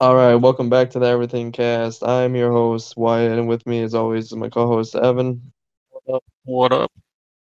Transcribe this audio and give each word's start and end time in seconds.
All 0.00 0.16
right, 0.16 0.34
welcome 0.34 0.70
back 0.70 0.88
to 0.90 0.98
the 0.98 1.06
Everything 1.06 1.52
Cast. 1.52 2.02
I'm 2.02 2.34
your 2.34 2.50
host 2.52 2.96
Wyatt, 2.96 3.38
and 3.38 3.46
with 3.46 3.66
me, 3.66 3.82
as 3.82 3.94
always, 3.94 4.24
is 4.26 4.34
my 4.34 4.48
co-host 4.48 4.94
Evan. 4.96 5.52
What 5.90 6.16
up? 6.16 6.24
What 6.44 6.72
up? 6.72 6.90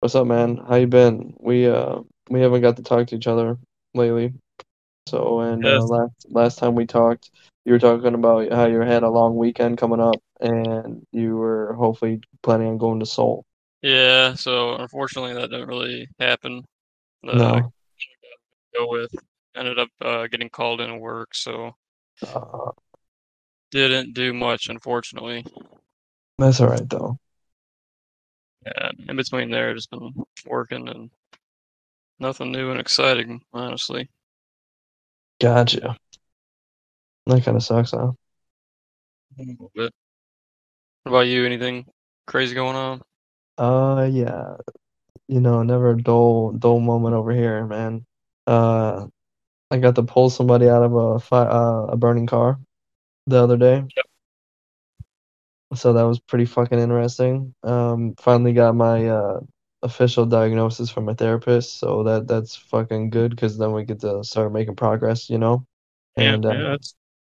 What's 0.01 0.17
up, 0.17 0.27
man? 0.27 0.57
How 0.57 0.75
you 0.75 0.89
been? 0.89 1.37
We 1.39 1.69
uh 1.69 2.01
we 2.31 2.41
haven't 2.41 2.63
got 2.63 2.79
to 2.79 2.83
talk 2.83 3.07
to 3.07 3.15
each 3.15 3.29
other 3.29 3.59
lately. 3.95 4.35
So, 5.07 5.39
and 5.39 5.65
uh, 5.65 5.85
last 5.85 6.27
last 6.31 6.59
time 6.59 6.75
we 6.75 6.85
talked, 6.85 7.31
you 7.65 7.75
were 7.75 7.79
talking 7.79 8.15
about 8.15 8.51
how 8.51 8.67
you 8.67 8.81
had 8.81 9.05
a 9.05 9.09
long 9.09 9.37
weekend 9.37 9.79
coming 9.79 10.01
up, 10.01 10.21
and 10.41 11.07
you 11.13 11.37
were 11.37 11.75
hopefully 11.75 12.23
planning 12.43 12.67
on 12.67 12.79
going 12.79 12.99
to 12.99 13.07
Seoul. 13.07 13.45
Yeah, 13.83 14.35
so 14.35 14.75
unfortunately 14.75 15.35
that 15.35 15.51
didn't 15.51 15.69
really 15.69 16.09
happen. 16.19 16.65
The 17.23 17.35
No. 17.35 17.73
go 18.75 18.89
with 18.89 19.15
ended 19.55 19.79
up 19.79 19.91
uh, 20.01 20.27
getting 20.27 20.49
called 20.49 20.81
into 20.81 20.97
work, 20.97 21.37
so 21.37 21.67
Uh, 21.67 21.82
didn't 23.71 24.15
do 24.15 24.33
much 24.33 24.69
unfortunately. 24.69 25.45
that's 26.39 26.61
all 26.61 26.69
right 26.69 26.89
though. 26.89 27.19
Yeah, 28.65 28.91
in 29.09 29.17
between 29.17 29.51
there, 29.51 29.75
just 29.75 29.91
been 29.91 30.13
working 30.47 30.89
and 30.89 31.11
nothing 32.21 32.53
new 32.53 32.71
and 32.71 32.81
exciting, 32.81 33.41
honestly. 33.53 34.09
Gotcha. 35.41 35.97
That 37.27 37.45
kind 37.45 37.57
of 37.57 37.63
sucks, 37.65 37.91
huh? 37.91 38.13
A 39.39 39.43
little 39.43 39.71
bit. 39.75 39.93
What 41.03 41.11
about 41.11 41.27
you? 41.27 41.45
Anything 41.45 41.87
crazy 42.27 42.55
going 42.55 42.77
on? 42.77 43.03
Uh, 43.59 44.09
yeah. 44.11 44.57
You 45.27 45.41
know, 45.41 45.63
never 45.63 45.91
a 45.91 46.01
dull 46.01 46.53
dull 46.53 46.79
moment 46.79 47.15
over 47.15 47.33
here, 47.33 47.67
man. 47.67 48.07
Uh, 48.47 49.07
I 49.73 49.79
got 49.79 49.97
to 49.97 50.03
pull 50.03 50.29
somebody 50.29 50.69
out 50.69 50.83
of 50.83 50.95
a 50.95 51.19
fi 51.19 51.45
uh, 51.45 51.87
a 51.89 51.97
burning 51.97 52.27
car 52.27 52.61
the 53.27 53.43
other 53.43 53.57
day. 53.57 53.77
Yep. 53.77 54.07
So 55.75 55.95
that 55.95 56.03
was 56.03 56.21
pretty 56.21 56.45
fucking 56.45 56.79
interesting. 56.79 57.55
Um, 57.63 58.15
finally 58.19 58.53
got 58.53 58.77
my 58.77 59.09
uh 59.09 59.41
official 59.83 60.27
diagnosis 60.27 60.91
from 60.91 61.07
my 61.07 61.15
therapist, 61.15 61.79
so 61.79 62.03
that 62.05 62.29
that's 62.29 62.55
fucking 62.55 63.11
good 63.11 63.31
because 63.31 63.57
then 63.59 63.73
we 63.73 63.85
get 63.85 64.01
to 64.01 64.23
start 64.23 64.53
making 64.53 64.77
progress, 64.77 65.31
you 65.31 65.39
know? 65.39 65.67
Yeah, 66.17 66.35
And 66.35 66.47
uh, 66.47 66.53
yeah, 66.53 66.77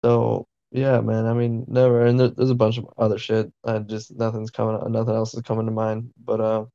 so 0.05 0.47
yeah, 0.73 1.01
man. 1.01 1.25
I 1.27 1.33
mean, 1.33 1.65
never. 1.69 2.05
And 2.05 2.21
there, 2.21 2.29
there's 2.29 2.51
a 2.51 2.55
bunch 2.55 2.77
of 2.79 2.87
other 2.99 3.19
shit. 3.19 3.51
I 3.65 3.79
just 3.79 4.15
nothing's 4.15 4.51
coming. 4.51 4.93
Nothing 4.93 5.15
else 5.15 5.35
is 5.35 5.43
coming 5.43 5.67
to 5.67 5.73
mind. 5.73 6.11
But 6.23 6.41
uh, 6.43 6.67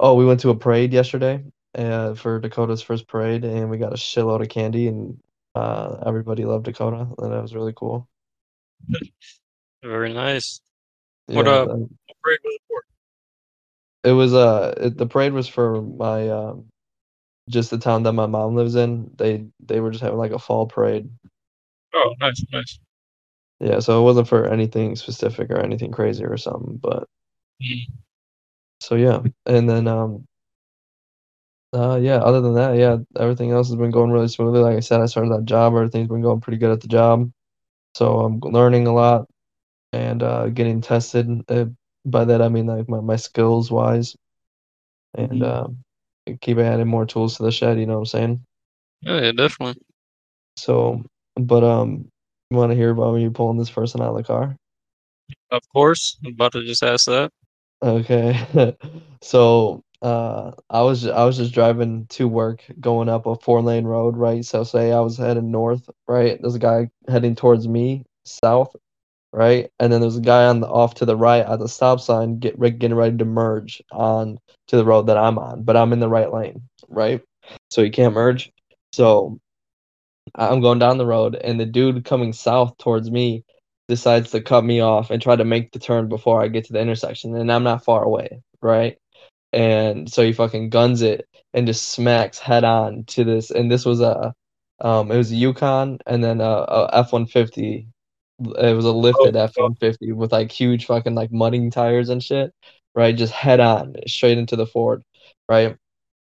oh, 0.00 0.14
we 0.14 0.26
went 0.26 0.40
to 0.40 0.50
a 0.50 0.56
parade 0.56 0.92
yesterday, 0.92 1.44
uh, 1.76 2.14
for 2.14 2.38
Dakota's 2.40 2.82
first 2.82 3.06
parade, 3.06 3.44
and 3.44 3.70
we 3.70 3.78
got 3.78 3.92
a 3.92 3.96
shitload 3.96 4.42
of 4.42 4.48
candy, 4.48 4.88
and 4.88 5.18
uh, 5.54 6.02
everybody 6.06 6.44
loved 6.44 6.64
Dakota, 6.64 7.08
and 7.18 7.32
that 7.32 7.42
was 7.42 7.54
really 7.54 7.72
cool. 7.74 8.08
very 9.82 10.12
nice. 10.12 10.60
What 11.26 11.46
Yeah, 11.46 11.52
uh 11.52 11.66
what 11.66 12.16
parade 12.22 12.38
was 12.44 12.54
it 12.54 12.62
for? 12.68 12.82
it 14.04 14.12
was 14.12 14.34
uh, 14.34 14.74
it, 14.76 14.96
the 14.96 15.06
parade 15.06 15.32
was 15.32 15.48
for 15.48 15.82
my 15.82 16.28
um, 16.28 16.66
just 17.48 17.70
the 17.70 17.78
town 17.78 18.04
that 18.04 18.12
my 18.12 18.26
mom 18.26 18.54
lives 18.54 18.76
in. 18.76 19.10
They 19.16 19.46
they 19.64 19.80
were 19.80 19.90
just 19.90 20.02
having 20.02 20.18
like 20.18 20.32
a 20.32 20.38
fall 20.38 20.66
parade. 20.66 21.10
Oh, 21.94 22.14
nice, 22.20 22.44
nice. 22.52 22.78
Yeah, 23.58 23.80
so 23.80 24.00
it 24.00 24.04
wasn't 24.04 24.28
for 24.28 24.46
anything 24.46 24.96
specific 24.96 25.50
or 25.50 25.58
anything 25.58 25.90
crazy 25.90 26.24
or 26.24 26.36
something, 26.36 26.76
but. 26.76 27.08
Mm. 27.62 27.80
So 28.80 28.94
yeah, 28.94 29.22
and 29.46 29.68
then 29.68 29.88
um 29.88 30.26
uh 31.76 31.96
yeah, 32.02 32.16
other 32.18 32.40
than 32.40 32.54
that, 32.54 32.76
yeah, 32.76 32.98
everything 33.20 33.52
else 33.52 33.68
has 33.68 33.76
been 33.76 33.92
going 33.92 34.10
really 34.12 34.28
smoothly. 34.28 34.60
Like 34.60 34.76
I 34.76 34.80
said, 34.80 35.00
I 35.02 35.06
started 35.06 35.32
that 35.32 35.44
job, 35.46 35.74
everything's 35.74 36.08
been 36.08 36.22
going 36.22 36.40
pretty 36.40 36.58
good 36.58 36.72
at 36.72 36.80
the 36.82 36.88
job. 36.88 37.30
So 37.94 38.20
I'm 38.20 38.40
learning 38.40 38.86
a 38.88 38.94
lot 38.94 39.28
and 39.92 40.22
uh 40.22 40.48
getting 40.50 40.80
tested. 40.82 41.28
Uh, 41.50 41.66
by 42.06 42.24
that 42.24 42.42
I 42.42 42.48
mean 42.48 42.66
like 42.66 42.88
my, 42.88 43.00
my 43.00 43.16
skills 43.16 43.70
wise 43.70 44.16
and 45.14 45.42
Mhm. 45.42 45.42
um 45.42 45.78
keep 46.40 46.58
adding 46.58 46.88
more 46.88 47.06
tools 47.06 47.36
to 47.36 47.44
the 47.44 47.52
shed, 47.52 47.78
you 47.78 47.86
know 47.86 47.94
what 47.94 48.00
I'm 48.00 48.06
saying? 48.06 48.46
Yeah, 49.02 49.20
yeah, 49.22 49.32
definitely. 49.32 49.82
So 50.56 51.02
but 51.36 51.64
um 51.64 52.08
you 52.50 52.56
want 52.58 52.70
to 52.72 52.76
hear 52.76 52.90
about 52.90 53.14
me 53.16 53.28
pulling 53.30 53.58
this 53.58 53.70
person 53.70 54.00
out 54.02 54.10
of 54.10 54.16
the 54.16 54.24
car? 54.24 54.56
Of 55.50 55.62
course. 55.70 56.18
I'm 56.24 56.34
about 56.34 56.52
to 56.52 56.64
just 56.64 56.82
ask 56.84 57.06
that. 57.06 57.32
Okay. 57.82 58.36
So, 59.22 59.82
uh, 60.06 60.52
I 60.70 60.82
was 60.82 61.04
I 61.04 61.24
was 61.24 61.36
just 61.36 61.52
driving 61.52 62.06
to 62.10 62.28
work, 62.28 62.62
going 62.78 63.08
up 63.08 63.26
a 63.26 63.34
four 63.36 63.60
lane 63.60 63.86
road, 63.86 64.16
right? 64.16 64.44
So 64.44 64.62
say 64.62 64.92
I 64.92 65.00
was 65.00 65.16
heading 65.18 65.50
north, 65.50 65.90
right? 66.06 66.38
There's 66.40 66.54
a 66.54 66.60
guy 66.60 66.90
heading 67.08 67.34
towards 67.34 67.66
me, 67.66 68.04
south, 68.24 68.76
right? 69.32 69.70
And 69.80 69.92
then 69.92 70.00
there's 70.00 70.16
a 70.16 70.20
guy 70.22 70.46
on 70.46 70.60
the 70.60 70.68
off 70.68 70.94
to 70.96 71.06
the 71.06 71.16
right 71.16 71.44
at 71.44 71.58
the 71.58 71.68
stop 71.68 72.00
sign, 72.00 72.38
get 72.38 72.60
getting 72.60 72.94
ready 72.94 73.16
to 73.18 73.24
merge 73.24 73.82
on 73.92 74.38
to 74.68 74.76
the 74.76 74.84
road 74.84 75.08
that 75.08 75.18
I'm 75.18 75.38
on, 75.38 75.64
but 75.64 75.76
I'm 75.76 75.92
in 75.92 76.00
the 76.00 76.08
right 76.08 76.32
lane, 76.32 76.62
right? 76.88 77.22
So 77.70 77.82
he 77.82 77.90
can't 77.90 78.14
merge. 78.14 78.52
So 78.92 79.40
I'm 80.36 80.60
going 80.60 80.78
down 80.78 80.98
the 80.98 81.06
road, 81.06 81.34
and 81.36 81.58
the 81.60 81.66
dude 81.66 82.04
coming 82.04 82.32
south 82.32 82.78
towards 82.78 83.10
me 83.10 83.44
decides 83.88 84.30
to 84.32 84.40
cut 84.42 84.64
me 84.64 84.80
off 84.80 85.10
and 85.10 85.22
try 85.22 85.36
to 85.36 85.44
make 85.44 85.72
the 85.72 85.78
turn 85.80 86.08
before 86.08 86.42
I 86.42 86.48
get 86.48 86.64
to 86.66 86.72
the 86.74 86.80
intersection, 86.80 87.36
and 87.36 87.50
I'm 87.52 87.64
not 87.64 87.84
far 87.84 88.04
away, 88.04 88.42
right? 88.62 88.98
And 89.56 90.12
so 90.12 90.22
he 90.22 90.34
fucking 90.34 90.68
guns 90.68 91.00
it 91.00 91.26
and 91.54 91.66
just 91.66 91.88
smacks 91.88 92.38
head 92.38 92.62
on 92.62 93.04
to 93.04 93.24
this, 93.24 93.50
and 93.50 93.72
this 93.72 93.86
was 93.86 94.00
a, 94.02 94.34
um, 94.80 95.10
it 95.10 95.16
was 95.16 95.32
a 95.32 95.36
Yukon 95.36 95.98
and 96.06 96.22
then 96.22 96.42
a, 96.42 96.44
a 96.44 96.90
F-150. 96.92 97.86
It 98.38 98.76
was 98.76 98.84
a 98.84 98.92
lifted 98.92 99.34
Oh, 99.34 99.44
F-150 99.44 100.12
with 100.14 100.32
like 100.32 100.52
huge 100.52 100.84
fucking 100.84 101.14
like 101.14 101.32
mudding 101.32 101.70
tires 101.70 102.10
and 102.10 102.22
shit, 102.22 102.52
right? 102.94 103.16
Just 103.16 103.32
head 103.32 103.60
on 103.60 103.96
straight 104.06 104.36
into 104.36 104.56
the 104.56 104.66
Ford, 104.66 105.02
right? 105.48 105.76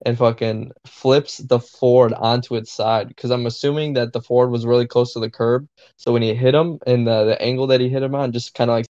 And 0.06 0.16
fucking 0.18 0.72
flips 0.86 1.38
the 1.38 1.60
Ford 1.60 2.14
onto 2.14 2.56
its 2.56 2.72
side 2.72 3.08
because 3.08 3.32
I'm 3.32 3.48
assuming 3.48 3.94
that 3.94 4.14
the 4.14 4.22
Ford 4.22 4.52
was 4.52 4.66
really 4.66 4.86
close 4.86 5.14
to 5.14 5.20
the 5.20 5.32
curb. 5.32 5.68
So 5.98 6.14
when 6.14 6.22
he 6.22 6.36
hit 6.36 6.54
him 6.54 6.78
and 6.86 7.08
the, 7.08 7.26
the 7.26 7.42
angle 7.42 7.66
that 7.68 7.82
he 7.82 7.90
hit 7.90 8.04
him 8.04 8.14
on 8.14 8.32
just 8.32 8.54
kind 8.54 8.70
of 8.70 8.76
like 8.78 8.86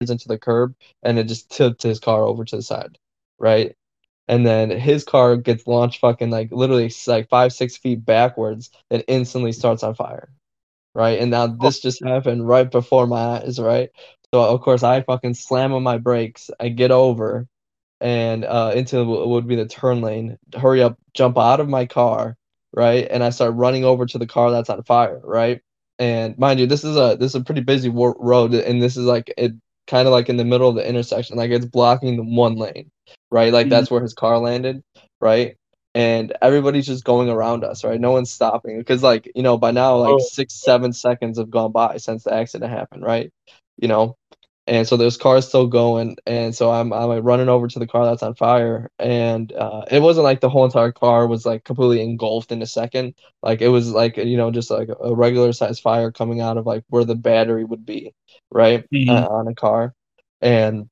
into 0.00 0.28
the 0.28 0.38
curb 0.38 0.74
and 1.04 1.18
it 1.18 1.28
just 1.28 1.50
tipped 1.50 1.82
his 1.82 2.00
car 2.00 2.24
over 2.24 2.44
to 2.44 2.56
the 2.56 2.62
side, 2.62 2.98
right? 3.38 3.74
And 4.28 4.46
then 4.46 4.70
his 4.70 5.04
car 5.04 5.36
gets 5.36 5.66
launched 5.66 6.00
fucking 6.00 6.30
like 6.30 6.50
literally 6.50 6.92
like 7.06 7.28
five, 7.28 7.52
six 7.52 7.76
feet 7.76 8.04
backwards 8.04 8.70
and 8.90 9.04
instantly 9.08 9.52
starts 9.52 9.82
on 9.82 9.94
fire, 9.94 10.30
right? 10.94 11.20
And 11.20 11.30
now 11.30 11.46
this 11.46 11.80
just 11.80 12.04
happened 12.04 12.46
right 12.46 12.70
before 12.70 13.06
my 13.06 13.38
eyes, 13.38 13.58
right? 13.60 13.90
So 14.34 14.42
of 14.42 14.60
course 14.62 14.82
I 14.82 15.02
fucking 15.02 15.34
slam 15.34 15.72
on 15.72 15.82
my 15.82 15.98
brakes. 15.98 16.50
I 16.60 16.70
get 16.70 16.90
over 16.90 17.46
and 18.00 18.44
uh, 18.44 18.72
into 18.74 19.04
what 19.04 19.28
would 19.28 19.46
be 19.46 19.56
the 19.56 19.66
turn 19.66 20.00
lane. 20.00 20.38
Hurry 20.54 20.82
up, 20.82 20.98
jump 21.14 21.38
out 21.38 21.60
of 21.60 21.68
my 21.68 21.86
car, 21.86 22.36
right? 22.72 23.06
And 23.10 23.22
I 23.24 23.30
start 23.30 23.54
running 23.54 23.84
over 23.84 24.06
to 24.06 24.18
the 24.18 24.26
car 24.26 24.50
that's 24.50 24.70
on 24.70 24.82
fire, 24.84 25.20
right? 25.22 25.62
And 25.98 26.36
mind 26.38 26.60
you, 26.60 26.66
this 26.66 26.84
is 26.84 26.96
a 26.96 27.16
this 27.18 27.32
is 27.32 27.36
a 27.36 27.44
pretty 27.44 27.62
busy 27.62 27.88
road, 27.88 28.52
and 28.54 28.82
this 28.82 28.96
is 28.98 29.06
like 29.06 29.32
it 29.38 29.52
kind 29.86 30.06
of 30.08 30.12
like 30.12 30.28
in 30.28 30.36
the 30.36 30.44
middle 30.44 30.68
of 30.68 30.76
the 30.76 30.88
intersection, 30.88 31.36
like 31.36 31.50
it's 31.50 31.66
blocking 31.66 32.16
the 32.16 32.24
one 32.24 32.56
lane, 32.56 32.90
right? 33.30 33.52
Like 33.52 33.68
Mhm. 33.68 33.70
that's 33.70 33.90
where 33.90 34.02
his 34.02 34.14
car 34.14 34.38
landed, 34.38 34.82
right? 35.20 35.56
And 35.94 36.32
everybody's 36.42 36.86
just 36.86 37.04
going 37.04 37.28
around 37.30 37.64
us, 37.64 37.84
right? 37.84 38.00
No 38.00 38.12
one's 38.12 38.30
stopping 38.30 38.78
because, 38.78 39.02
like, 39.02 39.30
you 39.34 39.42
know, 39.42 39.56
by 39.56 39.70
now, 39.70 39.96
like 39.96 40.20
Oh. 40.20 40.20
six, 40.20 40.54
seven 40.54 40.92
seconds 40.92 41.38
have 41.38 41.50
gone 41.50 41.72
by 41.72 41.96
since 41.98 42.24
the 42.24 42.34
accident 42.34 42.70
happened, 42.72 43.02
right? 43.02 43.30
You 43.78 43.88
know, 43.88 44.16
and 44.66 44.86
so 44.86 44.96
there's 44.96 45.16
cars 45.16 45.46
still 45.46 45.66
going 45.66 46.16
and 46.26 46.54
so 46.54 46.70
i'm 46.70 46.92
i'm 46.92 47.08
like 47.08 47.22
running 47.24 47.48
over 47.48 47.68
to 47.68 47.78
the 47.78 47.86
car 47.86 48.04
that's 48.04 48.22
on 48.22 48.34
fire 48.34 48.90
and 48.98 49.52
uh 49.52 49.82
it 49.90 50.00
wasn't 50.02 50.24
like 50.24 50.40
the 50.40 50.48
whole 50.48 50.64
entire 50.64 50.92
car 50.92 51.26
was 51.26 51.46
like 51.46 51.64
completely 51.64 52.02
engulfed 52.02 52.52
in 52.52 52.62
a 52.62 52.66
second 52.66 53.14
like 53.42 53.60
it 53.62 53.68
was 53.68 53.90
like 53.92 54.16
you 54.16 54.36
know 54.36 54.50
just 54.50 54.70
like 54.70 54.88
a 55.00 55.14
regular 55.14 55.52
size 55.52 55.78
fire 55.80 56.10
coming 56.10 56.40
out 56.40 56.56
of 56.58 56.66
like 56.66 56.84
where 56.88 57.04
the 57.04 57.14
battery 57.14 57.64
would 57.64 57.84
be 57.86 58.12
right 58.50 58.84
Mhm. 58.92 59.08
uh, 59.10 59.26
on 59.28 59.48
a 59.48 59.54
car 59.54 59.94
and 60.40 60.88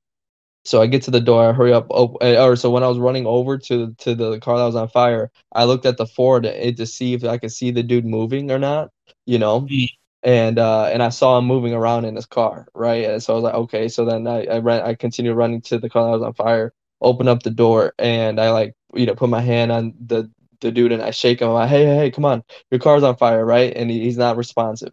so 0.65 0.81
I 0.81 0.87
get 0.87 1.03
to 1.03 1.11
the 1.11 1.21
door, 1.21 1.51
I 1.51 1.53
hurry 1.53 1.73
up, 1.73 1.87
oh, 1.91 2.17
or 2.23 2.57
so 2.57 2.71
when 2.71 2.83
I 2.83 2.89
was 2.89 2.99
running 2.99 3.27
over 3.27 3.59
to 3.59 3.95
to 3.99 4.15
the 4.15 4.41
car 4.41 4.59
that 4.59 4.65
was 4.65 4.77
on 4.77 4.89
fire, 4.89 5.31
I 5.53 5.65
looked 5.65 5.87
at 5.87 5.97
the 5.99 6.07
Ford 6.07 6.47
eh, 6.47 6.73
to 6.73 6.87
see 6.87 7.15
if 7.15 7.25
I 7.25 7.39
could 7.39 7.53
see 7.53 7.71
the 7.71 7.83
dude 7.83 8.07
moving 8.07 8.51
or 8.51 8.59
not, 8.59 8.91
you 9.27 9.39
know, 9.39 9.63
Mhm. 9.63 9.89
And 10.25 10.59
uh, 10.59 10.87
and 10.93 11.03
I 11.05 11.11
saw 11.11 11.39
him 11.39 11.47
moving 11.47 11.75
around 11.75 12.07
in 12.07 12.17
his 12.17 12.27
car, 12.27 12.69
right? 12.75 13.07
And 13.07 13.23
so 13.23 13.35
I 13.35 13.37
was 13.37 13.45
like, 13.45 13.55
okay, 13.55 13.89
so 13.89 14.07
then 14.07 14.27
I 14.29 14.47
I 14.47 14.59
ran, 14.61 14.83
I 14.83 14.95
continued 14.97 15.37
running 15.37 15.63
to 15.63 15.79
the 15.79 15.91
car 15.91 16.05
that 16.07 16.13
was 16.19 16.23
on 16.25 16.35
fire, 16.35 16.75
open 17.03 17.29
up 17.29 17.45
the 17.45 17.51
door, 17.53 17.95
and 17.99 18.41
I 18.41 18.53
like 18.53 18.75
you 18.95 19.07
know 19.07 19.17
put 19.17 19.31
my 19.31 19.43
hand 19.43 19.73
on 19.73 19.95
the 20.07 20.31
the 20.63 20.73
dude 20.73 20.93
and 20.93 21.03
I 21.03 21.13
shake 21.13 21.43
him, 21.43 21.49
I'm 21.49 21.55
like, 21.55 21.71
hey 21.71 21.87
hey 21.87 21.97
hey, 21.97 22.11
come 22.13 22.27
on, 22.27 22.45
your 22.73 22.81
car's 22.81 23.05
on 23.05 23.17
fire, 23.17 23.45
right? 23.47 23.73
And 23.77 23.91
he, 23.91 24.01
he's 24.05 24.19
not 24.19 24.37
responsive 24.39 24.93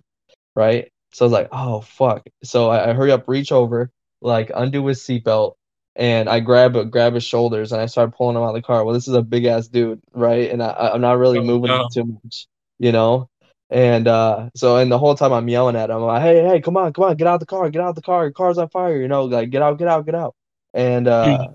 right? 0.56 0.92
So 1.14 1.26
I 1.26 1.28
was 1.28 1.34
like, 1.34 1.50
oh 1.52 1.82
fuck. 1.82 2.26
So 2.44 2.70
I, 2.70 2.92
I 2.92 2.94
hurry 2.94 3.12
up, 3.12 3.28
reach 3.28 3.52
over, 3.52 3.92
like 4.22 4.52
undo 4.56 4.86
his 4.88 5.02
seatbelt, 5.02 5.56
and 5.96 6.30
I 6.30 6.40
grab 6.42 6.92
grab 6.92 7.14
his 7.16 7.24
shoulders 7.24 7.72
and 7.72 7.82
I 7.82 7.88
start 7.88 8.16
pulling 8.16 8.38
him 8.38 8.44
out 8.44 8.50
of 8.50 8.56
the 8.56 8.62
car. 8.62 8.86
Well, 8.86 8.94
this 8.96 9.08
is 9.08 9.14
a 9.16 9.22
big 9.24 9.46
ass 9.46 9.68
dude, 9.68 10.02
right? 10.14 10.50
And 10.52 10.64
I, 10.64 10.92
I'm 10.94 11.02
not 11.02 11.18
really 11.20 11.40
Oh, 11.40 11.42
moving 11.42 11.84
no. 11.84 11.90
too 11.92 12.06
much, 12.06 12.48
you 12.80 12.92
know. 12.92 13.30
And 13.72 14.08
uh, 14.08 14.50
so, 14.56 14.78
and 14.78 14.92
the 14.92 15.00
whole 15.00 15.16
time 15.16 15.34
I'm 15.34 15.50
yelling 15.50 15.78
at 15.78 15.90
him, 15.90 15.98
I'm 15.98 16.04
like, 16.04 16.24
hey, 16.24 16.44
hey, 16.46 16.62
come 16.62 16.78
on, 16.78 16.94
come 16.94 17.06
on, 17.06 17.18
get 17.18 17.28
out 17.28 17.40
the 17.40 17.48
car, 17.48 17.70
get 17.72 17.82
out 17.82 17.96
the 17.96 18.02
car, 18.04 18.24
your 18.26 18.34
car's 18.34 18.58
on 18.60 18.70
fire, 18.70 19.02
you 19.02 19.08
know, 19.10 19.26
like 19.26 19.50
get 19.52 19.64
out, 19.64 19.80
get 19.80 19.88
out, 19.90 20.06
get 20.06 20.16
out. 20.16 20.36
And 20.74 21.08
uh, 21.08 21.50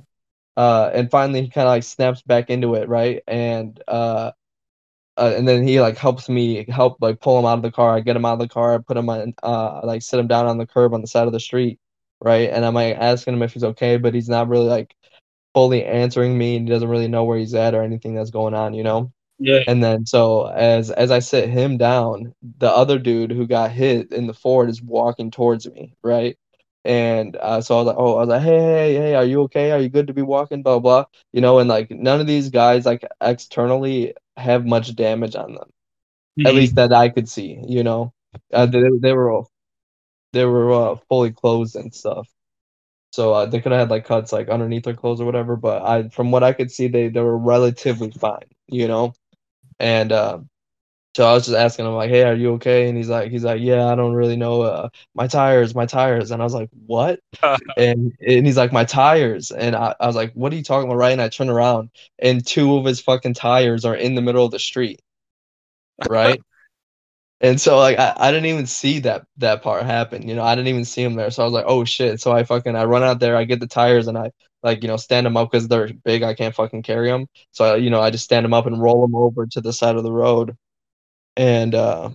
uh, 0.56 0.90
and 0.94 1.10
finally 1.10 1.42
he 1.42 1.50
kind 1.50 1.66
of 1.68 1.70
like 1.72 1.84
snaps 1.84 2.22
back 2.22 2.50
into 2.50 2.74
it, 2.76 2.88
right? 2.88 3.22
And 3.28 3.82
uh, 3.88 4.32
uh, 5.16 5.34
and 5.36 5.48
then 5.48 5.66
he 5.66 5.80
like 5.80 5.96
helps 5.98 6.28
me 6.28 6.64
help 6.70 6.98
like 7.00 7.20
pull 7.20 7.38
him 7.38 7.46
out 7.46 7.58
of 7.58 7.62
the 7.62 7.72
car. 7.72 7.96
I 7.96 8.00
get 8.00 8.16
him 8.16 8.24
out 8.26 8.34
of 8.34 8.38
the 8.40 8.48
car, 8.48 8.74
I 8.74 8.78
put 8.78 8.96
him 8.96 9.08
on, 9.08 9.34
uh, 9.42 9.80
like 9.84 10.02
sit 10.02 10.20
him 10.20 10.28
down 10.28 10.46
on 10.46 10.58
the 10.58 10.66
curb 10.66 10.94
on 10.94 11.00
the 11.02 11.06
side 11.06 11.26
of 11.26 11.32
the 11.32 11.40
street, 11.40 11.80
right? 12.20 12.50
And 12.50 12.64
I'm 12.64 12.74
like 12.74 12.96
asking 12.96 13.34
him 13.34 13.42
if 13.42 13.52
he's 13.54 13.64
okay, 13.64 13.96
but 13.98 14.14
he's 14.14 14.28
not 14.28 14.48
really 14.48 14.68
like 14.68 14.94
fully 15.54 15.84
answering 15.84 16.38
me. 16.38 16.56
and 16.56 16.68
He 16.68 16.72
doesn't 16.74 16.88
really 16.90 17.08
know 17.08 17.24
where 17.24 17.38
he's 17.38 17.54
at 17.54 17.74
or 17.74 17.82
anything 17.82 18.14
that's 18.14 18.30
going 18.30 18.54
on, 18.54 18.74
you 18.74 18.84
know. 18.84 19.12
Yeah. 19.38 19.64
And 19.66 19.82
then 19.82 20.06
so 20.06 20.46
as 20.46 20.90
as 20.90 21.10
I 21.10 21.18
sit 21.20 21.48
him 21.48 21.76
down, 21.78 22.34
the 22.58 22.70
other 22.70 22.98
dude 22.98 23.32
who 23.32 23.46
got 23.46 23.72
hit 23.72 24.12
in 24.12 24.26
the 24.26 24.34
Ford 24.34 24.68
is 24.70 24.82
walking 24.82 25.30
towards 25.30 25.66
me, 25.70 25.94
right? 26.02 26.38
And 26.84 27.36
uh, 27.36 27.60
so 27.62 27.74
I 27.76 27.78
was 27.78 27.86
like, 27.88 27.96
oh, 27.98 28.16
I 28.16 28.20
was 28.20 28.28
like, 28.28 28.42
hey, 28.42 28.58
hey, 28.60 28.94
hey, 28.94 29.14
are 29.16 29.24
you 29.24 29.42
okay? 29.44 29.72
Are 29.72 29.80
you 29.80 29.88
good 29.88 30.06
to 30.08 30.14
be 30.14 30.22
walking? 30.22 30.62
Blah 30.62 30.78
blah, 30.80 31.06
you 31.32 31.40
know. 31.40 31.58
And 31.58 31.68
like 31.68 31.90
none 31.90 32.20
of 32.20 32.26
these 32.28 32.50
guys 32.50 32.86
like 32.86 33.04
externally 33.20 34.14
have 34.36 34.64
much 34.66 34.94
damage 34.94 35.34
on 35.36 35.54
them, 35.54 35.70
Mm-hmm. 36.38 36.46
at 36.48 36.54
least 36.54 36.76
that 36.76 36.92
I 36.92 37.08
could 37.10 37.28
see, 37.28 37.58
you 37.68 37.82
know. 37.84 38.12
Uh, 38.52 38.66
they 38.66 38.82
they 39.00 39.12
were 39.12 39.30
all, 39.32 39.50
they 40.32 40.44
were 40.46 40.72
uh, 40.72 40.96
fully 41.08 41.32
clothed 41.32 41.76
and 41.76 41.94
stuff. 41.94 42.28
So 43.12 43.32
uh, 43.34 43.46
they 43.46 43.60
could 43.60 43.72
have 43.72 43.80
had 43.82 43.90
like 43.90 44.04
cuts 44.06 44.32
like 44.32 44.48
underneath 44.48 44.84
their 44.84 44.94
clothes 44.94 45.20
or 45.20 45.24
whatever, 45.26 45.56
but 45.56 45.82
I 45.82 46.08
from 46.10 46.30
what 46.30 46.42
I 46.44 46.52
could 46.52 46.70
see, 46.70 46.88
they 46.88 47.08
they 47.08 47.20
were 47.20 47.38
relatively 47.38 48.10
fine, 48.12 48.48
you 48.68 48.88
know. 48.88 49.14
And 49.78 50.12
uh, 50.12 50.40
so 51.16 51.26
I 51.26 51.32
was 51.32 51.46
just 51.46 51.56
asking 51.56 51.86
him 51.86 51.94
like, 51.94 52.10
"Hey, 52.10 52.24
are 52.24 52.34
you 52.34 52.54
okay?" 52.54 52.88
And 52.88 52.96
he's 52.96 53.08
like, 53.08 53.30
"He's 53.30 53.44
like, 53.44 53.60
yeah, 53.62 53.86
I 53.86 53.94
don't 53.94 54.12
really 54.14 54.36
know. 54.36 54.62
Uh, 54.62 54.88
my 55.14 55.26
tires, 55.26 55.74
my 55.74 55.86
tires." 55.86 56.30
And 56.30 56.42
I 56.42 56.44
was 56.44 56.54
like, 56.54 56.68
"What?" 56.86 57.20
and 57.78 58.12
and 58.26 58.46
he's 58.46 58.58
like, 58.58 58.72
"My 58.72 58.84
tires." 58.84 59.50
And 59.50 59.74
I, 59.74 59.94
I 59.98 60.06
was 60.06 60.16
like, 60.16 60.32
"What 60.34 60.52
are 60.52 60.56
you 60.56 60.62
talking 60.62 60.88
about?" 60.88 60.98
Right? 60.98 61.12
And 61.12 61.22
I 61.22 61.30
turn 61.30 61.48
around, 61.48 61.90
and 62.18 62.46
two 62.46 62.76
of 62.76 62.84
his 62.84 63.00
fucking 63.00 63.34
tires 63.34 63.86
are 63.86 63.96
in 63.96 64.14
the 64.14 64.22
middle 64.22 64.44
of 64.44 64.50
the 64.50 64.58
street, 64.58 65.00
right? 66.08 66.40
and 67.40 67.60
so 67.60 67.78
like 67.78 67.98
I, 67.98 68.14
I 68.16 68.30
didn't 68.30 68.46
even 68.46 68.66
see 68.66 69.00
that 69.00 69.26
that 69.38 69.62
part 69.62 69.84
happen. 69.84 70.28
You 70.28 70.34
know, 70.34 70.44
I 70.44 70.54
didn't 70.54 70.68
even 70.68 70.84
see 70.84 71.02
him 71.02 71.14
there. 71.14 71.30
So 71.30 71.42
I 71.42 71.46
was 71.46 71.54
like, 71.54 71.66
"Oh 71.66 71.84
shit!" 71.84 72.20
So 72.20 72.32
I 72.32 72.44
fucking 72.44 72.76
I 72.76 72.84
run 72.84 73.02
out 73.02 73.20
there, 73.20 73.36
I 73.36 73.44
get 73.44 73.60
the 73.60 73.66
tires, 73.66 74.06
and 74.08 74.18
I 74.18 74.32
like 74.62 74.82
you 74.82 74.88
know 74.88 74.96
stand 74.96 75.26
them 75.26 75.36
up 75.36 75.50
because 75.50 75.68
they're 75.68 75.92
big. 76.04 76.22
I 76.22 76.34
can't 76.34 76.54
fucking 76.54 76.82
carry 76.82 77.08
them. 77.08 77.28
So 77.52 77.74
I, 77.74 77.76
you 77.76 77.90
know 77.90 78.00
I 78.00 78.10
just 78.10 78.24
stand 78.24 78.44
them 78.44 78.54
up 78.54 78.66
and 78.66 78.80
roll 78.80 79.02
them 79.02 79.14
over 79.14 79.46
to 79.46 79.60
the 79.60 79.72
side 79.72 79.96
of 79.96 80.02
the 80.04 80.12
road 80.12 80.56
and 81.36 81.74
uh, 81.74 82.10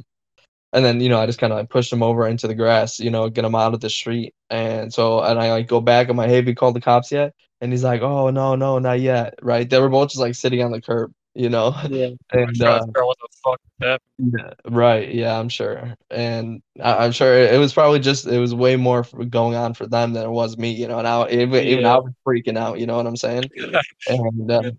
and 0.74 0.86
then 0.86 1.02
you 1.02 1.10
know 1.10 1.20
I 1.20 1.26
just 1.26 1.40
kind 1.40 1.54
of 1.54 1.60
like 1.60 1.70
push 1.70 1.90
them 1.90 2.04
over 2.04 2.28
into 2.28 2.48
the 2.48 2.56
grass, 2.56 3.00
you 3.00 3.10
know, 3.12 3.30
get 3.30 3.44
them 3.44 3.56
out 3.56 3.74
of 3.74 3.82
the 3.82 3.90
street. 3.90 4.34
And 4.50 4.94
so 4.94 5.22
and 5.22 5.40
I 5.40 5.52
like 5.52 5.68
go 5.68 5.82
back. 5.82 6.10
I'm 6.10 6.18
like, 6.18 6.30
hey, 6.30 6.38
have 6.38 6.48
you 6.48 6.56
called 6.56 6.76
the 6.76 6.82
cops 6.82 7.12
yet? 7.12 7.34
And 7.62 7.72
he's 7.72 7.84
like, 7.84 8.02
oh 8.02 8.30
no, 8.32 8.56
no, 8.56 8.80
not 8.80 9.00
yet. 9.00 9.36
Right? 9.42 9.70
They 9.70 9.80
were 9.80 9.90
both 9.90 10.10
just 10.10 10.20
like 10.22 10.36
sitting 10.36 10.64
on 10.64 10.72
the 10.72 10.82
curb, 10.82 11.14
you 11.34 11.50
know. 11.50 11.76
Yeah. 11.90 12.10
And 12.34 12.62
uh, 12.62 12.80
to 12.80 12.86
figure 12.86 13.06
what 13.06 13.18
the 13.20 13.28
fuck 13.44 13.60
yeah, 13.82 14.54
right, 14.66 15.12
yeah, 15.14 15.40
I'm 15.40 15.50
sure, 15.50 15.96
and 16.12 16.62
I, 16.80 17.06
I'm 17.06 17.12
sure 17.12 17.34
it 17.34 17.60
was 17.60 17.74
probably 17.74 18.00
just 18.00 18.28
it 18.28 18.38
was 18.38 18.54
way 18.54 18.76
more 18.76 19.04
going 19.30 19.56
on 19.56 19.74
for 19.74 19.88
them 19.88 20.14
than 20.14 20.24
it 20.24 20.30
was 20.30 20.58
me, 20.58 20.72
you 20.72 20.88
know. 20.88 21.00
And 21.00 21.08
I 21.08 21.28
even, 21.30 21.66
even 21.66 21.86
I 21.86 21.98
was 21.98 22.14
freaking 22.26 22.58
out, 22.58 22.80
you 22.80 22.86
know 22.86 22.98
what 22.98 23.08
I'm 23.08 23.16
saying? 23.18 23.46
And 24.08 24.52
uh, 24.52 24.72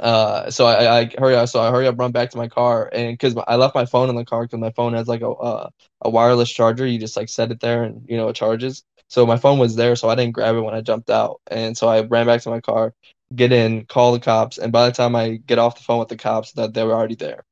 uh, 0.00 0.50
so 0.50 0.66
I, 0.66 1.00
I 1.00 1.10
hurry 1.18 1.36
up, 1.36 1.48
so 1.48 1.60
I 1.60 1.70
hurry 1.70 1.86
up, 1.86 1.98
run 1.98 2.12
back 2.12 2.30
to 2.30 2.36
my 2.36 2.48
car, 2.48 2.90
and 2.92 3.12
because 3.12 3.36
I 3.46 3.56
left 3.56 3.74
my 3.74 3.86
phone 3.86 4.08
in 4.08 4.16
the 4.16 4.24
car 4.24 4.42
because 4.42 4.58
my 4.58 4.72
phone 4.72 4.94
has 4.94 5.06
like 5.06 5.20
a 5.22 5.30
uh, 5.30 5.68
a 6.00 6.10
wireless 6.10 6.50
charger, 6.50 6.86
you 6.86 6.98
just 6.98 7.16
like 7.16 7.28
set 7.28 7.52
it 7.52 7.60
there 7.60 7.84
and 7.84 8.04
you 8.08 8.16
know 8.16 8.28
it 8.28 8.36
charges. 8.36 8.82
So 9.08 9.26
my 9.26 9.36
phone 9.36 9.58
was 9.58 9.76
there, 9.76 9.94
so 9.94 10.08
I 10.08 10.16
didn't 10.16 10.34
grab 10.34 10.56
it 10.56 10.60
when 10.60 10.74
I 10.74 10.80
jumped 10.80 11.10
out, 11.10 11.40
and 11.48 11.76
so 11.76 11.88
I 11.88 12.02
ran 12.02 12.26
back 12.26 12.40
to 12.42 12.50
my 12.50 12.60
car, 12.60 12.92
get 13.34 13.52
in, 13.52 13.86
call 13.86 14.12
the 14.12 14.20
cops, 14.20 14.58
and 14.58 14.72
by 14.72 14.86
the 14.86 14.92
time 14.94 15.16
I 15.16 15.36
get 15.36 15.58
off 15.58 15.76
the 15.76 15.84
phone 15.84 15.98
with 15.98 16.08
the 16.08 16.16
cops, 16.16 16.52
that 16.52 16.74
they 16.74 16.84
were 16.84 16.94
already 16.94 17.14
there 17.14 17.44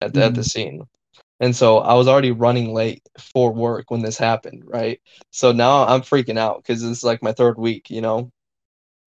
at 0.00 0.12
the, 0.14 0.24
at 0.24 0.34
the 0.34 0.44
scene. 0.44 0.86
And 1.40 1.54
so 1.54 1.78
I 1.78 1.94
was 1.94 2.08
already 2.08 2.32
running 2.32 2.72
late 2.72 3.06
for 3.18 3.52
work 3.52 3.90
when 3.90 4.02
this 4.02 4.16
happened, 4.16 4.62
right? 4.64 5.00
So 5.30 5.52
now 5.52 5.86
I'm 5.86 6.00
freaking 6.00 6.38
out 6.38 6.62
because 6.62 6.82
it's 6.82 7.04
like 7.04 7.22
my 7.22 7.32
third 7.32 7.58
week, 7.58 7.90
you 7.90 8.00
know. 8.00 8.30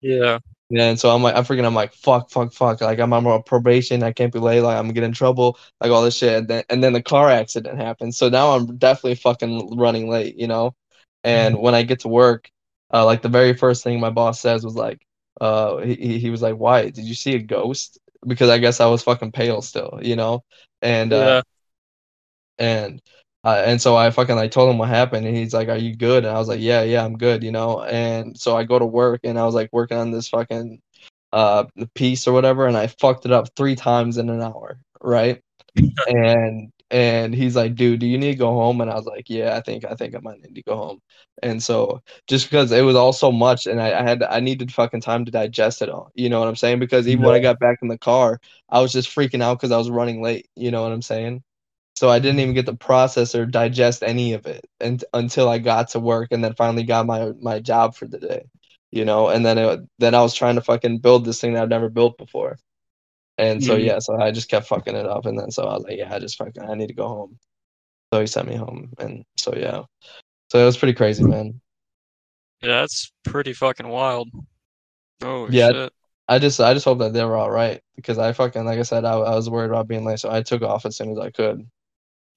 Yeah. 0.01 0.39
Yeah, 0.71 0.89
and 0.89 0.99
so 0.99 1.09
I'm 1.09 1.23
like, 1.23 1.35
I'm 1.35 1.43
freaking, 1.43 1.65
I'm 1.65 1.73
like, 1.73 1.93
fuck, 1.93 2.29
fuck, 2.29 2.53
fuck. 2.53 2.81
Like 2.81 2.99
I'm 2.99 3.11
on 3.11 3.41
probation. 3.43 4.03
I 4.03 4.11
can't 4.11 4.31
be 4.31 4.37
late. 4.37 4.61
Like 4.61 4.77
I'm 4.77 4.83
gonna 4.83 4.93
get 4.93 5.03
in 5.03 5.13
trouble. 5.13 5.57
Like 5.81 5.89
all 5.89 6.03
this 6.03 6.15
shit. 6.15 6.37
And 6.37 6.47
then, 6.47 6.63
and 6.69 6.83
then 6.83 6.93
the 6.93 7.01
car 7.01 7.27
accident 7.29 7.79
happened. 7.79 8.13
So 8.13 8.29
now 8.29 8.51
I'm 8.51 8.77
definitely 8.77 9.15
fucking 9.15 9.77
running 9.77 10.07
late, 10.07 10.35
you 10.35 10.45
know. 10.45 10.75
And 11.23 11.57
when 11.57 11.73
I 11.73 11.81
get 11.81 12.01
to 12.01 12.07
work, 12.07 12.51
uh, 12.93 13.03
like 13.03 13.23
the 13.23 13.29
very 13.29 13.55
first 13.55 13.83
thing 13.83 13.99
my 13.99 14.11
boss 14.11 14.39
says 14.39 14.63
was 14.63 14.75
like, 14.75 15.01
uh, 15.39 15.77
he 15.77 16.19
he 16.19 16.29
was 16.29 16.41
like, 16.41 16.55
why 16.55 16.89
did 16.89 17.05
you 17.05 17.13
see 17.15 17.35
a 17.35 17.39
ghost? 17.39 17.99
Because 18.25 18.49
I 18.49 18.57
guess 18.57 18.79
I 18.79 18.87
was 18.87 19.03
fucking 19.03 19.31
pale 19.31 19.61
still, 19.61 19.99
you 20.01 20.15
know. 20.15 20.43
And 20.81 21.13
uh, 21.13 21.41
and 22.57 23.01
uh, 23.43 23.63
and 23.65 23.81
so 23.81 23.95
I 23.95 24.11
fucking 24.11 24.35
like 24.35 24.51
told 24.51 24.69
him 24.69 24.77
what 24.77 24.89
happened, 24.89 25.25
and 25.25 25.35
he's 25.35 25.53
like, 25.53 25.69
"Are 25.69 25.77
you 25.77 25.95
good?" 25.95 26.25
And 26.25 26.35
I 26.35 26.39
was 26.39 26.47
like, 26.49 26.59
"Yeah, 26.59 26.83
yeah, 26.83 27.03
I'm 27.05 27.17
good," 27.17 27.43
you 27.43 27.51
know. 27.51 27.83
And 27.83 28.37
so 28.37 28.55
I 28.57 28.63
go 28.65 28.77
to 28.77 28.85
work, 28.85 29.21
and 29.23 29.39
I 29.39 29.45
was 29.45 29.55
like 29.55 29.69
working 29.71 29.97
on 29.97 30.11
this 30.11 30.29
fucking 30.29 30.81
uh 31.31 31.65
piece 31.95 32.27
or 32.27 32.33
whatever, 32.33 32.67
and 32.67 32.77
I 32.77 32.87
fucked 32.87 33.25
it 33.25 33.31
up 33.31 33.47
three 33.55 33.75
times 33.75 34.17
in 34.17 34.29
an 34.29 34.41
hour, 34.41 34.79
right? 35.01 35.41
and 36.07 36.71
and 36.91 37.33
he's 37.35 37.55
like, 37.55 37.75
"Dude, 37.75 37.99
do 37.99 38.07
you 38.07 38.17
need 38.17 38.31
to 38.31 38.37
go 38.37 38.51
home?" 38.53 38.81
And 38.81 38.89
I 38.91 38.95
was 38.95 39.05
like, 39.05 39.29
"Yeah, 39.29 39.55
I 39.55 39.61
think 39.61 39.85
I 39.85 39.95
think 39.95 40.15
I 40.15 40.19
might 40.19 40.41
need 40.41 40.55
to 40.55 40.63
go 40.63 40.75
home." 40.77 41.01
And 41.43 41.61
so 41.63 42.01
just 42.27 42.49
because 42.49 42.71
it 42.71 42.81
was 42.81 42.95
all 42.95 43.13
so 43.13 43.31
much, 43.31 43.67
and 43.67 43.81
I, 43.81 43.99
I 43.99 44.03
had 44.03 44.23
I 44.23 44.39
needed 44.39 44.73
fucking 44.73 45.01
time 45.01 45.25
to 45.25 45.31
digest 45.31 45.81
it 45.81 45.89
all, 45.89 46.11
you 46.15 46.29
know 46.29 46.39
what 46.39 46.47
I'm 46.49 46.55
saying? 46.55 46.79
Because 46.79 47.07
even 47.07 47.23
when 47.23 47.35
I 47.35 47.39
got 47.39 47.59
back 47.59 47.79
in 47.81 47.87
the 47.89 47.97
car, 47.97 48.39
I 48.69 48.81
was 48.81 48.91
just 48.93 49.09
freaking 49.15 49.41
out 49.43 49.59
because 49.59 49.71
I 49.71 49.77
was 49.77 49.89
running 49.89 50.21
late, 50.21 50.49
you 50.55 50.71
know 50.71 50.83
what 50.83 50.91
I'm 50.91 51.01
saying? 51.01 51.43
So 51.95 52.09
I 52.09 52.19
didn't 52.19 52.39
even 52.39 52.53
get 52.55 52.65
to 52.67 52.75
process 52.75 53.35
or 53.35 53.45
digest 53.45 54.03
any 54.03 54.33
of 54.33 54.45
it 54.47 54.65
and, 54.79 55.03
until 55.13 55.49
I 55.49 55.59
got 55.59 55.89
to 55.89 55.99
work 55.99 56.29
and 56.31 56.43
then 56.43 56.55
finally 56.55 56.83
got 56.83 57.05
my 57.05 57.31
my 57.41 57.59
job 57.59 57.95
for 57.95 58.07
the 58.07 58.19
day, 58.19 58.45
you 58.91 59.05
know. 59.05 59.29
And 59.29 59.45
then 59.45 59.57
it, 59.57 59.81
then 59.99 60.15
I 60.15 60.21
was 60.21 60.33
trying 60.33 60.55
to 60.55 60.61
fucking 60.61 60.99
build 60.99 61.25
this 61.25 61.41
thing 61.41 61.53
that 61.53 61.63
I've 61.63 61.69
never 61.69 61.89
built 61.89 62.17
before, 62.17 62.57
and 63.39 63.63
so 63.63 63.77
Mhm. 63.77 63.85
yeah, 63.85 63.99
so 63.99 64.17
I 64.21 64.31
just 64.31 64.49
kept 64.49 64.67
fucking 64.67 64.95
it 64.95 65.07
up, 65.07 65.25
and 65.25 65.39
then 65.39 65.51
so 65.51 65.63
I 65.65 65.75
was 65.75 65.83
like, 65.85 65.97
yeah, 65.97 66.13
I 66.13 66.19
just 66.19 66.37
fucking 66.37 66.63
I 66.63 66.75
need 66.75 66.87
to 66.87 66.93
go 66.95 67.07
home. 67.07 67.39
So 68.13 68.21
he 68.21 68.27
sent 68.27 68.47
me 68.47 68.55
home, 68.55 68.93
and 68.99 69.25
so 69.37 69.53
yeah, 69.55 69.83
so 70.51 70.59
it 70.61 70.65
was 70.65 70.77
pretty 70.77 70.93
crazy, 70.95 71.23
man. 71.23 71.61
Yeah, 72.61 72.81
that's 72.81 73.11
pretty 73.23 73.53
fucking 73.53 73.87
wild. 73.87 74.29
Oh 75.23 75.49
Yeah. 75.49 75.71
shit. 75.71 75.93
I 76.27 76.39
just 76.39 76.59
I 76.59 76.73
just 76.75 76.85
hope 76.85 76.99
that 76.99 77.13
they 77.13 77.25
were 77.25 77.35
all 77.37 77.49
right 77.51 77.81
because 77.95 78.19
I 78.19 78.33
fucking 78.33 78.65
like 78.65 78.79
I 78.79 78.83
said 78.83 79.05
I, 79.05 79.13
I 79.13 79.35
was 79.35 79.49
worried 79.49 79.69
about 79.71 79.87
being 79.87 80.05
late, 80.05 80.19
so 80.19 80.31
I 80.31 80.43
took 80.43 80.61
off 80.61 80.85
as 80.85 80.95
soon 80.97 81.11
as 81.11 81.17
I 81.19 81.31
could. 81.31 81.67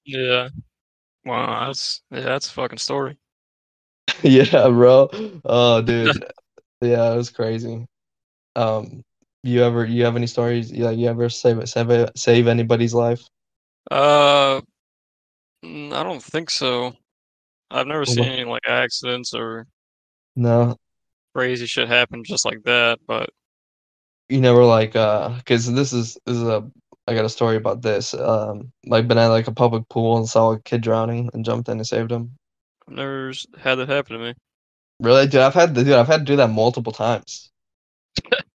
Yeah. 0.05 0.49
Wow, 1.25 1.67
that's 1.67 2.01
yeah, 2.11 2.21
that's 2.21 2.47
a 2.49 2.51
fucking 2.51 2.79
story. 2.79 3.17
yeah, 4.23 4.67
bro. 4.69 5.09
Oh, 5.45 5.81
dude. 5.81 6.25
yeah, 6.81 7.13
it 7.13 7.17
was 7.17 7.29
crazy. 7.29 7.85
Um, 8.55 9.03
you 9.43 9.63
ever 9.63 9.85
you 9.85 10.05
have 10.05 10.15
any 10.15 10.27
stories? 10.27 10.71
Yeah, 10.71 10.91
you 10.91 11.07
ever 11.07 11.29
save 11.29 11.67
save 11.69 12.09
save 12.15 12.47
anybody's 12.47 12.93
life? 12.93 13.21
Uh, 13.91 14.61
mm, 15.63 15.93
I 15.93 16.03
don't 16.03 16.23
think 16.23 16.49
so. 16.49 16.93
I've 17.69 17.87
never 17.87 18.05
seen 18.05 18.25
any 18.25 18.45
like 18.45 18.63
accidents 18.67 19.33
or 19.33 19.67
No, 20.35 20.77
crazy 21.33 21.65
shit 21.65 21.87
happen 21.87 22.23
just 22.23 22.45
like 22.45 22.63
that, 22.63 22.99
but 23.07 23.29
you 24.29 24.39
never 24.41 24.63
like 24.63 24.95
uh, 24.95 25.29
because 25.37 25.71
this 25.71 25.93
is 25.93 26.17
this 26.25 26.37
is 26.37 26.43
a 26.43 26.69
I 27.07 27.13
got 27.13 27.25
a 27.25 27.29
story 27.29 27.57
about 27.57 27.81
this. 27.81 28.13
Um, 28.13 28.71
like 28.85 29.07
been 29.07 29.17
at 29.17 29.27
like 29.27 29.47
a 29.47 29.53
public 29.53 29.87
pool 29.89 30.17
and 30.17 30.27
saw 30.27 30.53
a 30.53 30.59
kid 30.59 30.81
drowning 30.81 31.29
and 31.33 31.43
jumped 31.43 31.67
in 31.67 31.77
and 31.77 31.87
saved 31.87 32.11
him. 32.11 32.37
I've 32.87 32.95
never 32.95 33.33
had 33.59 33.75
that 33.75 33.89
happen 33.89 34.17
to 34.17 34.23
me. 34.23 34.33
Really, 34.99 35.27
dude, 35.27 35.41
I've 35.41 35.53
had 35.53 35.73
dude, 35.73 35.89
I've 35.89 36.07
had 36.07 36.19
to 36.19 36.23
do 36.23 36.35
that 36.37 36.49
multiple 36.49 36.93
times. 36.93 37.51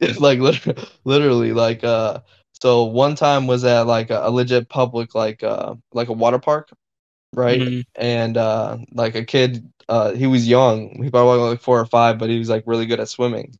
It's 0.00 0.20
like 0.20 0.38
literally, 0.40 0.82
literally, 1.04 1.52
like 1.52 1.84
uh, 1.84 2.20
so 2.62 2.84
one 2.84 3.14
time 3.16 3.46
was 3.46 3.64
at 3.64 3.86
like 3.86 4.10
a, 4.10 4.20
a 4.28 4.30
legit 4.30 4.68
public 4.68 5.14
like 5.14 5.42
uh 5.42 5.74
like 5.92 6.08
a 6.08 6.12
water 6.14 6.38
park, 6.38 6.70
right? 7.36 7.64
Mhm. 7.64 7.84
And 7.96 8.36
uh, 8.38 8.78
like 8.92 9.16
a 9.16 9.24
kid, 9.26 9.70
uh, 9.88 10.12
he 10.14 10.28
was 10.28 10.48
young, 10.48 11.02
he 11.04 11.10
probably 11.10 11.40
was 11.40 11.52
like 11.52 11.62
four 11.62 11.80
or 11.80 11.86
five, 11.86 12.18
but 12.18 12.30
he 12.30 12.38
was 12.38 12.50
like 12.50 12.64
really 12.66 12.86
good 12.86 13.00
at 13.00 13.10
swimming, 13.10 13.54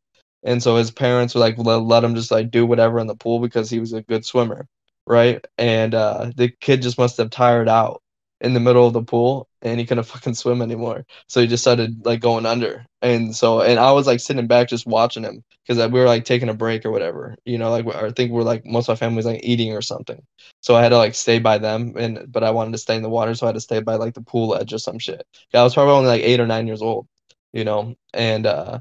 and 0.44 0.62
so 0.62 0.76
his 0.76 0.92
parents 0.92 1.34
were 1.36 1.42
like 1.42 1.58
let, 1.58 1.82
let 1.82 2.04
him 2.04 2.16
just 2.16 2.32
like 2.32 2.50
do 2.52 2.66
whatever 2.66 3.00
in 3.00 3.08
the 3.08 3.16
pool 3.16 3.40
because 3.40 3.70
he 3.70 3.80
was 3.80 3.94
a 3.94 4.02
good 4.02 4.26
swimmer, 4.26 4.68
right? 5.06 5.44
And 5.58 5.94
uh, 5.94 6.32
the 6.36 6.50
kid 6.50 6.82
just 6.82 6.98
must 6.98 7.18
have 7.18 7.30
tired 7.30 7.68
out 7.68 8.02
in 8.42 8.54
the 8.54 8.60
middle 8.60 8.86
of 8.88 8.94
the 8.94 9.04
pool 9.04 9.48
and 9.62 9.78
he 9.80 9.86
couldn't 9.86 10.04
fucking 10.14 10.34
swim 10.34 10.62
anymore. 10.62 11.04
So 11.28 11.40
he 11.40 11.46
just 11.46 11.62
started 11.62 12.04
like 12.04 12.20
going 12.20 12.46
under. 12.46 12.84
And 13.02 13.34
so 13.34 13.60
and 13.62 13.78
I 13.78 13.92
was 13.92 14.06
like 14.06 14.20
sitting 14.20 14.46
back 14.46 14.68
just 14.68 14.86
watching 14.86 15.22
him 15.24 15.42
because 15.66 15.78
we 15.90 16.00
were 16.00 16.06
like 16.06 16.24
taking 16.24 16.48
a 16.48 16.54
break 16.54 16.84
or 16.84 16.90
whatever. 16.90 17.36
You 17.44 17.58
know, 17.58 17.70
like 17.70 17.86
I 17.94 18.10
think 18.10 18.32
we're 18.32 18.42
like 18.42 18.64
most 18.66 18.88
of 18.88 18.92
my 18.94 18.96
family 18.96 19.16
was 19.16 19.26
like 19.26 19.40
eating 19.42 19.72
or 19.72 19.82
something. 19.82 20.22
So 20.62 20.74
I 20.74 20.82
had 20.82 20.90
to 20.90 20.98
like 20.98 21.14
stay 21.14 21.38
by 21.38 21.58
them 21.58 21.94
and 21.96 22.30
but 22.30 22.44
I 22.44 22.50
wanted 22.50 22.72
to 22.72 22.78
stay 22.78 22.96
in 22.96 23.02
the 23.02 23.08
water, 23.10 23.34
so 23.34 23.46
I 23.46 23.48
had 23.48 23.54
to 23.54 23.60
stay 23.60 23.80
by 23.80 23.96
like 23.96 24.14
the 24.14 24.22
pool 24.22 24.54
edge 24.54 24.72
or 24.72 24.78
some 24.78 24.98
shit. 24.98 25.26
Yeah, 25.52 25.60
I 25.60 25.64
was 25.64 25.74
probably 25.74 25.94
only 25.94 26.08
like 26.08 26.22
eight 26.22 26.40
or 26.40 26.46
nine 26.46 26.66
years 26.66 26.82
old, 26.82 27.06
you 27.52 27.64
know, 27.64 27.94
and 28.14 28.46
uh 28.46 28.80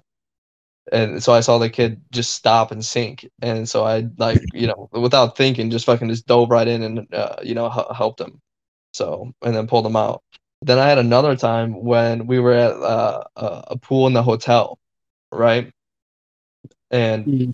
and 0.91 1.21
so 1.24 1.33
I 1.33 1.41
saw 1.41 1.57
the 1.57 1.69
kid 1.69 2.01
just 2.12 2.33
stop 2.33 2.71
and 2.71 2.83
sink, 2.83 3.27
and 3.41 3.67
so 3.69 3.83
I 3.86 4.07
like 4.17 4.45
you 4.53 4.67
know 4.67 4.89
without 4.91 5.38
thinking 5.38 5.69
just 5.69 5.86
fucking 5.86 6.09
just 6.09 6.27
dove 6.27 6.50
right 6.50 6.67
in 6.67 6.83
and 6.83 7.13
uh, 7.13 7.36
you 7.43 7.53
know 7.55 7.67
h- 7.67 7.95
helped 7.95 8.21
him, 8.21 8.41
so 8.93 9.31
and 9.43 9.55
then 9.55 9.67
pulled 9.67 9.86
him 9.86 9.95
out. 9.95 10.24
Then 10.62 10.78
I 10.80 10.88
had 10.88 10.98
another 10.98 11.36
time 11.36 11.84
when 11.84 12.28
we 12.28 12.39
were 12.39 12.54
at 12.54 12.72
uh, 12.72 13.24
a 13.36 13.78
pool 13.78 14.08
in 14.08 14.13
the 14.13 14.24
hotel, 14.24 14.78
right, 15.32 15.72
and 16.92 17.25
mm-hmm. 17.25 17.51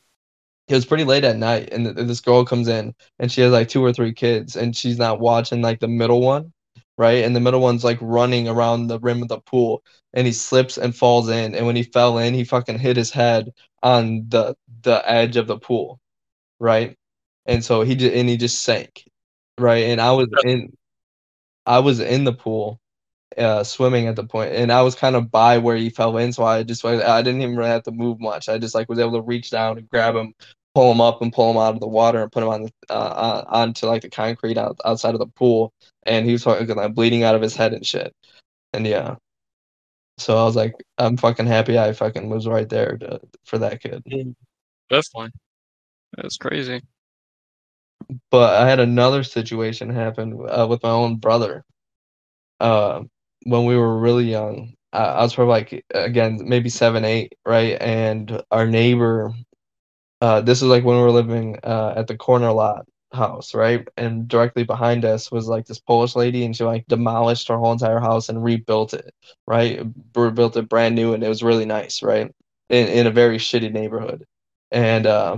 it 0.68 0.74
was 0.74 0.86
pretty 0.86 1.04
late 1.04 1.24
at 1.24 1.38
night, 1.38 1.70
and 1.72 1.86
this 1.86 2.22
girl 2.22 2.46
comes 2.46 2.68
in 2.68 2.96
and 3.20 3.32
she 3.32 3.42
has 3.42 3.52
like 3.52 3.70
two 3.70 3.84
or 3.84 3.94
three 3.94 4.14
kids, 4.14 4.56
and 4.56 4.76
she's 4.76 4.98
not 4.98 5.20
watching 5.20 5.62
like 5.62 5.80
the 5.80 5.88
middle 5.88 6.22
one, 6.22 6.52
right? 6.98 7.24
And 7.24 7.36
the 7.36 7.40
middle 7.40 7.62
one's 7.62 7.84
like 7.84 8.00
running 8.02 8.48
around 8.48 8.88
the 8.88 9.00
rim 9.00 9.22
of 9.22 9.28
the 9.28 9.40
pool 9.40 9.84
and 10.14 10.26
he 10.26 10.34
slips 10.34 10.78
and 10.78 10.96
falls 10.96 11.30
in. 11.30 11.56
And 11.56 11.66
when 11.66 11.76
he 11.76 11.84
fell 11.84 12.18
in, 12.18 12.34
he 12.34 12.44
fucking 12.46 12.80
hit 12.80 12.98
his 12.98 13.12
head 13.12 13.54
on 13.84 14.30
the 14.30 14.56
the 14.84 15.02
edge 15.10 15.38
of 15.38 15.48
the 15.48 15.58
pool, 15.60 16.00
right? 16.60 16.98
And 17.46 17.64
so 17.64 17.82
he 17.84 17.96
just 17.96 18.16
and 18.16 18.30
he 18.30 18.38
just 18.38 18.64
sank, 18.64 19.10
right? 19.60 19.86
And 19.86 20.02
I 20.02 20.12
was 20.14 20.30
in 20.46 20.76
I 21.66 21.80
was 21.80 22.00
in 22.00 22.24
the 22.24 22.34
pool 22.34 22.80
uh, 23.38 23.64
swimming 23.64 24.08
at 24.08 24.16
the 24.16 24.26
point, 24.26 24.54
and 24.54 24.72
I 24.72 24.82
was 24.82 24.96
kind 24.96 25.16
of 25.16 25.32
by 25.32 25.58
where 25.58 25.76
he 25.76 25.90
fell 25.90 26.18
in, 26.18 26.34
so 26.34 26.44
I 26.44 26.64
just 26.64 26.86
I 26.86 27.22
didn't 27.22 27.42
even 27.42 27.56
really 27.56 27.70
have 27.70 27.84
to 27.84 27.92
move 27.92 28.20
much. 28.20 28.50
I 28.50 28.58
just 28.58 28.76
like 28.76 28.90
was 28.90 29.00
able 29.00 29.14
to 29.14 29.22
reach 29.22 29.52
down 29.52 29.78
and 29.78 29.90
grab 29.90 30.16
him, 30.16 30.34
pull 30.74 30.92
him 30.92 31.02
up, 31.02 31.22
and 31.22 31.34
pull 31.34 31.52
him 31.52 31.58
out 31.58 31.74
of 31.74 31.80
the 31.80 31.88
water 31.88 32.22
and 32.22 32.32
put 32.32 32.44
him 32.44 32.50
on 32.50 32.64
the 32.64 32.72
uh, 32.90 33.44
onto 33.48 33.88
like 33.88 34.02
the 34.02 34.10
concrete 34.10 34.58
out, 34.58 34.80
outside 34.86 35.14
of 35.14 35.20
the 35.20 35.28
pool, 35.28 35.74
and 36.04 36.26
he 36.26 36.32
was 36.34 36.46
like 36.46 36.94
bleeding 36.94 37.24
out 37.24 37.36
of 37.36 37.42
his 37.42 37.56
head 37.56 37.74
and 37.74 37.86
shit. 37.86 38.14
And 38.74 38.86
yeah, 38.86 39.16
so 40.18 40.38
I 40.38 40.44
was 40.44 40.56
like, 40.56 40.76
I'm 40.98 41.18
fucking 41.18 41.48
happy 41.48 41.78
I 41.78 41.94
fucking 41.94 42.30
was 42.30 42.48
right 42.48 42.70
there 42.70 42.98
to, 42.98 43.20
for 43.44 43.58
that 43.60 43.82
kid. 43.82 44.04
Definitely, 44.90 45.32
that's 46.16 46.38
crazy. 46.38 46.82
But 48.32 48.62
I 48.62 48.70
had 48.70 48.80
another 48.80 49.24
situation 49.24 49.90
happen 49.90 50.40
uh, 50.48 50.68
with 50.68 50.84
my 50.84 50.90
own 50.90 51.18
brother. 51.18 51.64
Uh, 52.60 53.04
when 53.46 53.66
we 53.66 53.78
were 53.78 53.98
really 54.00 54.26
young, 54.30 54.74
I, 54.94 55.06
I 55.06 55.22
was 55.24 55.36
probably 55.36 55.54
like 55.54 55.86
again 55.92 56.40
maybe 56.46 56.70
seven, 56.70 57.06
eight, 57.06 57.34
right? 57.46 57.78
And 57.82 58.44
our 58.52 58.68
neighbor, 58.68 59.34
uh, 60.22 60.42
this 60.42 60.62
is 60.62 60.68
like 60.70 60.84
when 60.84 60.98
we 60.98 61.04
were 61.04 61.12
living 61.12 61.60
uh, 61.64 61.94
at 61.98 62.08
the 62.08 62.18
corner 62.18 62.52
lot 62.52 62.86
house, 63.14 63.54
right? 63.56 63.88
And 63.98 64.28
directly 64.28 64.64
behind 64.64 65.06
us 65.06 65.32
was 65.32 65.48
like 65.48 65.66
this 65.68 65.80
Polish 65.80 66.16
lady, 66.16 66.46
and 66.46 66.56
she 66.56 66.64
like 66.64 66.86
demolished 66.88 67.48
her 67.50 67.58
whole 67.58 67.72
entire 67.74 68.00
house 68.00 68.30
and 68.30 68.44
rebuilt 68.44 68.94
it, 68.94 69.14
right? 69.48 69.82
Rebuilt 70.16 70.58
it 70.58 70.70
brand 70.70 70.96
new, 70.96 71.14
and 71.14 71.24
it 71.24 71.30
was 71.30 71.44
really 71.44 71.66
nice, 71.66 72.04
right? 72.04 72.32
In 72.70 72.88
in 72.90 73.08
a 73.08 73.12
very 73.12 73.38
shitty 73.38 73.72
neighborhood, 73.72 74.26
and 74.72 75.06
uh, 75.08 75.38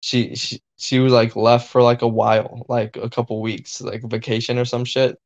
she 0.00 0.34
she 0.34 0.60
she 0.76 0.98
was 1.00 1.12
like 1.12 1.36
left 1.36 1.68
for 1.70 1.82
like 1.82 2.02
a 2.02 2.08
while, 2.08 2.64
like 2.68 2.96
a 2.96 3.10
couple 3.10 3.40
weeks, 3.42 3.80
like 3.80 4.02
vacation 4.04 4.58
or 4.58 4.64
some 4.64 4.84
shit, 4.84 5.18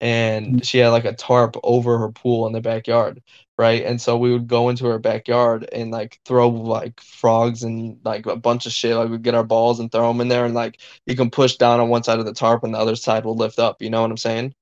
and 0.00 0.46
mm-hmm. 0.46 0.58
she 0.58 0.78
had 0.78 0.88
like 0.88 1.04
a 1.04 1.14
tarp 1.14 1.56
over 1.62 1.98
her 1.98 2.10
pool 2.10 2.46
in 2.46 2.52
the 2.52 2.60
backyard 2.60 3.22
right 3.58 3.84
and 3.84 4.00
so 4.00 4.16
we 4.16 4.32
would 4.32 4.48
go 4.48 4.68
into 4.70 4.86
her 4.86 4.98
backyard 4.98 5.68
and 5.72 5.90
like 5.90 6.18
throw 6.24 6.48
like 6.48 7.00
frogs 7.00 7.62
and 7.62 7.98
like 8.04 8.26
a 8.26 8.36
bunch 8.36 8.66
of 8.66 8.72
shit 8.72 8.96
like 8.96 9.10
we'd 9.10 9.22
get 9.22 9.34
our 9.34 9.44
balls 9.44 9.80
and 9.80 9.92
throw 9.92 10.08
them 10.08 10.20
in 10.20 10.28
there 10.28 10.46
and 10.46 10.54
like 10.54 10.80
you 11.06 11.14
can 11.14 11.30
push 11.30 11.56
down 11.56 11.80
on 11.80 11.88
one 11.88 12.02
side 12.02 12.18
of 12.18 12.24
the 12.24 12.32
tarp 12.32 12.64
and 12.64 12.74
the 12.74 12.78
other 12.78 12.96
side 12.96 13.24
will 13.24 13.36
lift 13.36 13.58
up 13.58 13.82
you 13.82 13.90
know 13.90 14.00
what 14.00 14.10
i'm 14.10 14.16
saying 14.16 14.54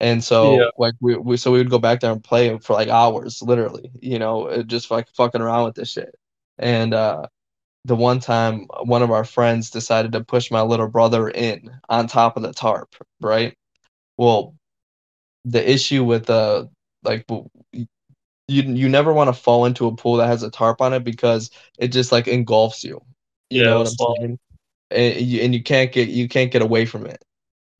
and 0.00 0.22
so 0.22 0.60
yeah. 0.60 0.68
like 0.78 0.94
we, 1.00 1.16
we 1.16 1.36
so 1.36 1.50
we 1.50 1.58
would 1.58 1.70
go 1.70 1.78
back 1.78 2.00
there 2.00 2.12
and 2.12 2.22
play 2.22 2.56
for 2.58 2.74
like 2.74 2.88
hours 2.88 3.42
literally 3.42 3.90
you 4.00 4.18
know 4.18 4.62
just 4.62 4.90
like 4.90 5.08
fucking 5.10 5.40
around 5.40 5.64
with 5.64 5.74
this 5.74 5.90
shit 5.90 6.14
and 6.58 6.94
uh 6.94 7.26
the 7.86 7.96
one 7.96 8.20
time 8.20 8.66
one 8.84 9.02
of 9.02 9.10
our 9.10 9.24
friends 9.24 9.70
decided 9.70 10.12
to 10.12 10.22
push 10.22 10.50
my 10.50 10.62
little 10.62 10.88
brother 10.88 11.28
in 11.28 11.70
on 11.88 12.06
top 12.06 12.36
of 12.36 12.42
the 12.42 12.52
tarp 12.52 12.94
right 13.20 13.56
well 14.16 14.54
the 15.44 15.70
issue 15.70 16.04
with 16.04 16.30
uh 16.30 16.66
like 17.02 17.26
you 18.48 18.62
you 18.62 18.88
never 18.88 19.12
want 19.12 19.28
to 19.28 19.32
fall 19.40 19.64
into 19.66 19.86
a 19.86 19.96
pool 19.96 20.16
that 20.16 20.26
has 20.28 20.42
a 20.42 20.50
tarp 20.50 20.80
on 20.80 20.92
it 20.92 21.04
because 21.04 21.50
it 21.78 21.88
just 21.88 22.12
like 22.12 22.28
engulfs 22.28 22.84
you. 22.84 23.00
You 23.56 23.64
yeah, 23.64 23.70
know 23.70 23.78
what 23.78 23.88
I'm 23.88 23.96
fall. 23.96 24.18
saying? 24.18 24.38
And 24.92 25.20
you, 25.20 25.42
and 25.42 25.54
you 25.54 25.64
can't 25.64 25.92
get 25.92 26.10
you 26.10 26.28
can't 26.28 26.52
get 26.52 26.62
away 26.62 26.86
from 26.86 27.06
it. 27.06 27.24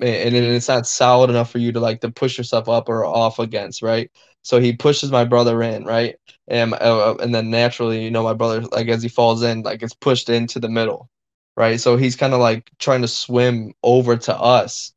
And, 0.01 0.37
and 0.37 0.47
it's 0.47 0.69
not 0.69 0.89
solid 0.89 1.31
enough 1.31 1.53
for 1.53 1.59
you 1.61 1.73
to 1.73 1.81
like 1.81 2.03
to 2.03 2.13
push 2.13 2.39
yourself 2.39 2.69
up 2.71 2.91
or 2.91 3.07
off 3.07 3.41
against, 3.41 3.83
right? 3.83 4.11
So 4.43 4.61
he 4.61 4.75
pushes 4.75 5.13
my 5.13 5.25
brother 5.27 5.63
in, 5.63 5.85
right? 5.87 6.17
And 6.49 6.75
uh, 6.75 7.17
and 7.21 7.35
then 7.35 7.51
naturally, 7.51 8.05
you 8.05 8.13
know, 8.13 8.25
my 8.25 8.35
brother 8.35 8.63
like 8.63 8.89
as 8.89 9.03
he 9.05 9.11
falls 9.11 9.45
in, 9.45 9.63
like 9.65 9.83
it's 9.85 9.95
pushed 9.95 10.31
into 10.31 10.61
the 10.61 10.71
middle, 10.71 11.11
right? 11.59 11.81
So 11.81 11.99
he's 11.99 12.17
kind 12.17 12.35
of 12.35 12.41
like 12.41 12.73
trying 12.81 13.03
to 13.03 13.09
swim 13.09 13.75
over 13.85 14.19
to 14.19 14.37
us 14.39 14.94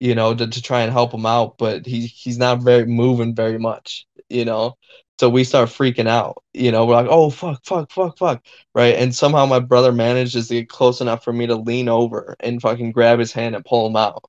you 0.00 0.14
know, 0.14 0.34
to, 0.34 0.46
to 0.46 0.62
try 0.62 0.82
and 0.82 0.92
help 0.92 1.12
him 1.12 1.26
out, 1.26 1.58
but 1.58 1.86
he 1.86 2.06
he's 2.06 2.38
not 2.38 2.62
very 2.62 2.86
moving 2.86 3.34
very 3.34 3.58
much, 3.58 4.06
you 4.28 4.44
know. 4.44 4.76
So 5.20 5.28
we 5.28 5.44
start 5.44 5.68
freaking 5.68 6.08
out, 6.08 6.42
you 6.52 6.72
know. 6.72 6.86
We're 6.86 6.94
like, 6.94 7.06
oh 7.08 7.30
fuck, 7.30 7.64
fuck, 7.64 7.90
fuck, 7.92 8.18
fuck, 8.18 8.44
right? 8.74 8.96
And 8.96 9.14
somehow 9.14 9.46
my 9.46 9.60
brother 9.60 9.92
manages 9.92 10.48
to 10.48 10.54
get 10.54 10.68
close 10.68 11.00
enough 11.00 11.24
for 11.24 11.32
me 11.32 11.46
to 11.46 11.54
lean 11.56 11.88
over 11.88 12.36
and 12.40 12.60
fucking 12.60 12.92
grab 12.92 13.18
his 13.18 13.32
hand 13.32 13.54
and 13.54 13.64
pull 13.64 13.86
him 13.86 13.96
out. 13.96 14.24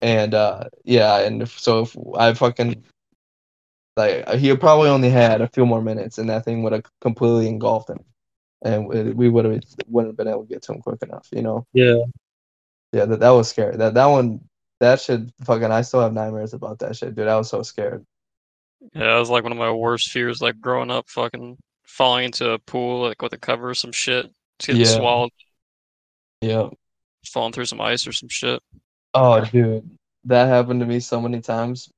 And 0.00 0.34
uh, 0.34 0.64
yeah, 0.84 1.20
and 1.20 1.48
so 1.48 1.82
if 1.82 1.96
I 2.16 2.34
fucking 2.34 2.84
like 3.96 4.28
he 4.34 4.54
probably 4.56 4.90
only 4.90 5.10
had 5.10 5.40
a 5.40 5.48
few 5.48 5.64
more 5.64 5.80
minutes, 5.80 6.18
and 6.18 6.28
that 6.30 6.44
thing 6.44 6.62
would 6.64 6.72
have 6.72 6.84
completely 7.00 7.48
engulfed 7.48 7.90
him, 7.90 8.04
and 8.62 8.88
we 8.88 9.28
would 9.28 9.44
have 9.44 9.62
wouldn't 9.86 10.10
have 10.10 10.16
been 10.16 10.28
able 10.28 10.44
to 10.44 10.52
get 10.52 10.62
to 10.64 10.72
him 10.72 10.82
quick 10.82 11.02
enough, 11.02 11.28
you 11.32 11.42
know. 11.42 11.66
Yeah. 11.72 12.02
Yeah, 12.92 13.06
that, 13.06 13.20
that 13.20 13.30
was 13.30 13.48
scary. 13.48 13.76
That 13.76 13.94
that 13.94 14.06
one 14.06 14.40
that 14.80 15.00
shit 15.00 15.20
fucking 15.44 15.70
I 15.70 15.82
still 15.82 16.00
have 16.00 16.12
nightmares 16.12 16.54
about 16.54 16.78
that 16.80 16.96
shit, 16.96 17.14
dude. 17.14 17.28
I 17.28 17.36
was 17.36 17.48
so 17.48 17.62
scared. 17.62 18.04
Yeah, 18.92 19.04
that 19.04 19.18
was 19.18 19.30
like 19.30 19.42
one 19.42 19.52
of 19.52 19.58
my 19.58 19.72
worst 19.72 20.10
fears, 20.10 20.42
like 20.42 20.60
growing 20.60 20.90
up, 20.90 21.08
fucking 21.08 21.56
falling 21.84 22.26
into 22.26 22.50
a 22.50 22.58
pool 22.58 23.02
like 23.02 23.22
with 23.22 23.32
a 23.32 23.38
cover 23.38 23.70
or 23.70 23.74
some 23.74 23.92
shit, 23.92 24.30
just 24.58 24.66
getting 24.66 24.82
yeah. 24.82 24.88
swallowed. 24.88 25.30
Yeah. 26.40 26.68
Falling 27.26 27.52
through 27.52 27.64
some 27.66 27.80
ice 27.80 28.06
or 28.06 28.12
some 28.12 28.28
shit. 28.28 28.62
Oh, 29.14 29.44
dude, 29.44 29.88
that 30.24 30.48
happened 30.48 30.80
to 30.80 30.86
me 30.86 31.00
so 31.00 31.20
many 31.20 31.40
times. 31.40 31.90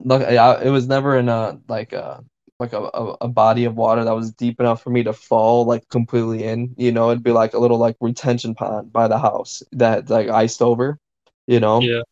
Look, 0.00 0.22
I, 0.22 0.62
it 0.62 0.70
was 0.70 0.86
never 0.86 1.16
in 1.18 1.28
a 1.28 1.58
like 1.68 1.92
a 1.92 2.24
like 2.58 2.72
a, 2.72 2.78
a, 2.78 3.16
a 3.22 3.28
body 3.28 3.64
of 3.64 3.76
water 3.76 4.04
that 4.04 4.14
was 4.14 4.32
deep 4.32 4.60
enough 4.60 4.82
for 4.82 4.90
me 4.90 5.02
to 5.02 5.12
fall 5.12 5.66
like 5.66 5.88
completely 5.88 6.44
in. 6.44 6.74
You 6.78 6.92
know, 6.92 7.10
it'd 7.10 7.22
be 7.22 7.32
like 7.32 7.54
a 7.54 7.58
little 7.58 7.78
like 7.78 7.96
retention 8.00 8.54
pond 8.54 8.92
by 8.92 9.08
the 9.08 9.18
house 9.18 9.62
that 9.72 10.08
like 10.08 10.28
iced 10.28 10.62
over 10.62 10.98
you 11.46 11.60
know? 11.60 11.80
Yeah. 11.80 12.02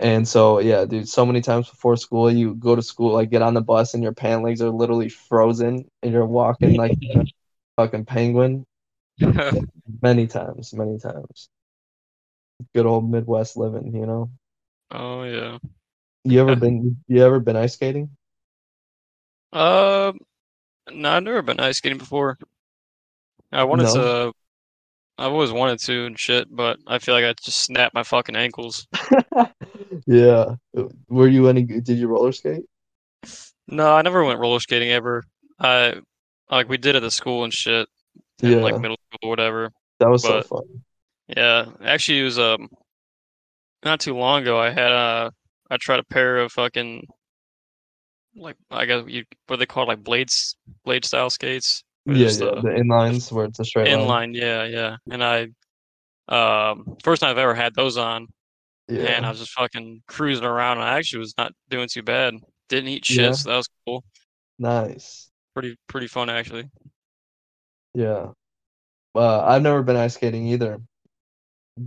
And 0.00 0.26
so 0.26 0.58
yeah, 0.58 0.84
dude, 0.84 1.08
so 1.08 1.24
many 1.24 1.40
times 1.40 1.70
before 1.70 1.96
school 1.96 2.30
you 2.30 2.54
go 2.54 2.74
to 2.74 2.82
school, 2.82 3.12
like 3.12 3.30
get 3.30 3.42
on 3.42 3.54
the 3.54 3.60
bus 3.60 3.94
and 3.94 4.02
your 4.02 4.12
pant 4.12 4.42
legs 4.42 4.60
are 4.60 4.70
literally 4.70 5.08
frozen 5.08 5.88
and 6.02 6.12
you're 6.12 6.26
walking 6.26 6.76
like 6.76 6.98
a 7.14 7.24
fucking 7.76 8.04
penguin. 8.04 8.66
many 10.02 10.26
times, 10.26 10.74
many 10.74 10.98
times. 10.98 11.48
Good 12.74 12.86
old 12.86 13.08
Midwest 13.08 13.56
living, 13.56 13.94
you 13.94 14.06
know? 14.06 14.30
Oh 14.90 15.22
yeah. 15.22 15.58
You 16.24 16.40
ever 16.40 16.56
been 16.56 17.02
you 17.06 17.24
ever 17.24 17.40
been 17.40 17.56
ice 17.56 17.74
skating? 17.74 18.10
Um 19.52 19.62
uh, 19.62 20.12
no, 20.92 21.10
I've 21.10 21.22
never 21.22 21.42
been 21.42 21.60
ice 21.60 21.78
skating 21.78 21.98
before. 21.98 22.38
I 23.52 23.64
wanted 23.64 23.84
no. 23.84 23.94
to 23.94 24.32
I've 25.18 25.32
always 25.32 25.52
wanted 25.52 25.78
to 25.80 26.06
and 26.06 26.18
shit, 26.18 26.48
but 26.50 26.78
I 26.86 26.98
feel 26.98 27.14
like 27.14 27.24
I 27.24 27.34
just 27.34 27.60
snapped 27.60 27.94
my 27.94 28.02
fucking 28.02 28.36
ankles. 28.36 28.86
yeah. 30.06 30.54
Were 31.08 31.28
you 31.28 31.48
any? 31.48 31.62
Did 31.62 31.90
you 31.90 32.08
roller 32.08 32.32
skate? 32.32 32.64
No, 33.68 33.94
I 33.94 34.02
never 34.02 34.24
went 34.24 34.40
roller 34.40 34.60
skating 34.60 34.90
ever. 34.90 35.22
I 35.60 36.00
like 36.50 36.68
we 36.68 36.78
did 36.78 36.96
at 36.96 37.02
the 37.02 37.10
school 37.10 37.44
and 37.44 37.52
shit. 37.52 37.88
In, 38.42 38.50
yeah. 38.50 38.56
Like 38.58 38.80
middle 38.80 38.96
school 38.96 39.28
or 39.28 39.30
whatever. 39.30 39.72
That 40.00 40.08
was 40.08 40.22
but, 40.22 40.46
so 40.46 40.56
fun. 40.56 40.82
Yeah, 41.28 41.66
actually, 41.84 42.20
it 42.20 42.24
was 42.24 42.38
um 42.38 42.68
not 43.84 44.00
too 44.00 44.16
long 44.16 44.42
ago. 44.42 44.58
I 44.58 44.70
had 44.70 44.92
uh 44.92 45.30
I 45.70 45.76
tried 45.76 46.00
a 46.00 46.04
pair 46.04 46.38
of 46.38 46.52
fucking 46.52 47.06
like 48.34 48.56
I 48.70 48.86
guess 48.86 49.04
you 49.06 49.24
what 49.46 49.58
they 49.58 49.66
call 49.66 49.86
like 49.86 50.02
blades 50.02 50.56
blade 50.84 51.04
style 51.04 51.30
skates. 51.30 51.84
Yeah, 52.06 52.14
yeah, 52.14 52.30
the, 52.30 52.60
the 52.62 52.68
inlines 52.68 53.30
where 53.30 53.44
it's 53.44 53.58
a 53.60 53.64
straight 53.64 53.88
inline. 53.88 54.06
Line. 54.06 54.34
Yeah, 54.34 54.64
yeah. 54.64 54.96
And 55.10 55.22
I, 55.22 55.48
um, 56.28 56.96
first 57.02 57.22
time 57.22 57.30
I've 57.30 57.38
ever 57.38 57.54
had 57.54 57.74
those 57.74 57.96
on, 57.96 58.26
yeah. 58.88 59.02
and 59.02 59.24
I 59.24 59.30
was 59.30 59.38
just 59.38 59.52
fucking 59.52 60.02
cruising 60.08 60.44
around. 60.44 60.78
And 60.78 60.86
I 60.86 60.98
actually 60.98 61.20
was 61.20 61.34
not 61.38 61.52
doing 61.70 61.88
too 61.88 62.02
bad. 62.02 62.34
Didn't 62.68 62.88
eat 62.88 63.04
shit, 63.04 63.18
Yeah. 63.18 63.32
so 63.32 63.50
that 63.50 63.56
was 63.56 63.68
cool. 63.86 64.04
Nice. 64.58 65.30
Pretty 65.54 65.76
pretty 65.88 66.06
fun 66.06 66.30
actually. 66.30 66.68
Yeah. 67.94 68.28
Uh, 69.14 69.44
I've 69.44 69.62
never 69.62 69.82
been 69.82 69.96
ice 69.96 70.14
skating 70.14 70.46
either. 70.48 70.80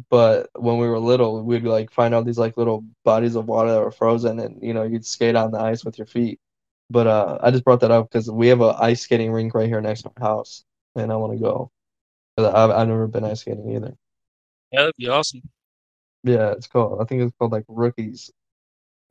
But 0.09 0.49
when 0.55 0.77
we 0.77 0.87
were 0.87 0.99
little, 0.99 1.43
we'd 1.43 1.63
like 1.63 1.91
find 1.91 2.13
out 2.13 2.25
these 2.25 2.37
like 2.37 2.57
little 2.57 2.85
bodies 3.03 3.35
of 3.35 3.47
water 3.47 3.71
that 3.71 3.81
were 3.81 3.91
frozen, 3.91 4.39
and 4.39 4.61
you 4.61 4.73
know 4.73 4.83
you'd 4.83 5.05
skate 5.05 5.35
on 5.35 5.51
the 5.51 5.59
ice 5.59 5.83
with 5.85 5.97
your 5.97 6.07
feet. 6.07 6.39
But 6.89 7.07
uh, 7.07 7.39
I 7.41 7.51
just 7.51 7.63
brought 7.63 7.81
that 7.81 7.91
up 7.91 8.09
because 8.09 8.29
we 8.29 8.47
have 8.47 8.61
a 8.61 8.75
ice 8.79 9.01
skating 9.01 9.31
rink 9.31 9.53
right 9.53 9.67
here 9.67 9.81
next 9.81 10.03
to 10.03 10.11
our 10.17 10.27
house, 10.27 10.63
and 10.95 11.11
I 11.11 11.15
want 11.15 11.33
to 11.33 11.39
go. 11.39 11.71
I've 12.37 12.71
I've 12.71 12.87
never 12.87 13.07
been 13.07 13.23
ice 13.23 13.41
skating 13.41 13.71
either. 13.71 13.95
Yeah, 14.71 14.81
that'd 14.81 14.95
be 14.97 15.07
awesome. 15.07 15.41
Yeah, 16.23 16.51
it's 16.51 16.67
called. 16.67 17.01
I 17.01 17.05
think 17.05 17.21
it's 17.21 17.33
called 17.37 17.51
like 17.51 17.65
Rookies, 17.67 18.31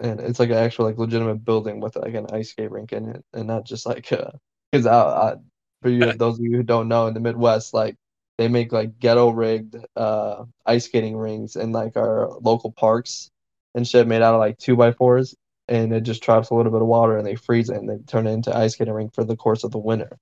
and 0.00 0.21
it's 0.21 0.38
like 0.38 0.50
an 0.50 0.57
actual 0.57 0.85
like 0.85 0.99
legitimate 0.99 1.45
building 1.45 1.81
with 1.81 1.97
like 1.97 2.14
an 2.14 2.26
ice 2.33 2.50
skate 2.50 2.71
rink 2.71 2.93
in 2.93 3.09
it, 3.09 3.25
and 3.33 3.47
not 3.47 3.64
just 3.64 3.87
like 3.87 4.12
uh, 4.12 4.31
because 4.71 4.87
I, 4.87 4.99
I 4.99 5.35
for 5.83 5.90
you 5.90 6.12
those 6.12 6.38
of 6.38 6.45
you 6.45 6.57
who 6.57 6.62
don't 6.62 6.88
know 6.88 7.07
in 7.07 7.14
the 7.14 7.21
Midwest, 7.21 7.75
like 7.75 7.97
they 8.38 8.49
make 8.49 8.73
like 8.73 8.99
ghetto 8.99 9.31
rigged 9.31 9.76
uh 9.97 10.45
ice 10.66 10.87
skating 10.87 11.16
rings 11.16 11.57
in 11.57 11.73
like 11.73 11.97
our 11.97 12.31
local 12.40 12.73
parks 12.73 13.31
and 13.75 13.87
shit 13.87 14.07
made 14.07 14.23
out 14.23 14.35
of 14.35 14.40
like 14.40 14.59
two 14.59 14.76
by 14.76 14.93
fours, 14.93 15.35
and 15.68 15.92
it 15.92 16.02
just 16.02 16.23
traps 16.23 16.50
a 16.50 16.54
little 16.54 16.73
bit 16.73 16.83
of 16.83 16.88
water 16.88 17.16
and 17.16 17.26
they 17.26 17.37
freeze 17.37 17.71
it 17.71 17.76
and 17.76 17.88
they 17.88 17.99
turn 18.06 18.26
it 18.26 18.33
into 18.33 18.56
ice 18.56 18.75
skating 18.75 18.94
rink 18.94 19.14
for 19.14 19.25
the 19.25 19.37
course 19.37 19.64
of 19.64 19.71
the 19.73 19.78
winter, 19.78 20.18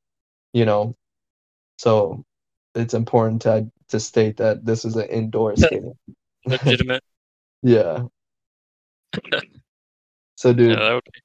you 0.53 0.65
know. 0.65 0.97
So 1.79 2.25
it's 2.75 2.95
important 2.95 3.43
to 3.43 3.71
to 3.89 4.01
state 4.01 4.37
that 4.39 4.65
this 4.65 4.85
is 4.85 4.97
an 4.97 5.09
indoor 5.09 5.57
skating. 5.57 5.95
Legitimate. 6.47 7.03
Yeah. 7.65 8.05
So 10.37 10.49
yeah, 10.51 10.55
dude, 10.55 10.79
would 10.79 11.05
be. 11.05 11.21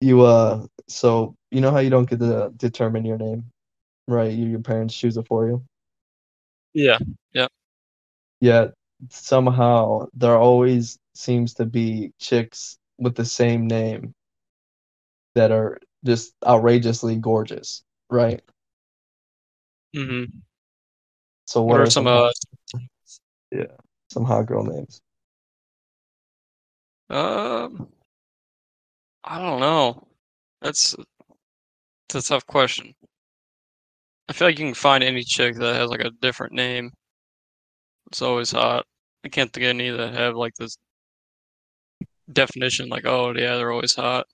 you 0.00 0.22
uh 0.22 0.66
so 0.88 1.36
you 1.50 1.60
know 1.60 1.70
how 1.70 1.78
you 1.78 1.90
don't 1.90 2.08
get 2.08 2.20
to 2.20 2.52
determine 2.56 3.04
your 3.04 3.18
name, 3.18 3.44
right? 4.08 4.32
You, 4.32 4.46
your 4.46 4.60
parents 4.60 4.94
choose 4.94 5.16
it 5.16 5.26
for 5.28 5.46
you. 5.46 5.64
Yeah. 6.74 6.98
Yeah. 7.32 7.48
Yeah. 8.40 8.68
somehow 9.10 10.06
there 10.14 10.36
always 10.36 10.98
seems 11.16 11.54
to 11.54 11.66
be 11.66 12.12
chicks 12.18 12.78
with 12.98 13.14
the 13.16 13.24
same 13.24 13.66
name 13.66 14.14
that 15.34 15.52
are 15.52 15.78
just 16.04 16.34
outrageously 16.46 17.16
gorgeous, 17.16 17.84
right? 18.10 18.42
hmm 19.94 20.42
So 21.46 21.62
What 21.62 21.80
are 21.80 21.86
some 21.86 22.06
uh 22.06 22.30
some 24.10 24.24
hot 24.24 24.46
girl 24.46 24.64
names? 24.64 25.00
um 27.10 27.88
I 29.24 29.38
don't 29.38 29.60
know. 29.60 30.08
That's 30.62 30.96
that's 32.08 32.26
a 32.26 32.28
tough 32.34 32.46
question. 32.46 32.94
I 34.28 34.32
feel 34.34 34.46
like 34.46 34.58
you 34.60 34.66
can 34.66 34.74
find 34.74 35.02
any 35.02 35.24
chick 35.24 35.56
that 35.56 35.74
has 35.74 35.90
like 35.90 36.00
a 36.00 36.10
different 36.10 36.52
name. 36.52 36.92
It's 38.08 38.20
always 38.22 38.50
hot. 38.50 38.86
I 39.24 39.28
can't 39.28 39.52
think 39.52 39.64
of 39.64 39.70
any 39.70 39.90
that 39.90 40.14
have 40.14 40.34
like 40.36 40.54
this 40.54 40.76
definition, 42.32 42.88
like, 42.88 43.06
oh 43.06 43.32
yeah, 43.36 43.56
they're 43.56 43.72
always 43.72 43.94
hot. 43.94 44.26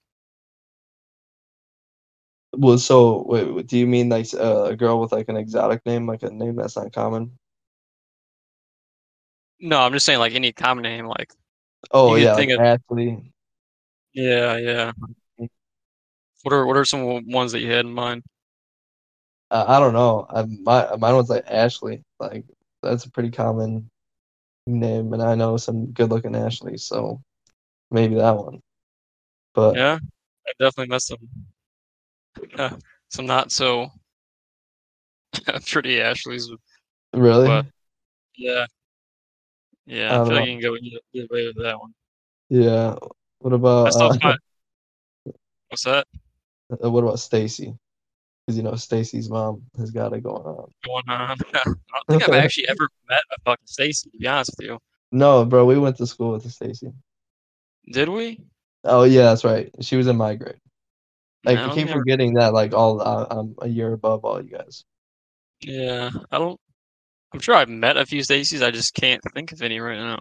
Well, 2.55 2.79
so 2.79 3.25
wait, 3.27 3.67
do 3.67 3.79
you 3.79 3.87
mean 3.87 4.09
like 4.11 4.27
uh, 4.35 4.65
a 4.65 4.77
girl 4.77 5.01
with 5.01 5.13
like 5.13 5.29
an 5.29 5.37
exotic 5.37 5.85
name, 5.87 6.07
like 6.07 6.23
a 6.23 6.31
name 6.31 6.57
that's 6.57 6.77
not 6.77 6.93
common? 6.93 7.39
No, 9.61 9.79
I'm 9.81 9.93
just 9.93 10.05
saying 10.07 10.19
like 10.19 10.35
any 10.35 10.53
common 10.53 10.83
name, 10.83 11.07
like 11.07 11.33
Oh 11.91 12.17
yeah, 12.17 12.37
think 12.37 12.51
like 12.51 12.61
of- 12.61 12.67
Ashley. 12.91 13.33
yeah, 14.13 14.57
yeah. 14.59 14.93
What 16.43 16.53
are 16.53 16.67
what 16.67 16.77
are 16.77 16.85
some 16.85 17.29
ones 17.31 17.51
that 17.53 17.61
you 17.61 17.71
had 17.73 17.85
in 17.85 17.93
mind? 17.93 18.23
Uh, 19.51 19.65
I 19.69 19.79
don't 19.81 19.93
know. 19.93 20.27
I, 20.31 20.45
my 20.45 20.97
mine 20.97 21.17
was 21.17 21.29
like 21.29 21.45
Ashley. 21.47 22.03
Like 22.19 22.45
that's 22.83 23.05
a 23.05 23.11
pretty 23.11 23.31
common 23.31 23.91
name, 24.67 25.13
and 25.13 25.23
I 25.23 25.35
know 25.37 25.57
some 25.59 25.93
good-looking 25.93 26.35
Ashleys, 26.37 26.85
so 26.85 27.23
maybe 27.93 28.17
that 28.17 28.37
one. 28.37 28.61
But 29.55 29.77
Yeah, 29.77 29.99
I 30.47 30.53
definitely 30.59 30.91
met 30.91 31.03
some 31.03 31.19
uh, 32.57 32.77
some 33.11 33.27
not 33.27 33.53
so 33.53 33.91
pretty 35.67 36.01
Ashleys. 36.01 36.51
really, 37.15 37.47
But 37.47 37.67
yeah, 38.37 38.67
yeah. 39.87 40.19
I 40.19 40.23
I 40.23 40.25
feel 40.25 40.35
like 40.35 40.49
you 40.49 40.53
can 40.61 40.63
go 40.63 40.77
either, 40.77 41.27
way 41.31 41.47
with 41.47 41.57
that 41.63 41.79
one. 41.79 41.95
yeah. 42.49 42.97
What 43.39 43.53
about 43.53 43.95
uh, 43.97 44.37
what's 45.69 45.85
that 45.85 46.07
uh, 46.85 46.91
what 46.91 47.03
about 47.05 47.19
Stacy? 47.19 47.75
Because 48.47 48.57
you 48.57 48.63
know 48.63 48.75
Stacy's 48.77 49.29
mom 49.29 49.63
has 49.79 49.91
got 49.91 50.13
it 50.13 50.23
going 50.23 50.43
on. 50.43 50.71
going 50.85 51.09
on? 51.09 51.37
I 51.55 51.65
don't 51.65 52.07
think 52.09 52.23
I've 52.23 52.35
actually 52.45 52.69
ever 52.69 52.89
met 53.09 53.21
a 53.37 53.41
fucking 53.45 53.67
Stacy. 53.67 54.11
To 54.11 54.19
be 54.19 54.27
honest 54.27 54.55
with 54.59 54.67
you, 54.69 54.79
No, 55.11 55.45
bro, 55.45 55.65
we 55.65 55.79
went 55.79 55.97
to 55.99 56.07
school 56.07 56.33
with 56.33 56.51
Stacy. 56.51 56.93
Did 57.91 58.09
we? 58.09 58.41
Oh 58.85 59.05
yeah, 59.05 59.23
that's 59.25 59.45
right. 59.45 59.71
She 59.81 59.97
was 59.97 60.07
in 60.07 60.17
my 60.17 60.35
grade. 60.35 60.57
Like 61.45 61.59
I 61.59 61.71
I 61.71 61.75
keep 61.75 61.89
forgetting 61.89 62.35
that. 62.35 62.53
Like 62.53 62.73
all 62.75 63.01
uh, 63.01 63.27
I'm 63.31 63.55
a 63.61 63.69
year 63.69 63.93
above 63.93 64.25
all 64.25 64.43
you 64.43 64.51
guys. 64.51 64.85
Yeah, 65.61 66.11
I 66.31 66.39
don't. 66.39 66.59
I'm 67.33 67.41
sure 67.41 67.55
I've 67.55 67.69
met 67.69 67.97
a 67.97 68.07
few 68.07 68.21
Stacys. 68.21 68.63
I 68.63 68.71
just 68.71 68.95
can't 68.95 69.21
think 69.35 69.53
of 69.53 69.63
any 69.63 69.81
right 69.81 69.99
now. 69.99 70.19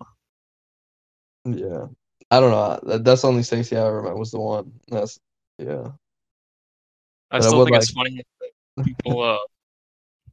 Yeah, 1.45 1.88
I 2.30 2.39
don't 2.39 2.52
know. 2.52 2.97
That's 3.00 3.24
the 3.24 3.28
only 3.28 3.43
Stacy 3.43 3.76
I 3.76 3.86
ever 3.86 4.02
met 4.02 4.15
was 4.15 4.32
the 4.32 4.39
one. 4.39 4.71
That's 4.88 5.19
yeah. 5.58 5.89
I 7.32 7.38
But 7.38 7.45
I 7.45 7.47
still 7.47 7.60
would 7.60 7.65
think 7.65 7.78
it's 7.78 7.91
funny 7.91 8.24
people 8.84 9.21
uh 9.21 9.38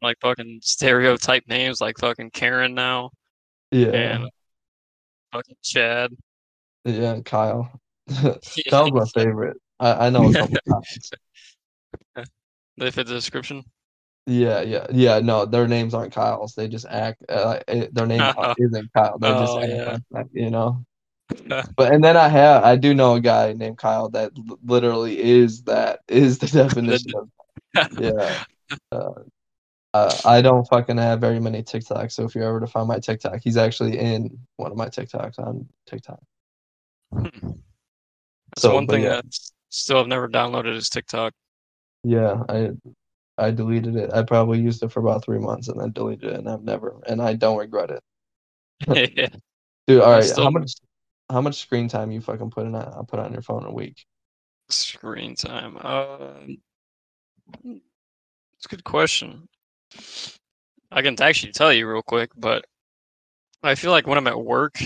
like 0.01 0.17
fucking 0.21 0.61
stereotype 0.63 1.43
names 1.49 1.81
like 1.81 1.99
fucking 1.99 2.31
Karen 2.31 2.75
now 2.75 3.11
Yeah, 3.71 3.89
and 3.89 4.29
fucking 5.33 5.57
Chad. 5.63 6.13
Yeah, 6.85 7.21
Kyle. 7.25 7.71
Kyle's 8.71 8.93
my 8.93 9.05
favorite. 9.15 9.57
I, 9.81 10.07
I 10.07 10.11
know 10.11 10.29
a 10.31 10.33
couple 10.33 10.57
Kyles. 10.69 11.11
They 12.77 12.91
fit 12.91 13.07
the 13.07 13.15
description. 13.15 13.65
Yeah, 14.27 14.61
yeah, 14.61 14.87
yeah. 14.93 15.19
No, 15.21 15.47
their 15.47 15.67
names 15.67 15.95
aren't 15.95 16.13
Kyle's. 16.13 16.55
They 16.55 16.69
just 16.69 16.87
act. 16.87 17.25
Uh, 17.29 17.61
it- 17.67 17.95
their 17.95 18.07
name 18.07 18.21
isn't 18.59 18.93
Kyle. 18.95 19.19
They 19.19 19.29
just 19.29 19.53
Oh, 19.55 19.61
act 19.61 19.71
yeah. 19.73 19.99
like 20.11 20.27
you 20.33 20.51
know. 20.51 20.85
But 21.77 21.93
and 21.93 22.03
then 22.03 22.17
I 22.17 22.29
have 22.29 22.65
I 22.65 22.77
do 22.77 22.95
know 22.95 23.15
a 23.15 23.21
guy 23.21 23.53
named 23.53 23.77
Kyle 23.79 24.09
that 24.11 24.33
l- 24.49 24.59
literally 24.65 25.19
is 25.21 25.63
that 25.65 26.01
is 26.09 26.39
the 26.39 26.47
definition 26.47 27.13
of 27.17 27.29
yeah. 28.01 28.45
Uh, 28.93 29.11
uh, 29.95 30.19
I 30.25 30.41
don't 30.43 30.67
fucking 30.69 30.99
have 30.99 31.21
very 31.21 31.41
many 31.41 31.63
TikToks, 31.63 32.13
so 32.13 32.25
if 32.25 32.35
you're 32.35 32.45
ever 32.45 32.61
to 32.61 32.67
find 32.67 32.87
my 32.89 32.99
TikTok, 32.99 33.41
he's 33.43 33.57
actually 33.57 33.99
in 33.99 34.39
one 34.57 34.71
of 34.71 34.77
my 34.77 34.89
TikToks 34.89 35.39
on 35.39 35.67
TikTok. 35.87 36.21
That's 37.13 37.33
So, 38.59 38.75
one 38.75 38.87
thing 38.87 39.03
yeah. 39.03 39.17
that 39.17 39.25
still 39.71 39.99
I've 39.99 40.07
never 40.07 40.29
downloaded 40.29 40.75
is 40.75 40.89
TikTok. 40.89 41.33
Yeah, 42.05 42.43
I 42.49 42.71
I 43.37 43.51
deleted 43.51 43.97
it. 43.97 44.11
I 44.13 44.23
probably 44.23 44.61
used 44.61 44.83
it 44.83 44.91
for 44.93 45.01
about 45.01 45.25
three 45.25 45.39
months 45.39 45.69
and 45.69 45.81
then 45.81 45.93
deleted 45.93 46.33
it, 46.33 46.39
and 46.39 46.49
I've 46.49 46.63
never 46.63 47.01
and 47.07 47.21
I 47.23 47.35
don't 47.35 47.59
regret 47.59 47.91
it. 47.91 48.03
yeah. 49.17 49.29
Dude, 49.87 50.01
all 50.03 50.13
I 50.13 50.15
right, 50.17 50.25
still- 50.25 50.45
how 50.45 50.51
much 50.51 50.73
how 51.31 51.41
much 51.41 51.57
screen 51.61 51.89
time 51.89 52.11
you 52.11 52.21
fucking 52.21 52.51
put 52.51 52.67
in 52.67 52.75
on 52.75 53.07
put 53.07 53.19
on 53.21 53.33
your 53.33 53.43
phone 53.43 53.65
a 53.65 53.73
week? 53.73 54.05
Screen 54.71 55.35
time. 55.35 55.77
Um, 55.79 56.59
it's 57.65 58.67
a 58.67 58.69
good 58.69 58.85
question. 58.85 59.49
I 60.91 61.03
can 61.03 61.21
actually 61.21 61.53
tell 61.53 61.73
you 61.73 61.89
real 61.89 62.03
quick, 62.03 62.31
but 62.37 62.65
I 63.63 63.75
feel 63.75 63.91
like 63.91 64.07
when 64.07 64.19
I'm 64.19 64.27
at 64.27 64.41
work, 64.41 64.79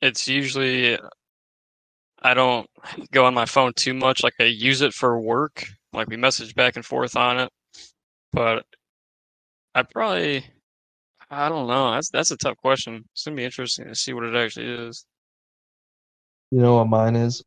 it's 0.00 0.28
usually 0.28 0.98
I 2.22 2.34
don't 2.34 2.68
go 3.12 3.24
on 3.24 3.34
my 3.34 3.46
phone 3.46 3.72
too 3.74 3.94
much. 3.94 4.22
Like 4.22 4.34
I 4.40 4.44
use 4.44 4.82
it 4.82 4.94
for 4.94 5.20
work, 5.20 5.66
like 5.92 6.08
we 6.08 6.16
message 6.16 6.54
back 6.54 6.76
and 6.76 6.84
forth 6.84 7.16
on 7.16 7.38
it. 7.38 7.50
But 8.32 8.64
I 9.74 9.82
probably 9.82 10.44
I 11.30 11.48
don't 11.48 11.66
know. 11.66 11.92
That's 11.92 12.10
that's 12.10 12.30
a 12.30 12.36
tough 12.36 12.56
question. 12.58 13.04
It's 13.12 13.24
gonna 13.24 13.36
be 13.36 13.44
interesting 13.44 13.86
to 13.86 13.94
see 13.94 14.12
what 14.12 14.24
it 14.24 14.34
actually 14.34 14.68
is. 14.88 15.06
You 16.50 16.60
know 16.60 16.76
what 16.76 16.88
mine 16.88 17.16
is? 17.16 17.42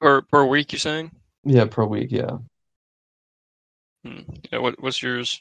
Per 0.00 0.22
per 0.22 0.44
week, 0.44 0.72
you're 0.72 0.78
saying? 0.78 1.10
Yeah, 1.44 1.64
per 1.64 1.84
week, 1.84 2.12
yeah. 2.12 2.38
Hmm. 4.04 4.20
Yeah. 4.52 4.58
What 4.58 4.80
what's 4.82 5.02
yours? 5.02 5.40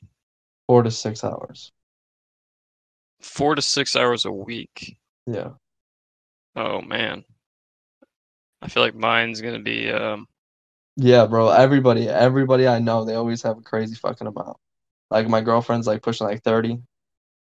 Four 0.67 0.83
to 0.83 0.91
six 0.91 1.23
hours. 1.23 1.71
Four 3.21 3.55
to 3.55 3.61
six 3.61 3.95
hours 3.95 4.25
a 4.25 4.31
week. 4.31 4.97
Yeah. 5.27 5.51
Oh 6.57 6.81
man. 6.81 7.23
I 8.61 8.67
feel 8.69 8.83
like 8.83 8.95
mine's 8.95 9.41
gonna 9.41 9.59
be 9.59 9.89
um 9.91 10.27
Yeah, 10.95 11.25
bro. 11.27 11.49
Everybody, 11.49 12.09
everybody 12.09 12.67
I 12.67 12.79
know, 12.79 13.05
they 13.05 13.15
always 13.15 13.43
have 13.43 13.57
a 13.57 13.61
crazy 13.61 13.95
fucking 13.95 14.27
amount. 14.27 14.57
Like 15.11 15.27
my 15.29 15.41
girlfriend's 15.41 15.87
like 15.87 16.01
pushing 16.03 16.27
like 16.27 16.43
30, 16.43 16.79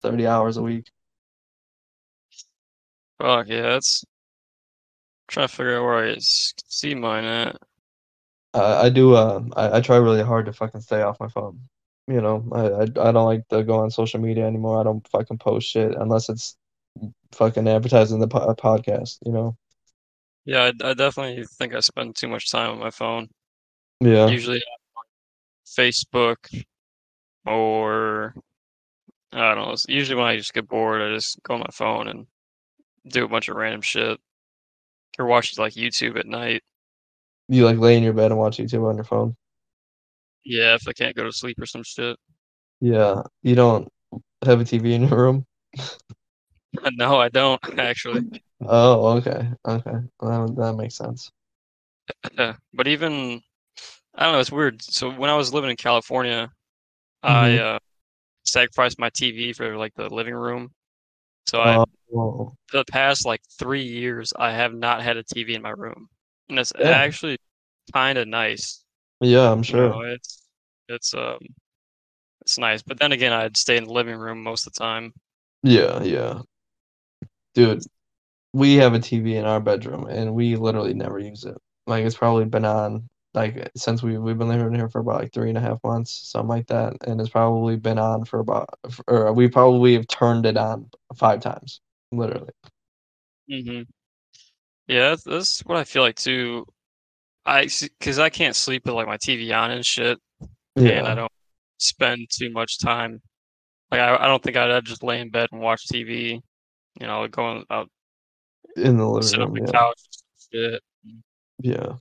30 0.03 0.27
hours 0.27 0.57
a 0.57 0.63
week. 0.63 0.91
Fuck 3.19 3.47
yeah, 3.47 3.61
that's 3.61 4.03
trying 5.27 5.47
to 5.47 5.55
figure 5.55 5.77
out 5.77 5.83
where 5.83 6.09
I 6.09 6.15
see 6.19 6.95
mine 6.95 7.23
at. 7.25 7.57
I, 8.53 8.85
I 8.85 8.89
do. 8.89 9.15
Uh, 9.15 9.43
I, 9.55 9.77
I 9.77 9.81
try 9.81 9.97
really 9.97 10.23
hard 10.23 10.45
to 10.47 10.53
fucking 10.53 10.81
stay 10.81 11.01
off 11.01 11.19
my 11.19 11.27
phone. 11.27 11.61
You 12.07 12.21
know, 12.21 12.47
I, 12.53 12.61
I 12.67 13.09
I 13.09 13.11
don't 13.11 13.25
like 13.25 13.47
to 13.49 13.63
go 13.63 13.79
on 13.79 13.91
social 13.91 14.19
media 14.19 14.45
anymore. 14.45 14.79
I 14.79 14.83
don't 14.83 15.07
fucking 15.09 15.37
post 15.37 15.69
shit 15.69 15.95
unless 15.95 16.29
it's 16.29 16.57
fucking 17.31 17.67
advertising 17.67 18.19
the 18.19 18.27
po- 18.27 18.39
uh, 18.39 18.55
podcast. 18.55 19.17
You 19.25 19.31
know. 19.31 19.57
Yeah, 20.45 20.71
I, 20.81 20.89
I 20.89 20.93
definitely 20.93 21.45
think 21.57 21.75
I 21.75 21.79
spend 21.79 22.15
too 22.15 22.27
much 22.27 22.49
time 22.49 22.71
on 22.71 22.79
my 22.79 22.89
phone. 22.89 23.27
Yeah. 23.99 24.27
Usually 24.27 24.57
on 24.61 25.03
Facebook 25.67 26.63
or 27.45 28.33
I 29.31 29.53
don't 29.53 29.63
know. 29.63 29.71
it's 29.73 29.85
Usually 29.87 30.15
when 30.15 30.25
I 30.25 30.37
just 30.37 30.53
get 30.53 30.67
bored, 30.67 31.01
I 31.01 31.13
just 31.13 31.41
go 31.43 31.55
on 31.55 31.59
my 31.59 31.69
phone 31.71 32.07
and 32.07 32.25
do 33.07 33.25
a 33.25 33.27
bunch 33.27 33.49
of 33.49 33.57
random 33.57 33.81
shit. 33.81 34.19
Or 35.17 35.25
watch 35.25 35.57
like 35.57 35.73
YouTube 35.73 36.17
at 36.17 36.25
night. 36.25 36.63
You 37.49 37.65
like 37.65 37.77
lay 37.77 37.97
in 37.97 38.03
your 38.03 38.13
bed 38.13 38.31
and 38.31 38.39
watch 38.39 38.57
YouTube 38.57 38.87
on 38.87 38.95
your 38.95 39.03
phone. 39.03 39.35
Yeah, 40.45 40.75
if 40.75 40.87
I 40.87 40.93
can't 40.93 41.15
go 41.15 41.25
to 41.25 41.31
sleep 41.31 41.59
or 41.59 41.65
some 41.65 41.83
shit. 41.83 42.17
Yeah. 42.79 43.23
You 43.43 43.55
don't 43.55 43.89
have 44.43 44.61
a 44.61 44.63
TV 44.63 44.93
in 44.93 45.07
your 45.07 45.17
room. 45.17 45.45
No, 46.97 47.19
I 47.19 47.29
don't 47.29 47.61
actually. 47.79 48.21
Oh, 48.61 49.17
okay, 49.17 49.49
okay. 49.67 49.95
Well, 50.21 50.47
that 50.47 50.55
that 50.55 50.73
makes 50.75 50.95
sense. 50.95 51.31
Yeah, 52.37 52.55
but 52.73 52.87
even 52.87 53.41
I 54.15 54.25
don't 54.25 54.33
know. 54.33 54.39
It's 54.39 54.51
weird. 54.51 54.81
So 54.83 55.11
when 55.11 55.29
I 55.29 55.35
was 55.37 55.53
living 55.53 55.69
in 55.71 55.75
California, 55.77 56.51
I 57.23 57.57
Mhm. 57.57 57.59
uh, 57.59 57.79
sacrificed 58.45 58.99
my 58.99 59.09
TV 59.11 59.53
for 59.53 59.77
like 59.77 59.93
the 59.95 60.09
living 60.09 60.35
room. 60.35 60.71
So 61.47 61.61
I, 61.61 61.79
Oh, 62.13 62.55
for 62.69 62.77
the 62.79 62.85
past 62.85 63.25
like 63.25 63.41
three 63.59 63.83
years, 63.83 64.33
I 64.37 64.51
have 64.53 64.73
not 64.73 65.03
had 65.03 65.17
a 65.17 65.23
TV 65.23 65.55
in 65.55 65.61
my 65.63 65.71
room, 65.71 66.09
and 66.49 66.59
it's 66.59 66.73
Yeah. 66.77 66.89
actually 66.89 67.37
kind 67.93 68.17
of 68.17 68.27
nice. 68.27 68.83
yeah, 69.21 69.51
I'm 69.51 69.63
You 69.67 69.75
sure. 69.75 69.95
know, 69.95 70.01
it's 70.01 70.43
it's 70.89 71.13
um 71.15 71.39
it's 72.41 72.57
nice. 72.57 72.81
But 72.81 72.99
then 72.99 73.11
again, 73.13 73.31
I'd 73.33 73.55
stay 73.57 73.77
in 73.77 73.85
the 73.85 73.93
living 73.93 74.17
room 74.17 74.43
most 74.43 74.67
of 74.67 74.73
the 74.73 74.79
time. 74.79 75.13
Yeah, 75.63 76.01
yeah. 76.03 76.41
Dude, 77.59 77.83
we 78.53 78.75
have 78.75 78.93
a 78.93 78.99
TV 78.99 79.35
in 79.37 79.45
our 79.45 79.59
bedroom 79.59 80.07
and 80.07 80.33
we 80.35 80.55
literally 80.55 80.93
never 80.93 81.19
use 81.19 81.45
it. 81.45 81.57
Like 81.87 82.05
it's 82.05 82.17
probably 82.17 82.45
been 82.45 82.65
on 82.65 83.09
like 83.33 83.71
since 83.77 84.03
we 84.03 84.17
we've 84.17 84.37
been 84.37 84.49
living 84.49 84.73
here 84.75 84.89
for 84.89 84.99
about 85.01 85.21
like 85.21 85.33
three 85.33 85.49
and 85.49 85.57
a 85.57 85.61
half 85.61 85.79
months, 85.83 86.11
something 86.31 86.49
like 86.49 86.67
that, 86.67 86.95
and 87.07 87.21
it's 87.21 87.29
probably 87.29 87.77
been 87.77 87.99
on 87.99 88.25
for 88.25 88.39
about 88.39 88.69
or 89.07 89.33
we 89.33 89.47
probably 89.49 89.93
have 89.95 90.07
turned 90.07 90.45
it 90.45 90.57
on 90.57 90.89
five 91.15 91.41
times, 91.41 91.81
literally. 92.11 92.51
hmm 93.49 93.83
Yeah, 94.87 95.09
that's, 95.09 95.23
that's 95.23 95.59
what 95.65 95.77
I 95.77 95.83
feel 95.83 96.01
like 96.03 96.15
too. 96.15 96.65
I 97.45 97.63
because 97.99 98.19
I 98.19 98.29
can't 98.29 98.55
sleep 98.55 98.85
with 98.85 98.95
like 98.95 99.07
my 99.07 99.17
TV 99.17 99.51
on 99.53 99.71
and 99.71 99.85
shit, 99.85 100.19
yeah. 100.75 100.99
and 100.99 101.07
I 101.07 101.15
don't 101.15 101.31
spend 101.79 102.29
too 102.31 102.51
much 102.51 102.79
time. 102.79 103.21
Like 103.91 104.01
I, 104.01 104.17
I 104.17 104.27
don't 104.27 104.43
think 104.43 104.57
I'd, 104.57 104.71
I'd 104.71 104.85
just 104.85 105.03
lay 105.03 105.21
in 105.21 105.31
bed 105.31 105.49
and 105.53 105.61
watch 105.61 105.87
TV. 105.87 106.41
You 106.99 107.07
know, 107.07 107.27
going 107.27 107.65
out, 107.69 107.89
in 108.75 108.97
the 108.97 109.07
living 109.07 109.27
sit 109.27 109.41
on 109.41 109.47
room, 109.47 109.55
the 109.55 109.61
yeah. 109.61 109.71
couch, 109.71 109.99
shit. 110.51 110.81
Yeah. 111.61 111.93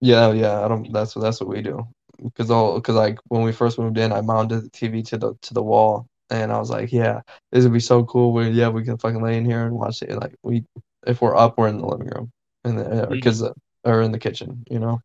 Yeah, 0.00 0.32
yeah, 0.32 0.64
I 0.64 0.68
don't 0.68 0.92
that's 0.92 1.16
what 1.16 1.22
that's 1.22 1.40
what 1.40 1.48
we 1.48 1.62
do. 1.62 1.86
Because 2.22 2.50
all 2.50 2.74
because 2.76 2.94
like 2.94 3.18
when 3.28 3.42
we 3.42 3.52
first 3.52 3.78
moved 3.78 3.98
in, 3.98 4.12
I 4.12 4.20
mounted 4.20 4.62
the 4.62 4.70
TV 4.70 5.02
to 5.04 5.18
the 5.18 5.34
to 5.42 5.54
the 5.54 5.62
wall 5.62 6.06
and 6.30 6.52
I 6.52 6.58
was 6.58 6.70
like, 6.70 6.92
yeah, 6.92 7.20
this 7.52 7.64
would 7.64 7.72
be 7.72 7.80
so 7.80 8.04
cool 8.04 8.32
where 8.32 8.50
yeah, 8.50 8.68
we 8.68 8.84
can 8.84 8.98
fucking 8.98 9.22
lay 9.22 9.36
in 9.38 9.44
here 9.44 9.64
and 9.66 9.74
watch 9.74 10.02
it. 10.02 10.10
Like 10.18 10.34
we 10.42 10.64
if 11.06 11.22
we're 11.22 11.36
up, 11.36 11.58
we're 11.58 11.68
in 11.68 11.78
the 11.78 11.86
living 11.86 12.08
room 12.08 12.30
in 12.64 12.76
the 12.76 12.84
Mhm. 12.84 13.10
because 13.10 13.42
or 13.84 14.02
in 14.02 14.12
the 14.12 14.18
kitchen, 14.18 14.64
you 14.70 14.78
know. 14.78 15.00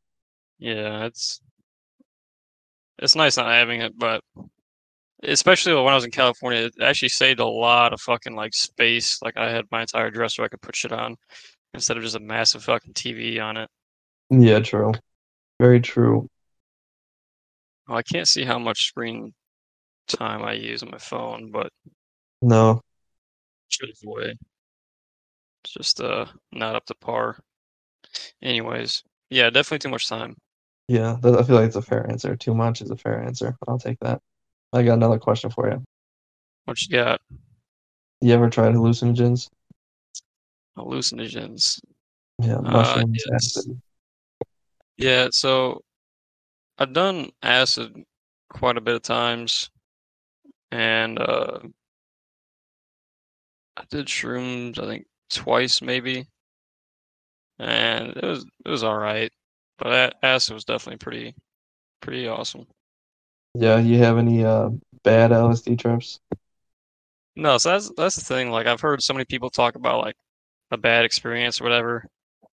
Yeah, 0.58 1.06
it's 1.06 1.41
it's 2.97 3.15
nice 3.15 3.38
not 3.38 3.52
having 3.52 3.82
it, 3.82 3.97
but 3.97 4.21
especially 5.23 5.73
when 5.73 5.88
I 5.93 5.95
was 5.95 6.05
in 6.05 6.12
California, 6.12 6.65
it 6.65 6.73
actually 6.82 7.10
saved 7.10 7.39
a 7.39 7.45
lot 7.47 7.93
of 7.93 8.01
fucking 8.01 8.36
like 8.36 8.53
space. 8.53 9.21
Like 9.21 9.38
I 9.38 9.49
had 9.49 9.65
my 9.71 9.82
entire 9.82 10.12
dresser 10.12 10.43
I 10.43 10.47
could 10.47 10.62
put 10.62 10.75
shit 10.75 10.91
on 10.91 11.15
instead 11.73 11.97
of 11.97 12.03
just 12.03 12.15
a 12.15 12.19
massive 12.21 12.63
fucking 12.63 12.93
TV 12.93 13.39
on 13.39 13.58
it. 13.58 13.69
Yeah, 14.29 14.60
true. 14.60 14.93
Very 15.60 15.82
true. 15.82 16.29
Well, 17.88 17.97
I 17.97 18.03
can't 18.03 18.27
see 18.27 18.45
how 18.45 18.58
much 18.60 18.86
screen 18.86 19.34
time 20.08 20.43
I 20.43 20.53
use 20.53 20.84
on 20.84 20.91
my 20.91 20.99
phone, 20.99 21.51
but 21.51 21.71
No. 22.41 22.82
should. 23.69 23.89
It's 25.63 25.73
just 25.73 26.01
uh 26.01 26.25
not 26.51 26.75
up 26.75 26.86
to 26.88 26.95
par. 26.95 27.39
Anyways, 28.41 29.03
yeah, 29.29 29.49
definitely 29.49 29.79
too 29.79 29.89
much 29.89 30.08
time. 30.10 30.36
Yeah, 30.88 31.17
I 31.23 31.43
feel 31.43 31.55
like 31.55 31.67
it's 31.67 31.75
a 31.75 31.82
fair 31.82 32.10
answer. 32.10 32.36
Too 32.36 32.53
much 32.55 32.82
is 32.82 32.89
a 32.89 32.97
fair 32.97 33.21
answer. 33.21 33.55
But 33.60 33.69
I'll 33.69 33.79
take 33.79 33.99
that. 33.99 34.21
I 34.73 34.84
got 34.84 34.93
another 34.93 35.17
question 35.19 35.49
for 35.49 35.69
you. 35.69 35.84
What 36.65 36.82
you 36.82 36.95
got? 36.97 37.21
You 38.21 38.34
ever 38.34 38.49
tried 38.49 38.73
hallucinogens? 38.75 39.47
Hallucinogens. 40.77 41.79
Yeah, 42.41 42.58
Uh, 42.58 42.62
mushrooms, 42.62 43.23
yes. 43.32 43.58
acid. 43.58 43.82
Yeah, 44.97 45.27
so 45.32 45.82
I've 46.77 46.93
done 46.93 47.32
acid 47.41 48.03
quite 48.49 48.77
a 48.77 48.82
bit 48.82 48.95
of 48.95 49.01
times, 49.01 49.69
and 50.71 51.17
uh, 51.19 51.60
I 53.77 53.84
did 53.89 54.08
shrooms 54.08 54.77
I 54.79 54.86
think 54.86 55.05
twice 55.29 55.82
maybe, 55.82 56.25
and 57.60 58.10
it 58.10 58.23
was 58.23 58.45
it 58.65 58.69
was 58.69 58.84
all 58.84 58.97
right, 58.97 59.32
but 59.77 60.15
acid 60.21 60.53
was 60.53 60.65
definitely 60.65 60.97
pretty 60.97 61.36
pretty 62.01 62.27
awesome. 62.27 62.67
Yeah, 63.55 63.79
you 63.79 63.97
have 63.99 64.17
any 64.17 64.43
uh 64.45 64.69
bad 65.03 65.31
LSD 65.31 65.75
trips? 65.75 66.19
No, 67.35 67.57
so 67.57 67.71
that's 67.71 67.89
that's 67.95 68.15
the 68.15 68.21
thing. 68.21 68.51
Like 68.51 68.67
I've 68.67 68.81
heard 68.81 69.01
so 69.01 69.13
many 69.13 69.25
people 69.25 69.49
talk 69.49 69.75
about 69.75 70.01
like 70.01 70.15
a 70.71 70.77
bad 70.77 71.05
experience 71.05 71.62
or 71.62 71.65
whatever, 71.65 72.05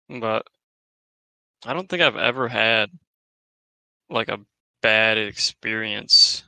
but 0.08 0.46
I 1.66 1.74
don't 1.74 1.88
think 1.90 2.00
I've 2.02 2.16
ever 2.16 2.48
had 2.48 2.90
like 4.08 4.28
a 4.28 4.40
bad 4.82 5.18
experience 5.18 6.44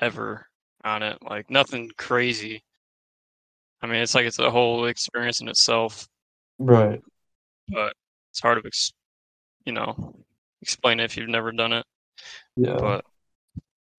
ever 0.00 0.48
on 0.84 1.02
it. 1.02 1.18
Like 1.22 1.48
nothing 1.50 1.90
crazy. 1.96 2.62
I 3.82 3.86
mean, 3.86 3.96
it's 4.00 4.14
like 4.14 4.24
it's 4.26 4.38
a 4.38 4.50
whole 4.50 4.86
experience 4.86 5.40
in 5.40 5.48
itself, 5.48 6.08
Right. 6.58 7.02
but 7.68 7.94
it's 8.30 8.40
hard 8.40 8.62
to 8.62 8.66
ex 8.66 8.92
you 9.66 9.72
know, 9.72 10.16
explain 10.62 11.00
it 11.00 11.04
if 11.06 11.16
you've 11.18 11.28
never 11.30 11.52
done 11.52 11.72
it. 11.72 11.86
Yeah. 12.56 12.76
But 12.78 13.04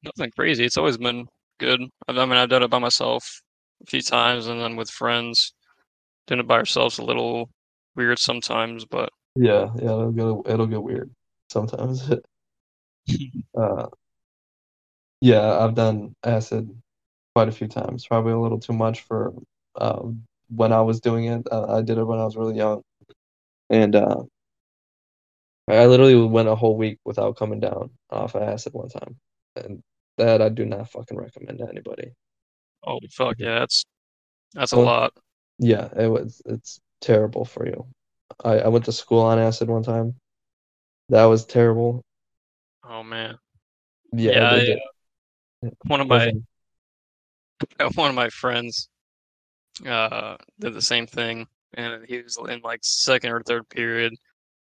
nothing 0.03 0.31
crazy. 0.31 0.65
It's 0.65 0.77
always 0.77 0.97
been 0.97 1.27
good. 1.59 1.81
I 2.07 2.13
mean, 2.13 2.33
I've 2.33 2.49
done 2.49 2.63
it 2.63 2.69
by 2.69 2.79
myself 2.79 3.41
a 3.83 3.85
few 3.87 4.01
times, 4.01 4.47
and 4.47 4.59
then 4.59 4.75
with 4.75 4.89
friends. 4.89 5.53
Doing 6.27 6.39
it 6.41 6.47
by 6.47 6.55
ourselves 6.57 6.99
a 6.99 7.03
little 7.03 7.49
weird 7.95 8.19
sometimes, 8.19 8.85
but 8.85 9.09
Yeah, 9.35 9.71
yeah, 9.77 9.91
it'll 9.91 10.11
get 10.11 10.53
it'll 10.53 10.67
get 10.67 10.83
weird 10.83 11.11
sometimes. 11.49 12.09
Uh, 13.57 13.87
yeah, 15.21 15.59
I've 15.59 15.75
done 15.75 16.15
acid 16.23 16.69
quite 17.35 17.49
a 17.49 17.51
few 17.51 17.67
times. 17.67 18.05
Probably 18.07 18.33
a 18.33 18.39
little 18.39 18.59
too 18.59 18.73
much 18.73 19.01
for 19.01 19.33
um 19.75 20.23
when 20.49 20.73
I 20.73 20.81
was 20.81 20.99
doing 21.01 21.25
it. 21.25 21.47
Uh, 21.51 21.77
I 21.77 21.81
did 21.81 21.97
it 21.97 22.03
when 22.05 22.19
I 22.19 22.25
was 22.25 22.35
really 22.37 22.55
young, 22.57 22.83
and 23.69 23.95
uh, 23.95 24.23
I 25.67 25.85
literally 25.87 26.15
went 26.15 26.49
a 26.49 26.55
whole 26.55 26.77
week 26.77 26.99
without 27.05 27.37
coming 27.37 27.59
down 27.59 27.91
off 28.09 28.35
of 28.35 28.43
acid 28.43 28.73
one 28.73 28.89
time, 28.89 29.19
and 29.55 29.83
that 30.17 30.41
I 30.41 30.49
do 30.49 30.65
not 30.65 30.89
fucking 30.91 31.17
recommend 31.17 31.59
to 31.59 31.69
anybody. 31.69 32.13
oh 32.85 32.99
fuck 33.11 33.35
yeah, 33.39 33.59
that's 33.59 33.85
that's 34.53 34.73
a 34.73 34.77
Well, 34.77 34.79
lot. 34.79 35.13
Yeah, 35.59 35.89
it 35.97 36.07
was 36.09 36.41
it's 36.45 36.81
terrible 37.01 37.45
for 37.45 37.67
you. 37.67 37.87
I 38.43 38.59
I 38.61 38.69
went 38.69 38.85
to 38.87 38.93
school 38.93 39.21
on 39.21 39.39
acid 39.39 39.69
one 39.69 39.83
time. 39.83 40.15
That 41.09 41.25
was 41.25 41.45
terrible. 41.45 42.03
Oh 42.83 43.03
man. 43.03 43.39
Yeah, 44.11 44.31
Yeah, 44.31 44.49
I, 44.51 44.75
uh, 45.65 45.69
one 45.87 46.01
of 46.01 46.07
my 46.07 46.33
one 47.95 48.09
of 48.09 48.15
my 48.15 48.29
friends 48.29 48.89
uh 49.87 50.37
did 50.59 50.73
the 50.73 50.81
same 50.81 51.07
thing, 51.07 51.47
and 51.75 52.05
he 52.07 52.21
was 52.21 52.37
in 52.49 52.61
like 52.61 52.81
second 52.83 53.31
or 53.31 53.41
third 53.43 53.69
period, 53.69 54.13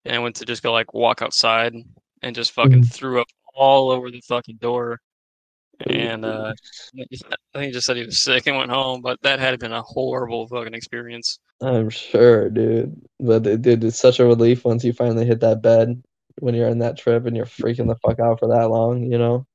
and 0.07 0.23
went 0.23 0.37
to 0.37 0.45
just 0.45 0.63
go 0.63 0.73
like 0.73 0.95
walk 0.95 1.23
outside 1.23 1.75
and 2.23 2.35
just 2.35 2.53
fucking 2.53 2.83
Mhm. 2.83 2.93
threw 2.93 3.21
up 3.21 3.29
all 3.55 3.91
over 3.91 4.11
the 4.11 4.21
fucking 4.23 4.57
door. 4.57 5.01
And 5.81 6.25
uh, 6.25 6.55
I 6.99 7.05
think 7.53 7.67
he 7.67 7.71
just 7.71 7.87
said 7.87 7.97
he 7.99 8.07
was 8.07 8.23
sick 8.23 8.47
and 8.47 8.57
went 8.57 8.71
home, 8.71 9.03
but 9.03 9.21
that 9.23 9.39
had 9.41 9.59
been 9.61 9.73
a 9.73 9.83
horrible 9.83 10.49
fucking 10.49 10.73
experience. 10.73 11.39
I'm 11.61 11.91
sure, 11.91 12.49
dude. 12.49 12.99
But 13.21 13.47
it, 13.47 13.63
dude, 13.63 13.85
it's 13.85 13.99
such 13.99 14.19
a 14.19 14.25
relief 14.25 14.65
once 14.65 14.85
you 14.85 14.95
finally 14.95 15.27
hit 15.27 15.41
that 15.41 15.61
bed 15.61 16.03
when 16.39 16.55
you're 16.55 16.69
in 16.69 16.79
that 16.79 16.97
trip 16.97 17.27
and 17.27 17.37
you're 17.37 17.45
freaking 17.47 17.89
the 17.89 17.97
fuck 17.97 18.21
out 18.21 18.39
for 18.39 18.49
that 18.49 18.71
long, 18.71 19.03
you 19.11 19.19
know? 19.19 19.47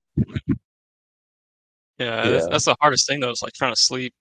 Yeah, 1.97 2.23
that's, 2.25 2.45
Yeah. 2.45 2.49
that's 2.51 2.65
the 2.65 2.75
hardest 2.81 3.07
thing 3.07 3.19
though. 3.19 3.29
It's 3.31 3.43
like 3.43 3.53
trying 3.53 3.73
to 3.73 3.81
sleep. 3.81 4.13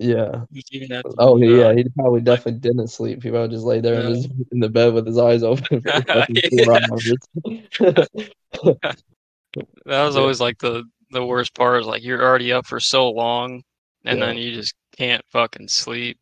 Yeah. 0.00 0.42
He 0.52 0.62
even 0.72 0.90
had 0.94 1.04
to, 1.04 1.14
Oh 1.18 1.36
yeah, 1.36 1.74
he 1.74 1.84
probably 1.96 2.20
like- 2.20 2.24
definitely 2.24 2.60
didn't 2.60 2.88
sleep. 2.88 3.22
He 3.22 3.30
probably 3.30 3.48
just 3.54 3.64
lay 3.64 3.80
there 3.80 4.00
in, 4.00 4.08
Yeah. 4.10 4.14
his, 4.14 4.24
in 4.52 4.60
the 4.60 4.68
bed 4.68 4.94
with 4.94 5.06
his 5.06 5.18
eyes 5.18 5.42
open 5.42 5.80
for 5.80 5.90
fucking 6.06 6.36
four 6.64 6.74
hours. 6.74 7.12
that 9.86 10.04
was 10.04 10.16
always 10.16 10.40
like 10.40 10.58
the 10.58 10.84
the 11.10 11.24
worst 11.24 11.54
part 11.54 11.80
is 11.80 11.86
like 11.86 12.02
you're 12.04 12.22
already 12.22 12.52
up 12.52 12.66
for 12.66 12.78
so 12.80 13.10
long 13.10 13.62
and 14.04 14.18
Yeah. 14.18 14.26
then 14.26 14.36
you 14.36 14.52
just 14.52 14.74
can't 14.96 15.24
fucking 15.28 15.68
sleep. 15.68 16.18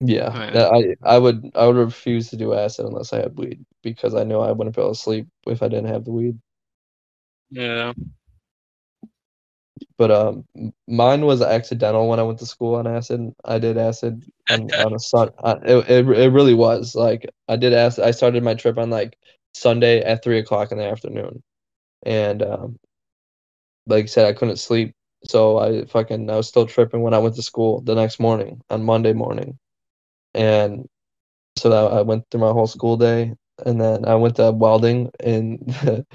Yeah, 0.00 0.50
that- 0.50 0.72
I 0.72 1.14
I 1.14 1.18
would 1.18 1.50
I 1.54 1.66
would 1.66 1.76
refuse 1.76 2.28
to 2.30 2.36
do 2.36 2.52
acid 2.54 2.84
unless 2.86 3.12
I 3.14 3.18
had 3.22 3.38
weed 3.38 3.64
because 3.82 4.14
I 4.14 4.24
know 4.24 4.40
I 4.42 4.52
wouldn't 4.52 4.76
be 4.76 4.82
able 4.82 4.92
to 4.92 4.98
sleep 5.00 5.26
if 5.46 5.62
I 5.62 5.68
didn't 5.68 5.86
have 5.88 6.04
the 6.04 6.12
weed. 6.12 6.38
Yeah. 7.50 7.92
But 9.98 10.10
um, 10.10 10.44
mine 10.86 11.24
was 11.24 11.42
accidental 11.42 12.08
when 12.08 12.20
I 12.20 12.22
went 12.22 12.38
to 12.40 12.46
school 12.46 12.76
on 12.76 12.86
acid. 12.86 13.34
I 13.44 13.58
did 13.58 13.78
acid 13.78 14.24
on, 14.48 14.70
on 14.74 14.94
a 14.94 14.98
sun. 14.98 15.30
Uh, 15.38 15.56
it, 15.64 15.90
it 15.90 16.08
it 16.08 16.28
really 16.30 16.54
was 16.54 16.94
like 16.94 17.28
I 17.48 17.56
did 17.56 17.72
acid. 17.72 18.04
I 18.04 18.10
started 18.10 18.42
my 18.42 18.54
trip 18.54 18.78
on 18.78 18.90
like 18.90 19.18
Sunday 19.54 20.00
at 20.02 20.22
three 20.22 20.38
o'clock 20.38 20.72
in 20.72 20.78
the 20.78 20.84
afternoon, 20.84 21.42
and 22.04 22.42
um, 22.42 22.78
like 23.86 24.04
I 24.04 24.06
said, 24.06 24.26
I 24.26 24.32
couldn't 24.32 24.58
sleep, 24.58 24.94
so 25.24 25.58
I 25.58 25.84
fucking 25.86 26.30
I 26.30 26.36
was 26.36 26.48
still 26.48 26.66
tripping 26.66 27.02
when 27.02 27.14
I 27.14 27.18
went 27.18 27.36
to 27.36 27.42
school 27.42 27.80
the 27.80 27.94
next 27.94 28.20
morning 28.20 28.60
on 28.70 28.84
Monday 28.84 29.12
morning, 29.12 29.58
and 30.34 30.88
so 31.56 31.70
that 31.70 31.92
I 31.98 32.02
went 32.02 32.24
through 32.30 32.40
my 32.42 32.52
whole 32.52 32.66
school 32.66 32.96
day, 32.96 33.34
and 33.64 33.80
then 33.80 34.04
I 34.04 34.14
went 34.16 34.36
to 34.36 34.50
welding 34.52 35.10
in 35.20 35.58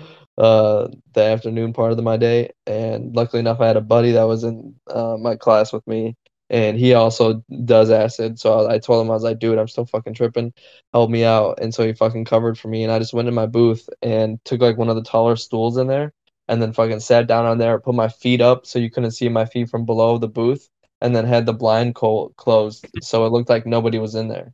uh 0.41 0.89
the 1.13 1.23
afternoon 1.23 1.73
part 1.73 1.91
of 1.93 2.03
my 2.03 2.17
day, 2.17 2.51
and 2.67 3.15
luckily 3.15 3.39
enough, 3.41 3.61
I 3.61 3.67
had 3.67 3.77
a 3.77 3.81
buddy 3.81 4.11
that 4.13 4.23
was 4.23 4.43
in 4.43 4.75
uh, 4.87 5.17
my 5.19 5.35
class 5.35 5.73
with 5.73 5.85
me, 5.87 6.15
and 6.49 6.77
he 6.79 6.93
also 6.93 7.43
does 7.65 7.91
acid. 7.91 8.39
So 8.39 8.65
I, 8.67 8.75
I 8.75 8.79
told 8.79 9.05
him 9.05 9.11
I 9.11 9.15
was 9.15 9.23
like, 9.23 9.39
dude, 9.39 9.59
I'm 9.59 9.67
still 9.67 9.85
fucking 9.85 10.15
tripping, 10.15 10.53
help 10.93 11.09
me 11.09 11.23
out, 11.25 11.59
and 11.61 11.73
so 11.73 11.85
he 11.85 11.93
fucking 11.93 12.25
covered 12.25 12.57
for 12.59 12.67
me, 12.69 12.83
and 12.83 12.91
I 12.91 12.99
just 12.99 13.13
went 13.13 13.27
in 13.27 13.33
my 13.35 13.45
booth 13.47 13.87
and 14.01 14.43
took 14.45 14.61
like 14.61 14.77
one 14.77 14.89
of 14.89 14.95
the 14.95 15.03
taller 15.03 15.35
stools 15.35 15.77
in 15.77 15.87
there, 15.87 16.13
and 16.47 16.61
then 16.61 16.73
fucking 16.73 16.99
sat 17.01 17.27
down 17.27 17.45
on 17.45 17.57
there, 17.59 17.79
put 17.79 17.95
my 17.95 18.09
feet 18.09 18.41
up 18.41 18.65
so 18.65 18.79
you 18.79 18.91
couldn't 18.91 19.11
see 19.11 19.29
my 19.29 19.45
feet 19.45 19.69
from 19.69 19.85
below 19.85 20.17
the 20.17 20.27
booth, 20.27 20.69
and 21.01 21.15
then 21.15 21.25
had 21.25 21.45
the 21.45 21.53
blind 21.53 21.95
col- 21.95 22.29
closed 22.37 22.91
so 23.01 23.25
it 23.25 23.31
looked 23.31 23.49
like 23.49 23.65
nobody 23.65 23.99
was 23.99 24.15
in 24.15 24.27
there 24.27 24.53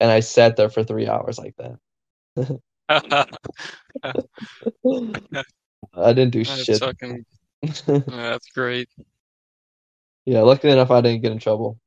and 0.00 0.10
I 0.10 0.20
sat 0.20 0.56
there 0.56 0.68
for 0.70 0.84
three 0.84 1.08
hours 1.08 1.38
like 1.38 1.54
that. 1.56 2.60
I 5.94 6.12
didn't 6.12 6.30
do 6.30 6.44
that's 6.44 6.64
shit. 6.64 6.80
fucking 6.80 7.24
that's 7.86 8.48
great. 8.54 8.88
yeah, 10.24 10.40
luckily 10.40 10.72
enough, 10.72 10.90
I 10.90 11.00
didn't 11.00 11.22
get 11.22 11.32
in 11.32 11.38
trouble 11.38 11.78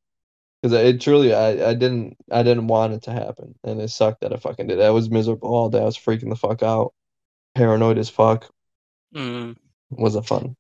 because 0.62 0.78
it 0.78 1.02
truly, 1.02 1.34
I, 1.34 1.70
I 1.70 1.74
didn't, 1.74 2.18
I 2.32 2.44
didn't 2.44 2.68
want 2.68 2.94
it 2.94 3.04
to 3.04 3.12
happen, 3.12 3.56
and 3.64 3.82
it 3.82 3.90
sucked 3.90 4.22
that 4.22 4.34
I 4.34 4.38
fucking 4.38 4.68
did. 4.68 4.80
I 4.82 4.92
was 4.92 5.10
miserable 5.10 5.50
all 5.50 5.70
day. 5.70 5.80
I 5.80 5.86
was 5.86 5.98
freaking 5.98 6.30
the 6.30 6.36
fuck 6.36 6.62
out, 6.62 6.94
paranoid 7.56 7.98
as 7.98 8.10
fuck. 8.10 8.50
Mm. 9.16 9.56
Wasn't 9.90 10.28
fun. 10.28 10.56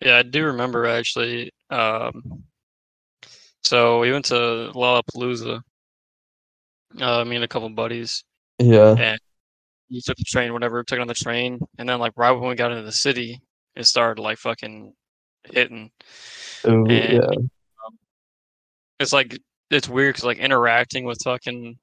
Yeah, 0.00 0.18
I 0.18 0.22
do 0.22 0.46
remember 0.46 0.86
actually. 0.86 1.52
Um, 1.70 2.44
so 3.62 4.00
we 4.00 4.10
went 4.10 4.24
to 4.26 4.72
Lollapalooza. 4.74 5.62
Uh, 7.00 7.24
me 7.24 7.36
and 7.36 7.44
a 7.44 7.48
couple 7.48 7.68
buddies. 7.70 8.24
Yeah. 8.58 9.16
You 9.92 10.00
took 10.00 10.16
the 10.16 10.24
train, 10.24 10.54
whatever, 10.54 10.82
took 10.82 10.96
it 10.98 11.02
on 11.02 11.06
the 11.06 11.12
train, 11.14 11.60
and 11.78 11.86
then 11.88 11.98
like 12.00 12.12
right 12.16 12.30
when 12.32 12.48
we 12.48 12.54
got 12.54 12.72
into 12.72 12.82
the 12.84 12.92
city, 12.92 13.40
it 13.76 13.84
started 13.84 14.22
like 14.22 14.38
fucking 14.38 14.94
hitting. 15.44 15.90
Ooh, 16.66 16.86
And- 16.86 17.12
yeah. 17.12 17.30
It's 18.98 19.12
like 19.12 19.38
it's 19.70 19.88
weird 19.88 20.14
because 20.14 20.24
like 20.24 20.38
interacting 20.38 21.04
with 21.04 21.18
fucking, 21.24 21.76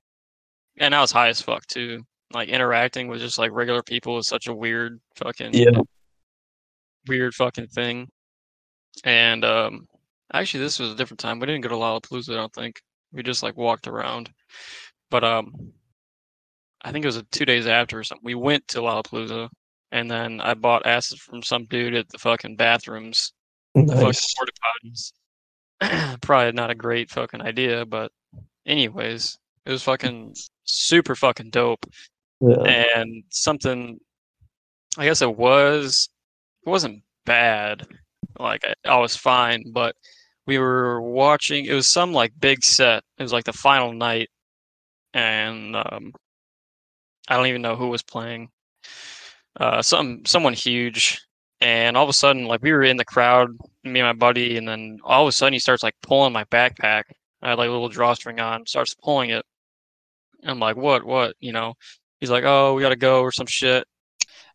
and 0.78 0.96
I 0.96 1.02
was 1.02 1.12
high 1.12 1.28
as 1.30 1.42
fuck 1.42 1.68
too. 1.68 2.04
Like 2.34 2.50
interacting 2.50 3.08
with 3.08 3.20
just 3.20 3.38
like 3.38 3.52
regular 3.52 3.84
people 3.84 4.18
is 4.18 4.28
such 4.28 4.48
a 4.48 4.54
weird 4.56 5.00
fucking 5.16 5.54
Yeah. 5.54 5.82
weird 7.08 7.34
fucking 7.36 7.68
thing. 7.68 8.08
And 9.04 9.44
um 9.44 9.88
actually 10.34 10.62
this 10.64 10.80
was 10.80 10.92
a 10.92 10.96
different 10.96 11.20
time. 11.20 11.40
We 11.40 11.48
didn't 11.48 11.62
go 11.62 11.70
to 11.70 11.76
Lollapalooza, 11.76 12.32
I 12.34 12.36
don't 12.38 12.54
think. 12.54 12.82
We 13.12 13.22
just 13.24 13.44
like 13.44 13.58
walked 13.58 13.88
around. 13.88 14.32
But 15.10 15.24
um 15.24 15.74
I 16.84 16.92
think 16.92 17.04
it 17.04 17.08
was 17.08 17.22
two 17.32 17.46
days 17.46 17.68
after 17.68 18.00
or 18.00 18.04
something. 18.04 18.24
We 18.26 18.36
went 18.36 18.68
to 18.70 18.80
Lollapalooza 18.80 19.50
and 19.92 20.10
then 20.10 20.40
I 20.42 20.54
bought 20.54 20.86
acid 20.86 21.20
from 21.20 21.42
some 21.44 21.66
dude 21.66 21.96
at 21.96 22.08
the 22.10 22.18
fucking 22.20 22.56
bathrooms, 22.56 23.34
the 23.76 23.96
fucking 23.96 24.14
potties. 25.82 26.18
Probably 26.22 26.52
not 26.52 26.70
a 26.72 26.76
great 26.76 27.10
fucking 27.10 27.42
idea, 27.42 27.86
but 27.86 28.12
anyways, 28.66 29.38
it 29.66 29.72
was 29.72 29.84
fucking 29.84 30.36
super 30.64 31.16
fucking 31.16 31.50
dope 31.50 31.86
Yeah. 32.42 32.62
and 32.64 33.24
something 33.30 34.00
i 34.98 35.06
guess 35.06 35.22
it 35.22 35.36
was 35.36 36.10
it 36.66 36.70
wasn't 36.70 37.02
bad 37.26 37.86
like 38.40 38.62
I, 38.66 38.90
I 38.90 38.98
was 39.00 39.16
fine 39.16 39.64
but 39.72 39.96
we 40.48 40.58
were 40.60 41.02
watching 41.02 41.66
it 41.66 41.74
was 41.74 41.88
some 41.88 42.12
like 42.14 42.32
big 42.40 42.64
set 42.64 43.04
it 43.18 43.24
was 43.24 43.34
like 43.34 43.44
the 43.46 43.54
final 43.54 43.94
night 43.94 44.30
and 45.14 45.76
um 45.76 46.12
i 47.30 47.38
don't 47.38 47.48
even 47.48 47.62
know 47.62 47.76
who 47.78 47.88
was 47.88 48.04
playing. 48.04 48.50
Uh 49.60 49.82
some 49.82 50.26
someone 50.26 50.54
huge. 50.54 51.20
And 51.62 51.98
all 51.98 52.04
of 52.04 52.10
a 52.10 52.14
sudden 52.14 52.46
like 52.46 52.62
we 52.62 52.72
were 52.72 52.84
in 52.84 52.98
the 52.98 53.06
crowd 53.06 53.50
me 53.84 54.00
and 54.02 54.08
my 54.08 54.14
buddy 54.14 54.58
and 54.58 54.68
then 54.68 54.98
all 55.04 55.24
of 55.24 55.30
a 55.30 55.32
sudden 55.32 55.54
he 55.54 55.60
starts 55.60 55.84
like 55.84 55.96
pulling 56.02 56.34
my 56.34 56.44
backpack. 56.46 57.04
I 57.42 57.50
had 57.50 57.58
like 57.58 57.70
a 57.70 57.72
little 57.72 57.90
drawstring 57.90 58.40
on 58.40 58.66
starts 58.66 58.94
pulling 58.96 59.30
it. 59.32 59.46
I'm 60.44 60.60
like 60.60 60.76
what 60.78 61.04
what? 61.06 61.36
You 61.40 61.54
know? 61.54 61.74
He's 62.20 62.30
like, 62.32 62.44
"Oh, 62.46 62.74
we 62.74 62.82
gotta 62.82 62.96
go" 62.98 63.22
or 63.22 63.32
some 63.32 63.48
shit. 63.48 63.86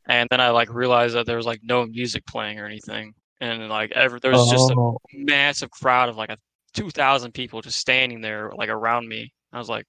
And 0.06 0.28
then 0.30 0.40
I 0.40 0.50
like 0.50 0.68
realized 0.72 1.14
that 1.14 1.24
there 1.26 1.36
was 1.38 1.46
like 1.46 1.60
no 1.62 1.86
music 1.86 2.26
playing 2.26 2.58
or 2.60 2.66
anything, 2.66 3.14
and 3.40 3.68
like 3.70 3.90
ever 3.92 4.20
there 4.20 4.32
was 4.32 4.50
just 4.50 4.70
a 4.70 4.74
Oh, 4.76 4.98
massive 5.14 5.70
crowd 5.70 6.08
of 6.10 6.16
like 6.16 6.30
a 6.30 6.36
two 6.74 6.90
thousand 6.90 7.32
people 7.32 7.62
just 7.62 7.78
standing 7.78 8.20
there 8.20 8.52
like 8.54 8.68
around 8.68 9.08
me. 9.08 9.32
I 9.52 9.58
was 9.58 9.68
like, 9.70 9.86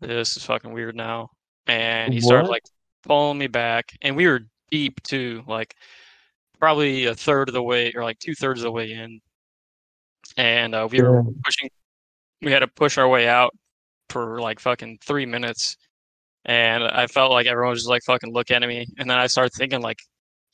"This 0.00 0.36
is 0.36 0.44
fucking 0.44 0.72
weird 0.72 0.96
now." 0.96 1.30
And 1.68 2.12
he 2.12 2.20
started 2.20 2.44
What? 2.44 2.50
like 2.50 2.64
pulling 3.04 3.38
me 3.38 3.46
back, 3.46 3.92
and 4.02 4.16
we 4.16 4.26
were 4.26 4.40
deep 4.70 5.02
too, 5.02 5.44
like 5.46 5.74
probably 6.58 7.06
a 7.06 7.14
third 7.14 7.48
of 7.48 7.54
the 7.54 7.62
way 7.62 7.92
or 7.94 8.02
like 8.02 8.18
two 8.18 8.34
thirds 8.34 8.60
of 8.60 8.64
the 8.64 8.72
way 8.72 8.92
in. 8.92 9.20
And 10.36 10.74
uh, 10.74 10.88
we 10.90 11.00
were 11.00 11.22
pushing. 11.44 11.70
We 12.42 12.52
had 12.52 12.60
to 12.60 12.68
push 12.68 12.98
our 12.98 13.08
way 13.08 13.28
out 13.28 13.54
for 14.08 14.40
like 14.40 14.60
fucking 14.60 14.98
three 15.04 15.26
minutes 15.26 15.76
and 16.48 16.82
I 16.82 17.06
felt 17.06 17.30
like 17.30 17.46
everyone 17.46 17.70
was 17.70 17.80
just 17.80 17.90
like 17.90 18.02
fucking 18.04 18.32
looking 18.32 18.56
at 18.56 18.66
me, 18.66 18.86
and 18.98 19.08
then 19.08 19.18
I 19.18 19.26
started 19.26 19.52
thinking 19.52 19.82
like, 19.82 19.98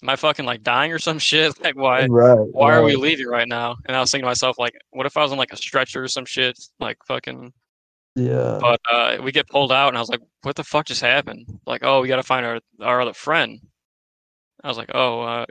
am 0.03 0.09
I 0.09 0.17
fucking 0.17 0.45
like 0.45 0.63
dying 0.63 0.93
or 0.93 0.99
some 0.99 1.19
shit? 1.31 1.59
Like 1.63 1.77
why 1.77 2.07
right. 2.07 2.39
why 2.51 2.75
are 2.75 2.83
we 2.83 2.97
leaving 2.97 3.29
right 3.29 3.49
now? 3.49 3.77
And 3.87 3.97
I 3.97 4.01
was 4.01 4.11
thinking 4.11 4.25
to 4.25 4.31
myself 4.31 4.59
like, 4.59 4.75
what 4.91 5.07
if 5.07 5.17
I 5.17 5.23
was 5.23 5.33
on 5.33 5.39
like 5.39 5.53
a 5.53 5.57
stretcher 5.57 6.03
or 6.03 6.09
some 6.09 6.25
shit? 6.25 6.59
Like 6.81 6.99
fucking. 7.07 7.53
Yeah. 8.17 8.59
But 8.61 8.81
uh, 8.91 9.19
we 9.23 9.33
get 9.33 9.49
pulled 9.49 9.73
out, 9.73 9.89
and 9.89 9.97
I 9.97 10.01
was 10.01 10.09
like, 10.09 10.21
what 10.43 10.57
the 10.57 10.65
fuck 10.65 10.87
just 10.87 11.01
happened? 11.01 11.47
Like, 11.67 11.83
oh, 11.83 12.01
we 12.01 12.09
got 12.09 12.17
to 12.17 12.23
find 12.23 12.47
our 12.47 12.61
our 12.81 13.01
other 13.01 13.13
friend. 13.13 13.61
I 14.63 14.69
was 14.69 14.79
like, 14.79 14.91
oh, 14.95 15.21
uh, 15.21 15.47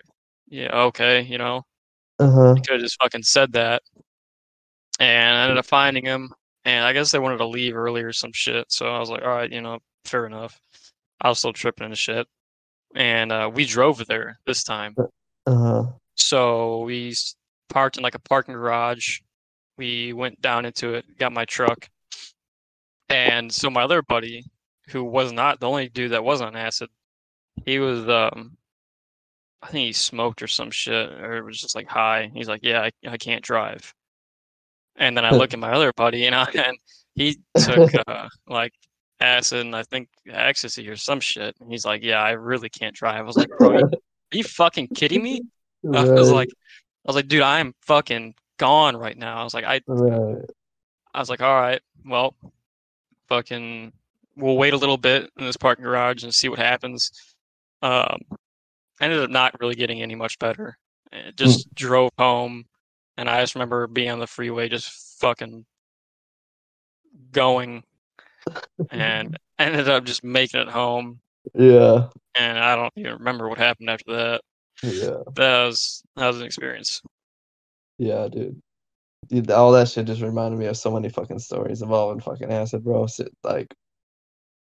yeah, 0.48 0.70
okay, 0.74 1.22
you 1.22 1.38
know, 1.38 1.64
Uh 2.20 2.32
huh. 2.32 2.56
could 2.56 2.70
have 2.74 2.82
just 2.82 2.98
fucking 3.02 3.24
said 3.24 3.54
that. 3.54 3.84
And 5.00 5.38
I 5.38 5.44
ended 5.44 5.58
up 5.58 5.66
finding 5.66 6.06
him, 6.06 6.32
and 6.66 6.86
I 6.86 6.94
guess 6.94 7.12
they 7.12 7.20
wanted 7.20 7.38
to 7.38 7.48
leave 7.48 7.76
early 7.76 8.02
or 8.02 8.14
some 8.14 8.32
shit. 8.34 8.72
So 8.72 8.88
I 8.88 9.00
was 9.00 9.10
like, 9.10 9.24
all 9.24 9.30
right, 9.30 9.52
you 9.52 9.62
know, 9.62 9.80
fair 10.06 10.26
enough. 10.26 10.60
I 11.22 11.30
was 11.30 11.40
still 11.40 11.54
tripping 11.54 11.86
and 11.88 11.98
shit. 11.98 12.28
And 12.96 13.32
uh, 13.32 13.50
we 13.54 13.66
drove 13.66 14.06
there 14.08 14.40
this 14.46 14.64
time. 14.64 14.96
Uh 14.98 15.56
huh. 15.56 15.84
So 16.16 16.80
we 16.84 17.16
parked 17.70 17.98
in 17.98 18.04
like 18.04 18.16
a 18.16 18.20
parking 18.20 18.54
garage. 18.54 19.20
We 19.78 20.14
went 20.14 20.40
down 20.42 20.66
into 20.66 20.94
it, 20.94 21.06
got 21.18 21.34
my 21.34 21.46
truck. 21.46 21.90
And 23.14 23.54
so 23.54 23.70
my 23.70 23.84
other 23.84 24.02
buddy, 24.02 24.44
who 24.88 25.04
was 25.04 25.32
not 25.32 25.60
the 25.60 25.68
only 25.70 25.88
dude 25.88 26.12
that 26.12 26.24
was 26.24 26.42
on 26.42 26.56
acid, 26.56 26.90
he 27.66 27.78
was 27.78 28.10
um 28.10 28.58
I 29.62 29.68
think 29.68 29.86
he 29.86 29.94
smoked 29.94 30.42
or 30.42 30.48
some 30.48 30.72
shit, 30.72 31.12
or 31.14 31.38
it 31.38 31.46
was 31.46 31.62
just 31.62 31.76
like 31.76 31.88
high. 31.88 32.32
He's 32.34 32.48
like, 32.50 32.62
Yeah, 32.64 32.82
I, 32.82 32.92
I 33.08 33.18
can't 33.18 33.44
drive. 33.44 33.94
And 34.96 35.16
then 35.16 35.26
I 35.26 35.32
look 35.32 35.54
at 35.54 35.60
my 35.60 35.72
other 35.72 35.94
buddy 35.94 36.26
and 36.26 36.36
I 36.44 36.50
and 36.56 36.78
he 37.16 37.40
took 37.56 37.92
uh 38.08 38.28
like 38.48 38.74
acid 39.20 39.62
and 39.62 39.76
I 39.76 39.84
think 39.84 40.10
ecstasy 40.28 40.90
or 40.90 40.96
some 40.96 41.20
shit. 41.20 41.56
And 41.62 41.72
he's 41.72 41.86
like, 41.86 42.04
Yeah, 42.04 42.22
I 42.22 42.32
really 42.32 42.70
can't 42.70 42.96
drive. 42.96 43.18
I 43.18 43.22
was 43.22 43.38
like, 43.38 43.50
Bro, 43.60 43.78
are 43.78 43.92
you 44.32 44.44
fucking 44.44 44.88
kidding 44.88 45.22
me? 45.22 45.42
I 45.94 46.04
was 46.14 46.32
like, 46.32 46.50
I 47.06 47.10
was 47.10 47.16
like, 47.16 47.28
dude, 47.28 47.42
I 47.44 47.60
am 47.60 47.74
fucking 47.82 48.34
gone 48.58 48.98
right 48.98 49.18
now. 49.18 49.38
I 49.40 49.44
was 49.44 49.54
like, 49.54 49.66
I, 49.66 49.82
Right. 49.88 50.46
I 51.14 51.20
was 51.20 51.30
like, 51.30 51.42
all 51.42 51.54
right, 51.54 51.82
well, 52.06 52.36
fucking, 53.34 53.92
we'll 54.36 54.58
wait 54.58 54.74
a 54.74 54.78
little 54.78 54.98
bit 54.98 55.30
in 55.38 55.46
this 55.46 55.58
parking 55.58 55.84
garage 55.84 56.24
and 56.24 56.34
see 56.34 56.50
what 56.50 56.60
happens. 56.60 57.12
Um, 57.82 58.18
I 59.02 59.06
ended 59.06 59.24
up 59.24 59.30
not 59.30 59.60
really 59.60 59.76
getting 59.76 60.02
any 60.02 60.16
much 60.16 60.38
better. 60.40 60.78
It 61.12 61.36
just 61.36 61.74
drove 61.74 62.12
home, 62.18 62.66
and 63.18 63.30
I 63.30 63.42
just 63.42 63.56
remember 63.56 63.88
being 63.88 64.12
on 64.12 64.20
the 64.20 64.28
freeway, 64.28 64.70
just 64.70 65.20
fucking 65.20 65.66
going, 67.32 67.84
and 68.92 69.38
ended 69.60 69.90
up 69.90 70.04
just 70.04 70.24
making 70.24 70.62
it 70.62 70.70
home. 70.70 71.20
Yeah. 71.56 72.08
And 72.36 72.58
I 72.58 72.76
don't 72.76 72.94
even 72.96 73.14
remember 73.14 73.50
what 73.50 73.58
happened 73.58 73.90
after 73.90 74.14
that. 74.14 74.42
Yeah. 74.82 75.24
That 75.36 75.66
was 75.66 76.04
that 76.16 76.28
was 76.28 76.40
an 76.40 76.46
experience. 76.46 77.02
Yeah, 77.98 78.28
dude. 78.28 78.62
Dude, 79.28 79.52
all 79.52 79.72
that 79.74 79.90
shit 79.90 80.08
just 80.08 80.22
reminded 80.22 80.60
me 80.60 80.66
of 80.66 80.78
so 80.78 80.92
many 80.92 81.10
fucking 81.10 81.40
stories 81.40 81.82
involving 81.82 82.22
fucking 82.22 82.52
acid, 82.52 82.84
bro. 82.84 83.08
Like, 83.44 83.74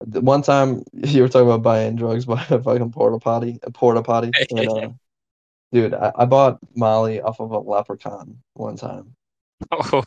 the 0.01 0.21
one 0.21 0.41
time 0.41 0.83
you 0.93 1.21
were 1.21 1.29
talking 1.29 1.47
about 1.47 1.63
buying 1.63 1.95
drugs 1.95 2.25
by 2.27 2.41
a 2.49 2.61
fucking 2.61 2.91
porta 2.91 3.19
potty, 3.19 3.59
a 3.63 3.71
porta 3.71 4.01
potty, 4.01 4.31
and 4.51 4.67
uh, 4.69 4.89
dude, 5.71 5.93
I, 5.93 6.11
I 6.15 6.25
bought 6.25 6.59
Molly 6.75 7.21
off 7.21 7.39
of 7.39 7.51
a 7.51 7.59
leprechaun 7.59 8.37
one 8.53 8.75
time. 8.75 9.15
Oh, 9.71 10.03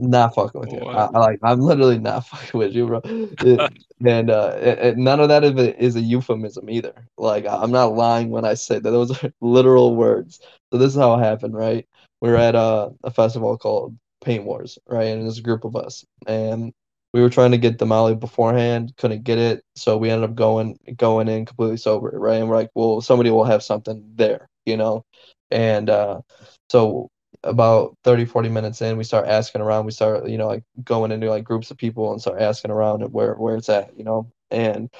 Not 0.00 0.34
fucking 0.34 0.60
with 0.60 0.72
you. 0.72 0.78
I, 0.80 0.82
Wow. 0.82 1.10
I 1.14 1.18
like. 1.18 1.38
I'm 1.42 1.60
literally 1.60 1.98
not 1.98 2.26
fucking 2.26 2.58
with 2.58 2.74
you, 2.74 2.86
bro. 2.86 3.00
It- 3.04 3.72
and 4.04 4.30
uh, 4.30 4.56
it, 4.60 4.78
it- 4.78 4.98
none 4.98 5.20
of 5.20 5.28
that 5.28 5.44
is 5.44 5.94
a, 5.94 6.00
euphemism 6.00 6.68
either. 6.68 7.06
Like 7.16 7.46
I- 7.46 7.62
I'm 7.62 7.70
not 7.70 7.94
lying 7.94 8.30
when 8.30 8.44
I 8.44 8.54
say 8.54 8.80
that 8.80 8.90
those 8.90 9.22
are 9.22 9.32
literal 9.40 9.94
words. 9.94 10.40
So 10.72 10.78
this 10.78 10.92
is 10.92 10.98
how 10.98 11.14
it 11.14 11.22
happened, 11.22 11.54
right? 11.54 11.86
We 12.22 12.30
were 12.30 12.38
at 12.38 12.56
a, 12.56 12.92
a 13.04 13.12
festival 13.12 13.58
called 13.58 13.98
Paint 14.24 14.44
Wars, 14.44 14.78
right? 14.88 15.08
And 15.08 15.24
there's 15.24 15.38
a 15.40 15.42
group 15.42 15.64
of 15.64 15.76
us, 15.76 16.06
and 16.26 16.72
we 17.14 17.20
were 17.20 17.30
trying 17.30 17.52
to 17.52 17.58
get 17.58 17.78
the 17.78 17.86
Molly 17.86 18.14
beforehand, 18.16 18.94
couldn't 18.96 19.24
get 19.24 19.38
it, 19.38 19.64
so 19.76 19.98
we 19.98 20.10
ended 20.10 20.30
up 20.30 20.36
going 20.36 20.78
going 20.96 21.28
in 21.28 21.46
completely 21.46 21.76
sober, 21.78 22.12
right? 22.14 22.36
And 22.40 22.48
we're 22.48 22.56
like, 22.56 22.70
well, 22.74 23.02
somebody 23.02 23.30
will 23.30 23.44
have 23.44 23.62
something 23.62 24.04
there, 24.16 24.48
you 24.66 24.76
know, 24.78 25.04
and 25.50 25.90
uh, 25.90 26.22
so 26.70 27.10
about 27.44 27.96
30 28.04 28.24
40 28.24 28.48
minutes 28.48 28.82
in 28.82 28.96
we 28.96 29.04
start 29.04 29.26
asking 29.28 29.60
around. 29.62 29.86
We 29.86 29.92
start 29.92 30.28
you 30.28 30.38
know 30.38 30.46
like 30.48 30.64
going 30.84 31.12
into 31.12 31.28
like 31.30 31.44
groups 31.44 31.70
of 31.70 31.78
people 31.78 32.12
and 32.12 32.20
start 32.20 32.40
asking 32.40 32.70
around 32.70 33.02
where 33.12 33.34
where 33.34 33.56
it's 33.56 33.68
at 33.68 33.96
you 33.98 34.04
know? 34.04 34.30
And 34.50 34.90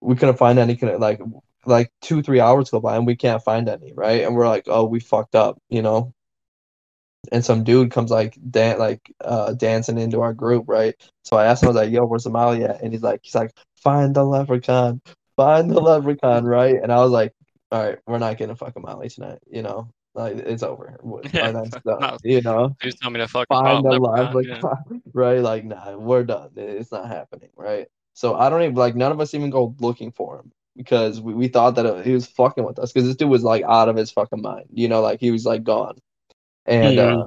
we 0.00 0.16
couldn't 0.16 0.38
find 0.38 0.58
any 0.58 0.76
like 0.76 1.20
like 1.66 1.92
two 2.02 2.22
three 2.22 2.40
hours 2.40 2.70
go 2.70 2.80
by 2.80 2.96
and 2.96 3.06
we 3.06 3.16
can't 3.16 3.42
find 3.42 3.68
any 3.68 3.92
right? 3.94 4.24
And 4.24 4.34
we're 4.36 4.48
like 4.48 4.64
oh 4.68 4.84
we 4.84 5.00
fucked 5.00 5.34
up 5.34 5.58
you 5.70 5.82
know 5.82 6.14
and 7.32 7.44
some 7.44 7.64
dude 7.64 7.90
comes 7.90 8.10
like 8.10 8.38
dan- 8.50 8.78
like 8.78 9.12
uh 9.24 9.52
dancing 9.54 9.98
into 9.98 10.20
our 10.20 10.32
group 10.32 10.64
right 10.68 10.94
so 11.24 11.36
i 11.36 11.46
asked 11.46 11.62
him 11.62 11.68
i 11.68 11.70
was 11.72 11.76
like 11.76 11.90
yo 11.92 12.04
where's 12.04 12.26
molly 12.26 12.64
at 12.64 12.80
and 12.82 12.92
he's 12.92 13.02
like 13.02 13.20
he's 13.22 13.34
like 13.34 13.52
find 13.76 14.14
the 14.14 14.24
leprechaun 14.24 15.00
find 15.36 15.70
the 15.70 15.80
leprechaun 15.80 16.44
right 16.44 16.76
and 16.82 16.92
i 16.92 16.98
was 16.98 17.10
like 17.10 17.32
all 17.72 17.82
right 17.84 17.98
we're 18.06 18.18
not 18.18 18.36
getting 18.36 18.52
a 18.52 18.56
fucking 18.56 18.82
molly 18.82 19.08
tonight 19.08 19.38
you 19.50 19.62
know 19.62 19.88
like 20.14 20.36
it's 20.36 20.62
over 20.62 20.96
Yeah, 21.32 21.52
done 21.52 21.70
no. 21.84 22.18
you 22.24 22.40
know 22.40 22.76
Please 22.80 22.96
tell 22.96 23.10
me 23.10 23.18
to 23.20 23.28
fucking 23.28 23.46
find 23.48 23.84
the 23.84 23.98
leprechaun. 23.98 24.64
yeah. 24.90 24.98
right? 25.12 25.38
Like, 25.40 25.64
nah, 25.64 25.96
we're 25.96 26.24
done. 26.24 26.50
It's 26.56 26.90
not 26.90 27.06
happening, 27.06 27.50
right? 27.56 27.86
So 28.14 28.34
I 28.34 28.48
don't 28.50 28.62
even 28.62 28.74
like 28.74 28.96
none 28.96 29.12
of 29.12 29.20
us 29.20 29.34
even 29.34 29.50
go 29.50 29.76
looking 29.78 30.10
for 30.10 30.40
him 30.40 30.50
because 30.76 31.20
we, 31.20 31.34
we 31.34 31.46
thought 31.48 31.76
that 31.76 31.86
it, 31.86 32.04
he 32.04 32.12
was 32.12 32.26
fucking 32.26 32.64
with 32.64 32.78
us 32.80 32.90
because 32.92 33.06
this 33.06 33.16
dude 33.16 33.28
was 33.30 33.44
like 33.44 33.62
out 33.62 33.88
of 33.88 33.96
his 33.96 34.10
fucking 34.10 34.42
mind, 34.42 34.66
you 34.72 34.88
know, 34.88 35.02
like 35.02 35.20
he 35.20 35.30
was 35.30 35.44
like 35.44 35.62
gone. 35.62 35.98
And 36.68 36.98
uh, 36.98 37.24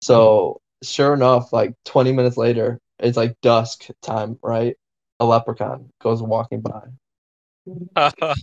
so 0.00 0.60
sure 0.82 1.12
enough, 1.12 1.52
like 1.52 1.74
20 1.84 2.12
minutes 2.12 2.36
later, 2.36 2.80
it's 2.98 3.16
like 3.16 3.40
dusk 3.42 3.88
time, 4.02 4.38
right? 4.42 4.76
A 5.18 5.24
leprechaun 5.24 5.90
goes 6.00 6.22
walking 6.22 6.60
by. 6.62 6.82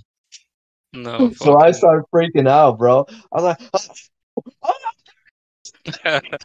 no. 0.93 1.31
So 1.35 1.57
I 1.57 1.71
start 1.71 2.05
freaking 2.13 2.47
out, 2.47 2.77
bro. 2.77 3.05
I 3.31 3.41
was 3.41 3.57
like, 5.93 6.33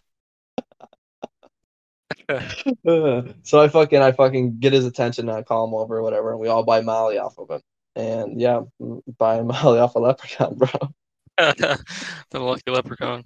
Uh, 2.87 3.23
so 3.43 3.61
I 3.61 3.69
fucking 3.69 4.01
I 4.01 4.13
fucking 4.13 4.59
get 4.59 4.73
his 4.73 4.87
attention 4.87 5.29
and 5.29 5.37
I 5.37 5.43
call 5.43 5.67
him 5.67 5.75
over 5.75 5.99
or 5.99 6.03
whatever, 6.03 6.31
and 6.31 6.41
we 6.41 6.49
all 6.49 6.63
buy 6.63 6.81
Molly 6.81 7.19
off 7.19 7.39
of 7.39 7.51
him. 7.51 7.61
And 7.95 8.41
yeah, 8.41 8.63
buy 9.19 9.43
Molly 9.43 9.79
off 9.79 9.95
a 9.97 9.99
leprechaun, 9.99 10.57
bro. 10.57 10.69
The 11.39 11.79
lucky 12.35 12.71
leprechaun. 12.71 13.25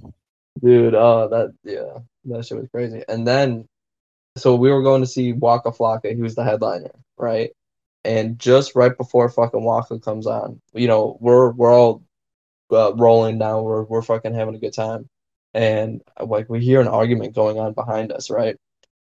Dude, 0.62 0.94
oh 0.94 1.28
that 1.28 1.54
yeah, 1.64 2.00
that 2.26 2.46
shit 2.46 2.58
was 2.58 2.68
crazy. 2.70 3.02
And 3.08 3.26
then 3.26 3.68
so 4.36 4.54
we 4.54 4.70
were 4.70 4.82
going 4.82 5.00
to 5.00 5.06
see 5.06 5.32
Waka 5.32 5.70
Flocka, 5.70 6.14
he 6.14 6.22
was 6.22 6.34
the 6.34 6.44
headliner, 6.44 6.92
right? 7.16 7.50
And 8.04 8.38
just 8.38 8.74
right 8.74 8.96
before 8.96 9.28
fucking 9.28 9.64
Waka 9.64 9.98
comes 9.98 10.26
on, 10.26 10.60
you 10.72 10.86
know, 10.86 11.16
we're 11.20 11.50
we're 11.50 11.74
all 11.74 12.02
uh, 12.70 12.94
rolling 12.94 13.38
down, 13.38 13.64
we're 13.64 13.82
we're 13.82 14.02
fucking 14.02 14.34
having 14.34 14.54
a 14.54 14.58
good 14.58 14.74
time. 14.74 15.08
And 15.54 16.02
uh, 16.18 16.26
like 16.26 16.48
we 16.48 16.60
hear 16.60 16.80
an 16.80 16.88
argument 16.88 17.34
going 17.34 17.58
on 17.58 17.72
behind 17.72 18.12
us, 18.12 18.30
right? 18.30 18.56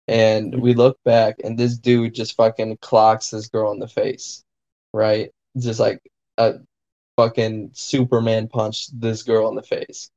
And 0.08 0.60
we 0.60 0.74
look 0.74 0.98
back 1.04 1.36
and 1.42 1.58
this 1.58 1.78
dude 1.78 2.14
just 2.14 2.36
fucking 2.36 2.78
clocks 2.78 3.30
this 3.30 3.48
girl 3.48 3.72
in 3.72 3.78
the 3.78 3.88
face, 3.88 4.44
right? 4.92 5.30
Just 5.58 5.80
like 5.80 6.00
a 6.38 6.60
fucking 7.16 7.70
Superman 7.74 8.48
punch 8.48 8.88
this 8.88 9.22
girl 9.22 9.48
in 9.48 9.54
the 9.54 9.62
face, 9.62 10.10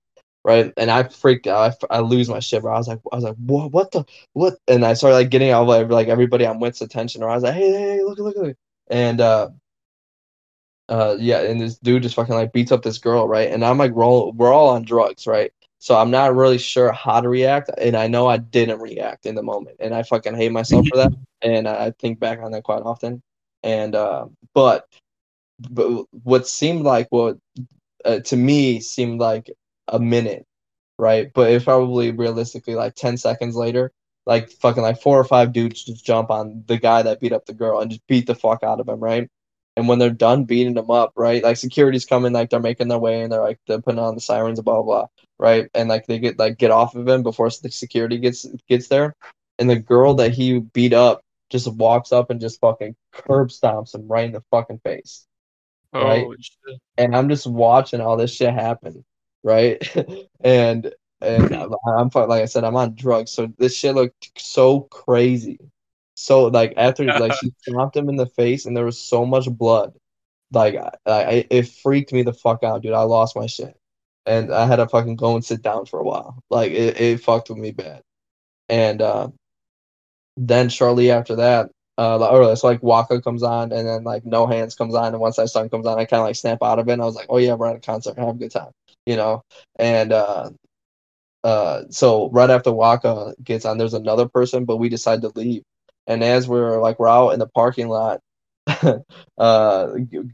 right? 0.44 0.74
And 0.78 0.90
I 0.90 1.04
freaked 1.04 1.48
out. 1.48 1.76
I, 1.90 1.98
I 1.98 2.00
lose 2.00 2.30
my 2.30 2.40
shit, 2.40 2.62
bro. 2.62 2.74
I 2.74 2.78
was 2.78 2.88
like, 2.88 3.00
I 3.12 3.16
was 3.16 3.24
like, 3.26 3.36
what, 3.38 3.72
what 3.72 3.92
the, 3.92 4.06
what? 4.34 4.56
And 4.68 4.86
I 4.86 4.94
started 4.94 5.16
like 5.16 5.30
getting 5.30 5.54
all 5.54 5.66
like, 5.66 5.90
like 5.90 6.08
everybody 6.08 6.46
on 6.46 6.60
Wit's 6.60 6.82
attention, 6.82 7.24
or 7.24 7.30
I 7.30 7.36
was 7.36 7.44
like, 7.44 7.56
hey, 7.56 7.72
hey, 7.72 7.80
hey, 7.98 8.04
look, 8.04 8.20
look, 8.20 8.36
look. 8.38 8.58
And 8.90 9.22
uh, 9.22 9.50
uh, 10.88 11.16
yeah, 11.20 11.42
and 11.42 11.60
this 11.60 11.78
dude 11.78 12.04
just 12.04 12.16
fucking 12.16 12.36
like 12.36 12.54
beats 12.54 12.72
up 12.72 12.84
this 12.84 13.00
girl, 13.00 13.28
right? 13.28 13.50
And 13.52 13.66
I'm 13.66 13.78
like, 13.78 13.92
roll, 13.96 14.32
we're 14.34 14.54
all 14.54 14.70
on 14.70 14.84
drugs, 14.84 15.26
right? 15.26 15.52
So 15.80 15.96
I'm 15.96 16.12
not 16.12 16.36
really 16.36 16.58
sure 16.58 16.92
how 16.92 17.22
to 17.22 17.30
react, 17.30 17.70
and 17.78 17.96
I 17.96 18.08
know 18.08 18.28
I 18.28 18.38
didn't 18.38 18.80
react 18.80 19.26
in 19.26 19.36
the 19.36 19.44
moment, 19.44 19.78
and 19.80 19.94
I 19.94 20.04
fucking 20.04 20.36
hate 20.36 20.52
myself 20.52 20.88
for 20.88 20.98
that, 20.98 21.12
and 21.42 21.68
I 21.68 21.92
think 21.92 22.20
back 22.20 22.40
on 22.40 22.52
that 22.52 22.64
quite 22.64 22.82
often. 22.82 23.22
And 23.62 23.94
uh, 23.94 24.26
but 24.54 24.88
but 25.60 26.06
what 26.12 26.48
seemed 26.48 26.84
like 26.84 27.08
what 27.10 27.38
uh, 28.04 28.20
to 28.20 28.38
me 28.38 28.80
seemed 28.80 29.20
like 29.20 29.50
a 29.88 30.00
minute, 30.00 30.46
right? 31.00 31.32
But 31.34 31.52
it's 31.52 31.66
probably 31.66 32.12
realistically 32.12 32.76
like 32.76 32.96
ten 32.96 33.18
seconds 33.18 33.56
later, 33.56 33.92
like 34.26 34.50
fucking 34.50 34.84
like 34.84 35.02
four 35.02 35.20
or 35.20 35.24
five 35.24 35.54
dudes 35.54 35.84
just 35.84 36.06
jump 36.06 36.30
on 36.32 36.64
the 36.68 36.78
guy 36.78 37.02
that 37.04 37.20
beat 37.20 37.34
up 37.34 37.46
the 37.46 37.54
girl 37.54 37.80
and 37.80 37.92
just 37.92 38.06
beat 38.08 38.28
the 38.28 38.36
fuck 38.36 38.64
out 38.64 38.80
of 38.80 38.90
him, 38.90 39.00
right? 39.00 39.30
And 39.78 39.88
when 39.88 40.00
they're 40.00 40.10
done 40.10 40.46
beating 40.46 40.76
them 40.76 40.90
up, 40.92 41.14
right? 41.18 41.44
Like 41.44 41.58
security's 41.58 42.06
coming, 42.06 42.34
like 42.34 42.50
they're 42.50 42.60
making 42.60 42.88
their 42.88 43.00
way 43.00 43.22
and 43.24 43.32
they're 43.32 43.42
like 43.42 43.60
they're 43.68 43.82
putting 43.82 44.00
on 44.00 44.16
the 44.16 44.22
sirens, 44.22 44.62
blah 44.62 44.76
blah, 44.76 44.84
blah 44.84 45.08
right? 45.40 45.70
And 45.74 45.90
like 45.90 46.08
they 46.08 46.20
get 46.20 46.40
like 46.40 46.58
get 46.58 46.72
off 46.72 46.96
of 46.96 47.08
him 47.08 47.24
before 47.24 47.50
the 47.50 47.72
security 47.72 48.18
gets 48.18 48.46
gets 48.68 48.88
there. 48.88 49.16
And 49.60 49.70
the 49.70 49.76
girl 49.78 50.16
that 50.16 50.34
he 50.34 50.60
beat 50.60 50.94
up 50.94 51.22
just 51.50 51.72
walks 51.74 52.12
up 52.12 52.30
and 52.30 52.42
just 52.42 52.60
fucking 52.60 52.96
curb 53.12 53.50
stomps 53.50 53.96
him 53.96 54.08
right 54.08 54.26
in 54.26 54.34
the 54.34 54.44
fucking 54.52 54.80
face. 54.80 55.26
Right. 55.94 56.24
Oh, 56.24 56.36
shit. 56.40 56.80
And 56.98 57.16
I'm 57.16 57.30
just 57.30 57.48
watching 57.48 58.02
all 58.02 58.18
this 58.18 58.34
shit 58.34 58.54
happen, 58.54 59.04
right? 59.44 59.82
and 60.42 60.94
and 61.22 61.54
I'm 61.88 62.10
fu- 62.10 62.26
like 62.26 62.42
I 62.42 62.46
said, 62.46 62.64
I'm 62.64 62.76
on 62.76 62.96
drugs, 62.96 63.32
so 63.32 63.52
this 63.58 63.76
shit 63.76 63.96
looked 63.96 64.40
so 64.40 64.82
crazy. 64.82 65.60
So 66.16 66.46
like 66.46 66.74
after 66.78 67.12
like 67.16 67.34
she 67.34 67.54
stomped 67.62 67.96
him 67.96 68.10
in 68.10 68.16
the 68.16 68.28
face, 68.28 68.66
and 68.66 68.76
there 68.76 68.86
was 68.86 69.00
so 69.00 69.26
much 69.26 69.50
blood, 69.50 69.94
like 70.52 70.76
I, 70.76 70.92
I 71.06 71.48
it 71.50 71.70
freaked 71.70 72.14
me 72.14 72.24
the 72.24 72.34
fuck 72.34 72.64
out, 72.64 72.82
dude. 72.82 72.94
I 72.94 73.02
lost 73.02 73.36
my 73.36 73.48
shit, 73.48 73.78
and 74.26 74.54
I 74.54 74.66
had 74.66 74.78
to 74.78 74.88
fucking 74.88 75.16
go 75.18 75.36
and 75.36 75.46
sit 75.46 75.62
down 75.62 75.86
for 75.86 76.00
a 76.00 76.04
while. 76.04 76.44
Like 76.50 76.72
it, 76.72 77.00
it 77.00 77.22
fucked 77.22 77.50
with 77.50 77.60
me 77.60 77.72
bad. 77.72 78.02
And 78.70 79.02
uh, 79.02 79.30
then 80.38 80.70
shortly 80.70 81.12
after 81.12 81.36
that, 81.38 81.70
uh, 81.98 82.18
or 82.28 82.52
it's 82.52 82.64
like 82.64 82.84
Waka 82.84 83.22
comes 83.22 83.44
on, 83.44 83.72
and 83.72 83.88
then 83.88 84.04
like 84.04 84.26
No 84.26 84.48
Hands 84.48 84.74
comes 84.76 84.96
on, 84.96 85.14
and 85.14 85.20
once 85.20 85.38
that 85.38 85.50
song 85.50 85.70
comes 85.70 85.86
on, 85.86 85.98
I 86.00 86.06
kind 86.06 86.22
of 86.22 86.28
like 86.28 86.36
snap 86.36 86.60
out 86.64 86.80
of 86.80 86.88
it. 86.90 86.94
And 86.94 87.02
I 87.02 87.06
was 87.06 87.16
like, 87.16 87.28
oh 87.30 87.38
yeah, 87.38 87.54
we're 87.54 87.70
at 87.70 87.78
a 87.78 87.80
concert, 87.80 88.18
have 88.18 88.30
a 88.30 88.34
good 88.34 88.52
time, 88.52 88.72
you 89.06 89.16
know. 89.16 89.44
And 89.80 90.12
uh, 90.12 90.50
uh, 91.44 91.84
so 91.90 92.30
right 92.32 92.50
after 92.50 92.72
Waka 92.74 93.36
gets 93.44 93.66
on, 93.66 93.78
there's 93.78 93.94
another 93.94 94.28
person, 94.28 94.66
but 94.66 94.78
we 94.78 94.90
decide 94.90 95.22
to 95.22 95.32
leave. 95.36 95.64
And 96.08 96.24
as 96.24 96.48
we're 96.48 96.82
like 96.82 97.00
we're 97.00 97.08
out 97.08 97.30
in 97.32 97.40
the 97.40 97.48
parking 97.48 97.88
lot, 97.88 98.22
uh, 99.38 99.88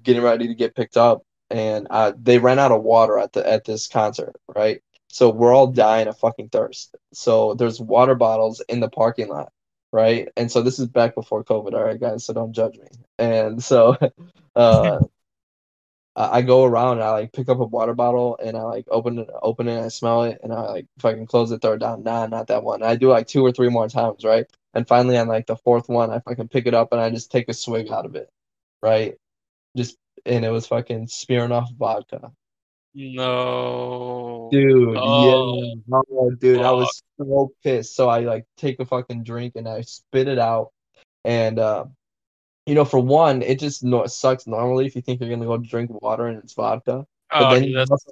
getting 0.03 0.23
ready 0.23 0.47
to 0.47 0.55
get 0.55 0.75
picked 0.75 0.97
up, 0.97 1.21
and 1.49 1.87
uh, 1.89 2.13
they 2.21 2.39
ran 2.39 2.59
out 2.59 2.71
of 2.71 2.83
water 2.83 3.19
at 3.19 3.33
the 3.33 3.47
at 3.47 3.65
this 3.65 3.87
concert, 3.87 4.35
right? 4.55 4.81
So 5.09 5.29
we're 5.29 5.53
all 5.53 5.67
dying 5.67 6.07
of 6.07 6.17
fucking 6.17 6.49
thirst. 6.49 6.95
So 7.13 7.53
there's 7.55 7.79
water 7.81 8.15
bottles 8.15 8.61
in 8.69 8.79
the 8.79 8.89
parking 8.89 9.27
lot, 9.27 9.51
right? 9.91 10.29
And 10.37 10.51
so 10.51 10.61
this 10.61 10.79
is 10.79 10.87
back 10.87 11.15
before 11.15 11.43
COVID, 11.43 11.73
all 11.73 11.83
right, 11.83 11.99
guys. 11.99 12.25
So 12.25 12.33
don't 12.33 12.53
judge 12.53 12.77
me. 12.77 12.87
And 13.17 13.63
so, 13.63 13.97
uh, 14.55 14.99
I 16.15 16.41
go 16.41 16.65
around 16.65 16.97
and 16.97 17.03
I 17.03 17.11
like 17.11 17.31
pick 17.31 17.47
up 17.47 17.59
a 17.59 17.65
water 17.65 17.93
bottle 17.93 18.37
and 18.43 18.57
I 18.57 18.63
like 18.63 18.85
open 18.91 19.19
it, 19.19 19.29
open 19.41 19.67
it, 19.67 19.75
and 19.75 19.85
I 19.85 19.87
smell 19.87 20.23
it, 20.23 20.39
and 20.43 20.51
I 20.51 20.61
like 20.61 20.87
fucking 20.99 21.25
close 21.27 21.51
it, 21.51 21.61
throw 21.61 21.73
it 21.73 21.79
down. 21.79 22.03
Nah, 22.03 22.27
not 22.27 22.47
that 22.47 22.63
one. 22.63 22.83
I 22.83 22.95
do 22.95 23.09
like 23.09 23.27
two 23.27 23.45
or 23.45 23.51
three 23.51 23.69
more 23.69 23.87
times, 23.87 24.25
right? 24.25 24.45
And 24.73 24.87
finally, 24.87 25.17
on 25.17 25.27
like 25.27 25.47
the 25.47 25.55
fourth 25.55 25.87
one, 25.87 26.11
I 26.11 26.19
fucking 26.19 26.49
pick 26.49 26.67
it 26.67 26.73
up 26.73 26.91
and 26.91 26.99
I 27.01 27.09
just 27.09 27.31
take 27.31 27.47
a 27.49 27.53
swig 27.53 27.89
out 27.89 28.05
of 28.05 28.15
it, 28.15 28.29
right? 28.81 29.15
Just 29.77 29.97
and 30.25 30.43
it 30.45 30.49
was 30.51 30.67
fucking 30.67 31.07
smearing 31.07 31.51
off 31.53 31.71
vodka, 31.77 32.31
No. 32.93 34.49
Dude, 34.51 34.97
Oh, 34.97 35.63
yeah. 35.87 36.01
Oh, 36.11 36.31
dude, 36.31 36.61
I 36.61 36.71
was 36.71 37.01
so 37.17 37.51
pissed. 37.63 37.95
So 37.95 38.09
I 38.09 38.19
like 38.19 38.45
take 38.57 38.79
a 38.79 38.85
fucking 38.85 39.23
drink 39.23 39.53
and 39.55 39.67
I 39.67 39.81
spit 39.81 40.27
it 40.27 40.39
out. 40.39 40.71
And 41.23 41.59
uh, 41.59 41.85
you 42.65 42.75
know, 42.75 42.85
for 42.85 42.99
one, 42.99 43.41
it 43.41 43.59
just 43.59 43.83
no 43.83 44.05
sucks 44.07 44.47
normally 44.47 44.85
if 44.85 44.95
you 44.95 45.01
think 45.01 45.21
you're 45.21 45.29
gonna 45.29 45.45
go 45.45 45.57
drink 45.57 45.89
water 46.01 46.27
and 46.27 46.37
it's 46.39 46.53
vodka. 46.53 47.05
But 47.29 47.43
Oh, 47.43 47.59
then 47.59 47.75
also, 47.77 48.11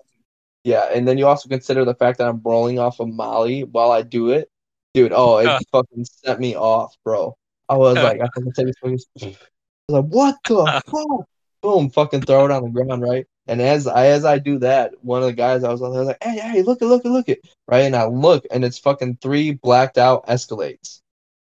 yeah, 0.63 0.89
and 0.93 1.07
then 1.07 1.17
you 1.17 1.27
also 1.27 1.49
consider 1.49 1.85
the 1.85 1.95
fact 1.95 2.17
that 2.19 2.27
I'm 2.27 2.41
rolling 2.43 2.79
off 2.79 2.99
of 2.99 3.09
Molly 3.09 3.63
while 3.63 3.91
I 3.91 4.01
do 4.01 4.29
it. 4.31 4.49
Dude, 4.93 5.13
oh, 5.13 5.37
it 5.37 5.49
fucking 5.71 6.05
set 6.05 6.39
me 6.39 6.55
off, 6.55 6.95
bro. 7.03 7.37
I 7.67 7.77
was 7.77 7.95
like, 8.03 8.21
I 8.21 8.27
fucking 8.35 8.53
take 8.53 8.67
this 8.67 8.75
fucking 8.81 8.99
I 9.21 9.25
was 9.27 10.03
like, 10.03 10.05
what 10.05 10.35
the 10.47 10.81
fuck? 10.87 11.27
Boom, 11.61 11.89
fucking 11.89 12.21
throw 12.21 12.45
it 12.45 12.51
on 12.51 12.63
the 12.63 12.69
ground, 12.69 13.01
right? 13.01 13.25
And 13.49 13.63
as 13.63 13.87
I 13.87 14.05
as 14.09 14.25
I 14.25 14.37
do 14.37 14.59
that, 14.59 14.93
one 15.01 15.23
of 15.23 15.27
the 15.27 15.33
guys 15.33 15.63
I 15.63 15.71
was 15.71 15.81
on 15.81 15.91
there 15.91 16.01
was 16.01 16.09
like, 16.09 16.23
hey, 16.23 16.37
hey, 16.37 16.61
look 16.61 16.83
at 16.83 16.87
look 16.87 17.03
at 17.03 17.11
look 17.11 17.29
at 17.29 17.39
right? 17.67 17.79
And 17.79 17.95
I 17.95 18.05
look 18.05 18.45
and 18.51 18.63
it's 18.63 18.77
fucking 18.77 19.17
three 19.23 19.53
blacked 19.53 19.97
out 19.97 20.27
escalades, 20.27 21.01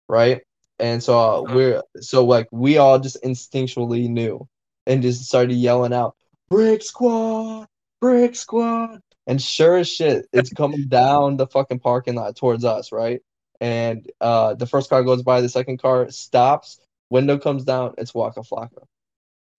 right? 0.07 0.41
And 0.79 1.03
so 1.03 1.19
uh, 1.19 1.41
we're 1.53 1.83
so 1.99 2.23
like 2.23 2.47
we 2.49 2.77
all 2.77 2.97
just 2.97 3.21
instinctually 3.23 4.07
knew 4.07 4.47
and 4.87 5.01
just 5.01 5.25
started 5.25 5.55
yelling 5.55 5.91
out, 5.91 6.15
Brick 6.49 6.81
Squad, 6.81 7.67
Brick 7.99 8.37
Squad. 8.37 9.01
And 9.27 9.41
sure 9.41 9.75
as 9.75 9.89
shit, 9.89 10.27
it's 10.31 10.53
coming 10.53 10.87
down 10.87 11.35
the 11.35 11.47
fucking 11.47 11.79
parking 11.79 12.15
lot 12.15 12.37
towards 12.37 12.63
us, 12.63 12.93
right? 12.93 13.21
And 13.59 14.09
uh 14.21 14.53
the 14.53 14.65
first 14.65 14.89
car 14.89 15.03
goes 15.03 15.23
by, 15.23 15.41
the 15.41 15.49
second 15.49 15.81
car 15.81 16.09
stops, 16.09 16.79
window 17.09 17.37
comes 17.37 17.65
down, 17.65 17.95
it's 17.97 18.13
Waka 18.13 18.43
Flocka. 18.43 18.85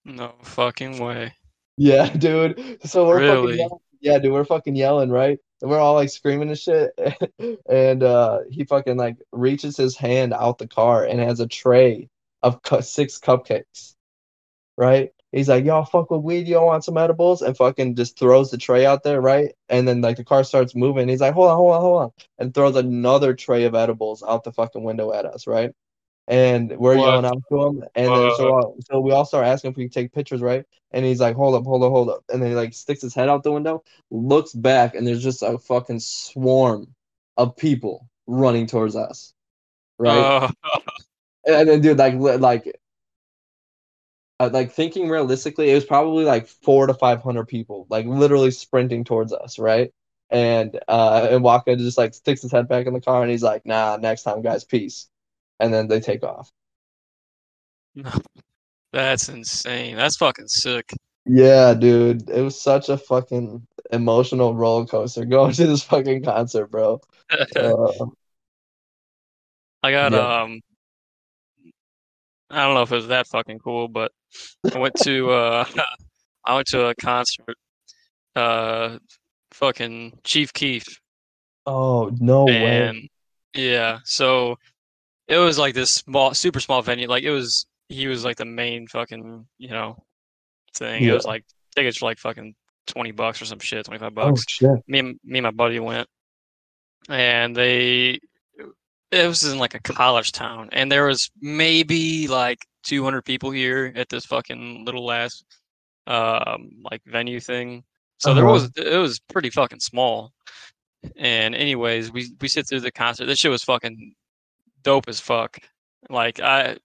no 0.06 0.32
fucking 0.40 0.98
way. 0.98 1.34
Yeah, 1.76 2.08
dude. 2.16 2.78
So 2.84 3.06
we're 3.06 3.20
fucking 3.26 3.58
yelling. 3.58 3.78
Yeah, 4.00 4.18
dude, 4.18 4.32
we're 4.32 4.44
fucking 4.44 4.76
yelling, 4.76 5.10
right? 5.10 5.38
And 5.60 5.70
we're 5.70 5.78
all 5.78 5.94
like 5.94 6.10
screaming 6.10 6.48
and 6.48 6.58
shit. 6.58 6.90
And 7.68 8.02
uh 8.02 8.40
he 8.50 8.64
fucking 8.64 8.96
like 8.96 9.16
reaches 9.32 9.76
his 9.76 9.96
hand 9.96 10.32
out 10.34 10.58
the 10.58 10.68
car 10.68 11.04
and 11.04 11.20
has 11.20 11.40
a 11.40 11.46
tray 11.48 12.08
of 12.42 12.62
cu- 12.62 12.82
six 12.82 13.18
cupcakes, 13.18 13.94
right? 14.76 15.12
He's 15.32 15.48
like, 15.48 15.64
"Y'all 15.64 15.84
fuck 15.84 16.10
with 16.10 16.22
weed, 16.22 16.48
y'all 16.48 16.66
want 16.66 16.84
some 16.84 16.98
edibles?" 16.98 17.42
And 17.42 17.56
fucking 17.56 17.96
just 17.96 18.18
throws 18.18 18.50
the 18.50 18.58
tray 18.58 18.86
out 18.86 19.02
there, 19.04 19.20
right? 19.20 19.54
And 19.68 19.88
then 19.88 20.00
like 20.02 20.16
the 20.18 20.24
car 20.24 20.44
starts 20.44 20.74
moving. 20.76 21.08
He's 21.08 21.20
like, 21.22 21.34
"Hold 21.34 21.50
on, 21.50 21.56
hold 21.56 21.72
on, 21.74 21.80
hold 21.80 22.02
on," 22.02 22.10
and 22.38 22.54
throws 22.54 22.76
another 22.76 23.34
tray 23.34 23.64
of 23.64 23.74
edibles 23.74 24.22
out 24.22 24.44
the 24.44 24.52
fucking 24.52 24.84
window 24.84 25.12
at 25.12 25.26
us, 25.26 25.46
right? 25.46 25.72
And 26.32 26.76
we're 26.78 26.96
What 26.96 27.04
yelling 27.06 27.26
out 27.26 27.42
to 27.50 27.62
him, 27.64 27.84
and 27.94 28.16
then 28.16 28.30
so 28.32 28.58
uh, 28.58 28.72
so 28.90 29.00
we 29.00 29.12
all 29.12 29.26
start 29.26 29.46
asking 29.46 29.72
if 29.72 29.76
we 29.78 29.84
can 29.84 29.92
take 29.92 30.12
pictures, 30.14 30.42
right? 30.42 30.66
And 30.92 31.04
he's 31.04 31.20
like, 31.20 31.36
"Hold 31.36 31.56
up, 31.56 31.64
hold 31.64 31.84
up, 31.84 31.90
hold 31.92 32.10
up," 32.10 32.24
and 32.30 32.42
then 32.42 32.50
he 32.50 32.56
like 32.56 32.74
sticks 32.74 33.02
his 33.02 33.14
head 33.14 33.28
out 33.30 33.44
the 33.44 33.52
window, 33.52 33.84
looks 34.10 34.54
back, 34.54 34.96
and 34.96 35.06
there's 35.06 35.22
just 35.22 35.42
a 35.42 35.58
fucking 35.58 36.00
swarm 36.00 36.94
of 37.36 37.56
people 37.56 38.08
running 38.26 38.66
towards 38.66 38.96
us, 38.96 39.34
right? 39.98 40.32
Oh, 40.40 40.50
And 41.46 41.68
then 41.68 41.80
dude, 41.80 41.98
like 41.98 42.14
like 42.14 42.80
uh, 44.40 44.50
like 44.52 44.72
thinking 44.72 45.08
realistically, 45.08 45.70
it 45.70 45.74
was 45.74 45.84
probably 45.84 46.24
like 46.24 46.46
four 46.46 46.86
to 46.86 46.94
five 46.94 47.22
hundred 47.22 47.46
people, 47.48 47.86
like 47.90 48.06
literally 48.06 48.50
sprinting 48.50 49.04
towards 49.04 49.32
us, 49.32 49.58
right? 49.58 49.92
And 50.30 50.78
uh, 50.88 51.28
and 51.30 51.44
Waka 51.44 51.76
just 51.76 51.98
like 51.98 52.14
sticks 52.14 52.42
his 52.42 52.52
head 52.52 52.68
back 52.68 52.86
in 52.86 52.94
the 52.94 53.00
car, 53.00 53.22
and 53.22 53.30
he's 53.30 53.42
like, 53.42 53.66
"Nah, 53.66 53.98
next 53.98 54.24
time, 54.24 54.42
guys, 54.42 54.64
peace." 54.64 55.08
And 55.62 55.72
then 55.72 55.88
they 55.88 56.00
take 56.00 56.22
off. 56.24 56.50
That's 58.92 59.28
insane. 59.28 59.96
That's 59.96 60.16
fucking 60.16 60.48
sick. 60.48 60.92
Yeah, 61.24 61.74
dude, 61.74 62.28
it 62.30 62.42
was 62.42 62.60
such 62.60 62.88
a 62.88 62.98
fucking 62.98 63.66
emotional 63.92 64.54
roller 64.54 64.86
coaster 64.86 65.24
going 65.26 65.52
to 65.54 65.66
this 65.66 65.84
fucking 65.84 66.24
concert, 66.24 66.66
bro. 66.70 67.00
Uh, 67.56 68.06
I 69.82 69.90
got 69.92 70.12
yeah. 70.12 70.42
um 70.42 70.60
I 72.50 72.64
don't 72.64 72.74
know 72.74 72.82
if 72.82 72.92
it 72.92 72.96
was 72.96 73.08
that 73.08 73.26
fucking 73.28 73.60
cool, 73.60 73.88
but 73.88 74.12
I 74.74 74.78
went 74.78 74.96
to 74.98 75.30
uh 75.30 75.64
I 76.44 76.54
went 76.54 76.68
to 76.68 76.86
a 76.86 76.94
concert 76.94 77.56
uh 78.36 78.98
fucking 79.52 80.20
Chief 80.24 80.52
Keef 80.52 80.84
Oh, 81.66 82.10
no 82.20 82.44
way. 82.46 83.08
yeah, 83.54 83.98
so 84.04 84.56
it 85.32 85.38
was 85.38 85.58
like 85.58 85.74
this 85.74 85.90
small 85.90 86.34
super 86.34 86.60
small 86.60 86.82
venue. 86.82 87.08
Like 87.08 87.24
it 87.24 87.30
was 87.30 87.66
he 87.88 88.06
was 88.06 88.24
like 88.24 88.36
the 88.36 88.44
main 88.44 88.86
fucking, 88.86 89.46
you 89.58 89.70
know, 89.70 89.96
thing. 90.74 91.04
It 91.04 91.12
was 91.12 91.24
like 91.24 91.44
tickets 91.74 91.98
for 91.98 92.06
like 92.06 92.18
fucking 92.18 92.54
20 92.86 93.12
bucks 93.12 93.40
or 93.40 93.46
some 93.46 93.58
shit, 93.58 93.86
25 93.86 94.12
Oh 94.16 94.30
bucks. 94.30 94.44
shit. 94.48 94.70
Me 94.86 94.98
and 94.98 95.20
me 95.24 95.38
and 95.38 95.44
my 95.44 95.50
buddy 95.50 95.78
went 95.80 96.08
and 97.08 97.56
they 97.56 98.20
it 99.10 99.26
was 99.26 99.44
in 99.44 99.58
like 99.58 99.74
a 99.74 99.80
college 99.80 100.32
town 100.32 100.68
and 100.72 100.90
there 100.90 101.06
was 101.06 101.30
maybe 101.40 102.28
like 102.28 102.64
200 102.84 103.22
people 103.24 103.50
here 103.50 103.92
at 103.96 104.08
this 104.08 104.24
fucking 104.24 104.84
little 104.84 105.10
ass 105.10 105.42
um 106.06 106.70
like 106.90 107.02
venue 107.06 107.40
thing 107.40 107.82
so 108.18 108.34
there 108.34 108.44
Uh-huh. 108.44 108.52
was 108.54 108.70
it 108.76 108.96
was 108.98 109.18
pretty 109.32 109.50
fucking 109.50 109.80
small 109.80 110.32
and 111.16 111.54
anyways 111.54 112.12
we 112.12 112.32
we 112.40 112.48
sit 112.48 112.68
through 112.68 112.80
the 112.80 112.92
concert 112.92 113.26
this 113.26 113.38
shit 113.40 113.50
was 113.50 113.64
fucking 113.64 114.14
dope 114.82 115.08
as 115.08 115.20
fuck 115.20 115.58
like 116.10 116.40
i 116.40 116.76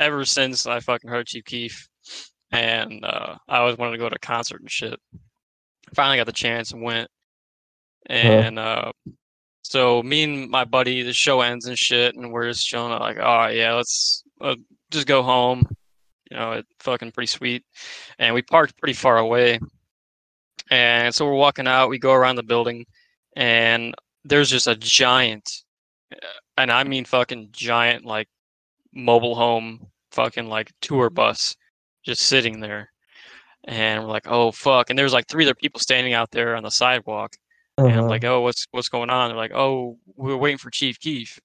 ever 0.00 0.24
since 0.24 0.66
i 0.66 0.80
fucking 0.80 1.10
heard 1.10 1.26
chief 1.26 1.44
keef 1.44 1.88
and 2.52 3.04
uh 3.04 3.36
i 3.48 3.58
always 3.58 3.76
wanted 3.76 3.92
to 3.92 3.98
go 3.98 4.08
to 4.08 4.16
a 4.16 4.20
concert 4.20 4.60
and 4.60 4.70
shit 4.70 4.98
finally 5.94 6.16
got 6.16 6.26
the 6.26 6.32
chance 6.32 6.72
and 6.72 6.82
went 6.82 7.08
and 8.06 8.58
uh 8.58 8.90
so 9.68 10.00
me 10.02 10.22
and 10.22 10.48
my 10.48 10.64
buddy, 10.64 11.02
the 11.02 11.12
show 11.12 11.40
ends 11.40 11.66
and 11.66 11.76
shit, 11.76 12.14
and 12.14 12.30
we're 12.30 12.48
just 12.48 12.66
chilling. 12.66 12.92
out, 12.92 13.00
Like, 13.00 13.18
oh 13.20 13.48
yeah, 13.48 13.74
let's 13.74 14.22
uh, 14.40 14.54
just 14.92 15.08
go 15.08 15.22
home. 15.24 15.66
You 16.30 16.36
know, 16.36 16.52
it's 16.52 16.68
fucking 16.80 17.10
pretty 17.10 17.26
sweet. 17.26 17.64
And 18.20 18.32
we 18.32 18.42
parked 18.42 18.78
pretty 18.78 18.92
far 18.92 19.18
away, 19.18 19.58
and 20.70 21.12
so 21.12 21.26
we're 21.26 21.34
walking 21.34 21.66
out. 21.66 21.88
We 21.88 21.98
go 21.98 22.12
around 22.12 22.36
the 22.36 22.44
building, 22.44 22.86
and 23.34 23.92
there's 24.24 24.50
just 24.50 24.68
a 24.68 24.76
giant, 24.76 25.50
uh, 26.12 26.26
and 26.56 26.70
I 26.70 26.84
mean 26.84 27.04
fucking 27.04 27.48
giant, 27.52 28.04
like 28.04 28.28
mobile 28.94 29.34
home, 29.34 29.86
fucking 30.12 30.48
like 30.48 30.72
tour 30.80 31.10
bus, 31.10 31.56
just 32.04 32.22
sitting 32.22 32.60
there. 32.60 32.92
And 33.64 34.02
we're 34.04 34.10
like, 34.10 34.26
oh 34.28 34.52
fuck! 34.52 34.90
And 34.90 34.98
there's 34.98 35.12
like 35.12 35.26
three 35.28 35.44
other 35.44 35.54
people 35.54 35.80
standing 35.80 36.12
out 36.14 36.30
there 36.30 36.54
on 36.56 36.62
the 36.62 36.70
sidewalk. 36.70 37.34
And 37.78 37.88
I'm 37.88 37.98
Uh-huh. 38.00 38.08
like, 38.08 38.24
oh, 38.24 38.40
what's 38.42 38.66
what's 38.70 38.88
going 38.88 39.10
on? 39.10 39.28
They're 39.30 39.36
like, 39.36 39.52
oh, 39.54 39.98
we're 40.16 40.36
waiting 40.36 40.58
for 40.58 40.70
Chief 40.70 40.98
Keef. 41.00 41.38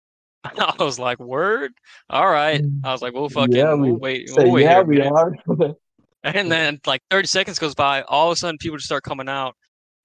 I 0.44 0.74
was 0.78 0.98
like, 0.98 1.18
word, 1.18 1.72
all 2.08 2.28
right. 2.30 2.62
I 2.84 2.92
was 2.92 3.02
like, 3.02 3.12
we'll 3.12 3.28
fucking, 3.28 3.54
Yeah, 3.54 3.74
we 3.74 3.90
we'll 3.90 3.98
wait, 4.00 4.30
we'll 4.34 4.52
wait 4.52 4.62
yeah, 4.64 4.74
here 4.76 4.84
we 4.84 4.98
minute. 4.98 5.12
are. 5.12 5.32
And 6.24 6.50
then 6.50 6.80
like 6.86 7.00
30 7.10 7.28
seconds 7.28 7.58
goes 7.58 7.74
by, 7.74 8.02
all 8.02 8.28
of 8.30 8.32
a 8.32 8.36
sudden 8.36 8.58
people 8.58 8.76
just 8.76 8.86
start 8.86 9.04
coming 9.04 9.28
out, 9.28 9.54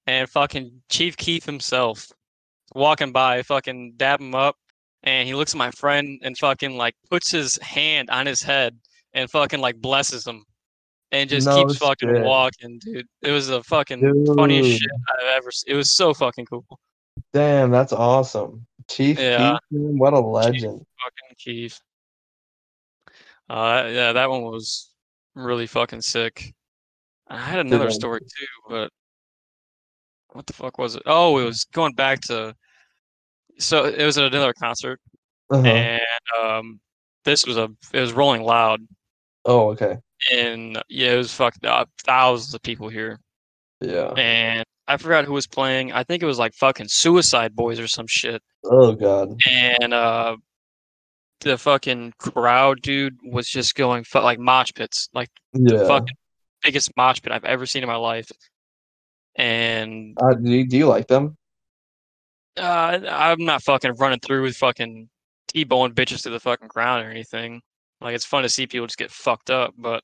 and 0.06 0.30
fucking 0.30 0.82
Chief 0.90 1.18
Keef 1.18 1.46
himself 1.46 2.08
walking 2.74 3.12
by, 3.12 3.42
fucking 3.44 3.94
dab 3.98 4.20
him 4.22 4.36
up, 4.36 4.56
and 5.04 5.28
he 5.28 5.34
looks 5.36 5.54
at 5.54 5.58
my 5.58 5.72
friend 5.72 6.20
and 6.24 6.38
fucking 6.38 6.78
like 6.78 6.96
puts 7.10 7.32
his 7.32 7.58
hand 7.62 8.10
on 8.10 8.26
his 8.26 8.42
head 8.42 8.78
and 9.14 9.30
fucking 9.30 9.60
like 9.60 9.78
blesses 9.82 10.26
him. 10.26 10.44
And 11.12 11.30
just 11.30 11.46
No 11.46 11.58
keeps 11.66 11.78
fucking 11.78 12.10
shit. 12.10 12.24
walking, 12.24 12.80
dude. 12.80 13.06
It 13.22 13.30
was 13.32 13.48
the 13.48 13.62
fucking 13.64 14.26
funniest 14.36 14.82
shit 14.82 14.90
I've 15.10 15.38
ever. 15.38 15.50
s- 15.50 15.64
It 15.68 15.76
was 15.76 15.92
so 15.96 16.12
fucking 16.14 16.46
cool. 16.48 16.66
Damn, 17.34 17.70
that's 17.70 17.94
awesome. 17.94 18.66
Chief 18.90 19.20
Yeah. 19.20 19.58
Man, 19.70 19.98
what 20.00 20.14
a 20.14 20.20
legend. 20.20 20.64
fucking 20.64 21.36
Keef. 21.38 21.80
Uh, 23.50 23.88
yeah, 23.92 24.14
that 24.14 24.30
one 24.30 24.42
was 24.42 24.90
really 25.36 25.68
fucking 25.68 26.02
sick. 26.02 26.54
I 27.28 27.38
had 27.38 27.60
another 27.60 27.92
story 27.92 28.22
too, 28.22 28.48
but 28.70 28.90
what 30.32 30.48
the 30.48 30.54
fuck 30.54 30.78
was 30.80 30.96
it? 30.96 31.04
Oh, 31.06 31.38
it 31.40 31.46
was 31.46 31.66
going 31.74 31.94
back 31.94 32.22
to. 32.22 32.56
So 33.60 33.86
it 33.86 34.04
was 34.06 34.18
at 34.18 34.26
another 34.26 34.54
concert, 34.54 35.00
Uh-huh. 35.52 35.66
and 35.66 36.02
um, 36.42 36.80
this 37.26 37.46
was 37.46 37.58
a 37.58 37.70
it 37.94 38.00
was 38.00 38.14
Rolling 38.14 38.44
Loud, 38.44 38.82
Oh, 39.46 39.70
okay. 39.72 39.98
and 40.32 40.82
yeah, 40.90 41.14
it 41.14 41.18
was 41.18 41.34
fucking 41.34 41.66
uh, 41.70 41.86
thousands 42.06 42.54
of 42.54 42.62
people 42.62 42.90
here, 42.90 43.20
Yeah. 43.82 44.12
and 44.18 44.64
I 44.88 44.98
forgot 44.98 45.26
who 45.26 45.34
was 45.34 45.48
playing. 45.48 45.92
I 45.94 46.04
think 46.04 46.22
it 46.24 46.26
was 46.26 46.40
like 46.40 46.54
fucking 46.56 46.88
Suicide 46.90 47.56
Boys 47.56 47.80
or 47.80 47.88
some 47.88 48.08
shit. 48.08 48.42
Oh 48.66 48.94
god. 48.94 49.40
and 49.50 49.94
uh 49.94 50.38
the 51.42 51.58
fucking 51.58 52.14
crowd 52.20 52.82
dude 52.82 53.18
was 53.24 53.48
just 53.50 53.76
going 53.76 54.06
fu- 54.06 54.20
like 54.20 54.40
mosh 54.40 54.72
pits 54.74 55.10
like 55.14 55.28
the 55.52 55.86
fucking 55.86 56.16
biggest 56.64 56.90
mosh 56.96 57.22
pit 57.22 57.34
i've 57.34 57.44
ever 57.44 57.66
seen 57.66 57.84
in 57.84 57.90
my 57.90 57.98
life 57.98 58.32
and 59.36 60.18
Uh, 60.22 60.34
do, 60.36 60.50
you, 60.50 60.66
do 60.68 60.78
you 60.78 60.88
like 60.88 61.08
them? 61.08 61.36
Uh, 62.58 63.00
i'm 63.10 63.44
not 63.44 63.64
fucking 63.64 63.96
running 63.96 64.20
through 64.20 64.44
with 64.44 64.56
fucking 64.56 65.10
t-bone 65.48 65.94
bitches 65.94 66.24
to 66.24 66.30
the 66.30 66.40
fucking 66.40 66.68
ground 66.68 67.06
or 67.06 67.10
anything 67.10 67.62
like 68.02 68.16
it's 68.16 68.26
fun 68.26 68.44
to 68.44 68.50
see 68.50 68.68
people 68.68 68.88
just 68.88 68.98
get 68.98 69.12
fucked 69.12 69.50
up 69.50 69.74
but 69.78 70.04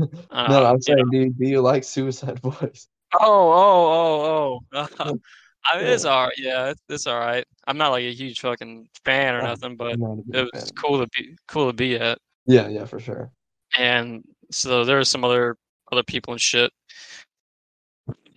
No, 0.32 0.66
uh, 0.66 0.70
I'm 0.72 0.80
saying, 0.80 0.98
know, 0.98 1.04
do 1.10 1.18
you, 1.18 1.30
do 1.30 1.46
you 1.46 1.60
like 1.60 1.84
Suicide 1.84 2.40
Boys? 2.42 2.88
Oh, 3.20 3.52
oh, 3.52 4.60
oh, 4.72 4.88
oh. 4.98 5.18
I 5.70 5.76
mean, 5.76 5.86
it's 5.86 6.06
all 6.06 6.24
right. 6.24 6.38
Yeah, 6.38 6.70
it's, 6.70 6.80
it's 6.88 7.06
all 7.06 7.18
right. 7.18 7.44
I'm 7.66 7.76
not 7.76 7.90
like 7.90 8.04
a 8.04 8.12
huge 8.12 8.40
fucking 8.40 8.88
fan 9.04 9.34
or 9.34 9.42
nothing, 9.42 9.76
but 9.76 9.92
it 9.92 9.98
was 10.00 10.50
fan. 10.54 10.70
cool 10.78 11.04
to 11.04 11.08
be 11.14 11.36
cool 11.48 11.66
to 11.66 11.72
be 11.74 11.96
at. 11.96 12.18
Yeah, 12.46 12.68
yeah, 12.68 12.86
for 12.86 12.98
sure. 12.98 13.30
And 13.76 14.24
so 14.50 14.84
there 14.84 14.96
were 14.96 15.04
some 15.04 15.22
other 15.22 15.56
other 15.92 16.02
people 16.02 16.32
and 16.32 16.40
shit. 16.40 16.72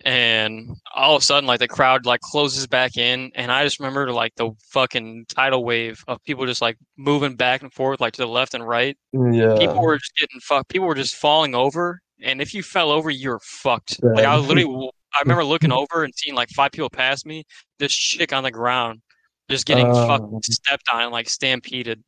And 0.04 0.76
all 0.94 1.16
of 1.16 1.22
a 1.22 1.24
sudden, 1.24 1.46
like 1.46 1.60
the 1.60 1.68
crowd 1.68 2.04
like 2.04 2.20
closes 2.20 2.66
back 2.66 2.98
in, 2.98 3.32
and 3.34 3.50
I 3.50 3.64
just 3.64 3.80
remember 3.80 4.12
like 4.12 4.34
the 4.36 4.50
fucking 4.68 5.24
tidal 5.28 5.64
wave 5.64 6.04
of 6.06 6.22
people 6.24 6.44
just 6.44 6.60
like 6.60 6.76
moving 6.98 7.36
back 7.36 7.62
and 7.62 7.72
forth, 7.72 8.02
like 8.02 8.12
to 8.14 8.22
the 8.22 8.28
left 8.28 8.52
and 8.52 8.68
right. 8.68 8.98
Yeah. 9.14 9.56
People 9.58 9.80
were 9.80 9.96
just 9.96 10.14
getting 10.16 10.40
fucked. 10.40 10.68
People 10.68 10.86
were 10.86 10.94
just 10.94 11.14
falling 11.14 11.54
over, 11.54 12.02
and 12.22 12.42
if 12.42 12.52
you 12.52 12.62
fell 12.62 12.90
over, 12.90 13.08
you're 13.08 13.40
fucked. 13.42 14.02
Like 14.02 14.26
I 14.26 14.36
was 14.36 14.46
literally, 14.46 14.90
I 15.14 15.20
remember 15.20 15.42
looking 15.42 15.72
over 15.72 16.04
and 16.04 16.12
seeing 16.14 16.34
like 16.34 16.50
five 16.50 16.72
people 16.72 16.90
pass 16.90 17.24
me. 17.24 17.44
This 17.78 17.94
chick 17.94 18.34
on 18.34 18.42
the 18.42 18.50
ground, 18.50 19.00
just 19.48 19.64
getting 19.64 19.86
oh. 19.86 20.06
fucking 20.06 20.40
stepped 20.42 20.88
on 20.92 21.00
and 21.02 21.12
like 21.12 21.30
stampeded. 21.30 22.02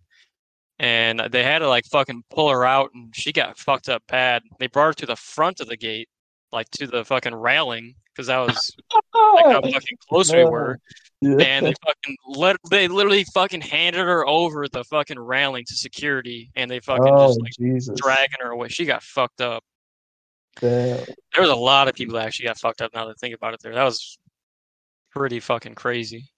And 0.78 1.22
they 1.30 1.42
had 1.42 1.60
to 1.60 1.68
like 1.68 1.86
fucking 1.86 2.24
pull 2.28 2.50
her 2.50 2.66
out, 2.66 2.90
and 2.94 3.14
she 3.16 3.32
got 3.32 3.56
fucked 3.56 3.88
up 3.88 4.02
bad. 4.06 4.42
They 4.58 4.66
brought 4.66 4.88
her 4.88 4.92
to 4.92 5.06
the 5.06 5.16
front 5.16 5.60
of 5.60 5.68
the 5.68 5.78
gate, 5.78 6.10
like 6.52 6.70
to 6.70 6.86
the 6.86 7.04
fucking 7.04 7.34
railing, 7.34 7.94
because 8.12 8.28
that 8.28 8.38
was 8.38 8.72
like 9.14 9.44
how 9.46 9.60
fucking 9.62 9.98
close 10.08 10.32
we 10.32 10.44
were. 10.44 10.78
And 11.22 11.66
they 11.66 11.74
fucking 11.84 12.16
let 12.26 12.56
they 12.70 12.88
literally 12.88 13.24
fucking 13.34 13.62
handed 13.62 14.00
her 14.00 14.26
over 14.26 14.68
the 14.68 14.84
fucking 14.84 15.18
railing 15.18 15.64
to 15.66 15.74
security, 15.74 16.50
and 16.54 16.70
they 16.70 16.80
fucking 16.80 17.06
oh, 17.08 17.28
just 17.28 17.40
like 17.40 17.52
Jesus. 17.58 17.98
dragging 17.98 18.38
her 18.40 18.50
away. 18.50 18.68
She 18.68 18.84
got 18.84 19.02
fucked 19.02 19.40
up. 19.40 19.64
Damn. 20.60 21.04
There 21.32 21.42
was 21.42 21.50
a 21.50 21.56
lot 21.56 21.88
of 21.88 21.94
people 21.94 22.14
that 22.14 22.26
actually 22.26 22.46
got 22.46 22.58
fucked 22.58 22.82
up. 22.82 22.94
Now 22.94 23.06
that 23.06 23.12
I 23.12 23.14
think 23.20 23.34
about 23.34 23.54
it, 23.54 23.60
there 23.62 23.74
that 23.74 23.84
was 23.84 24.18
pretty 25.10 25.40
fucking 25.40 25.74
crazy. 25.74 26.28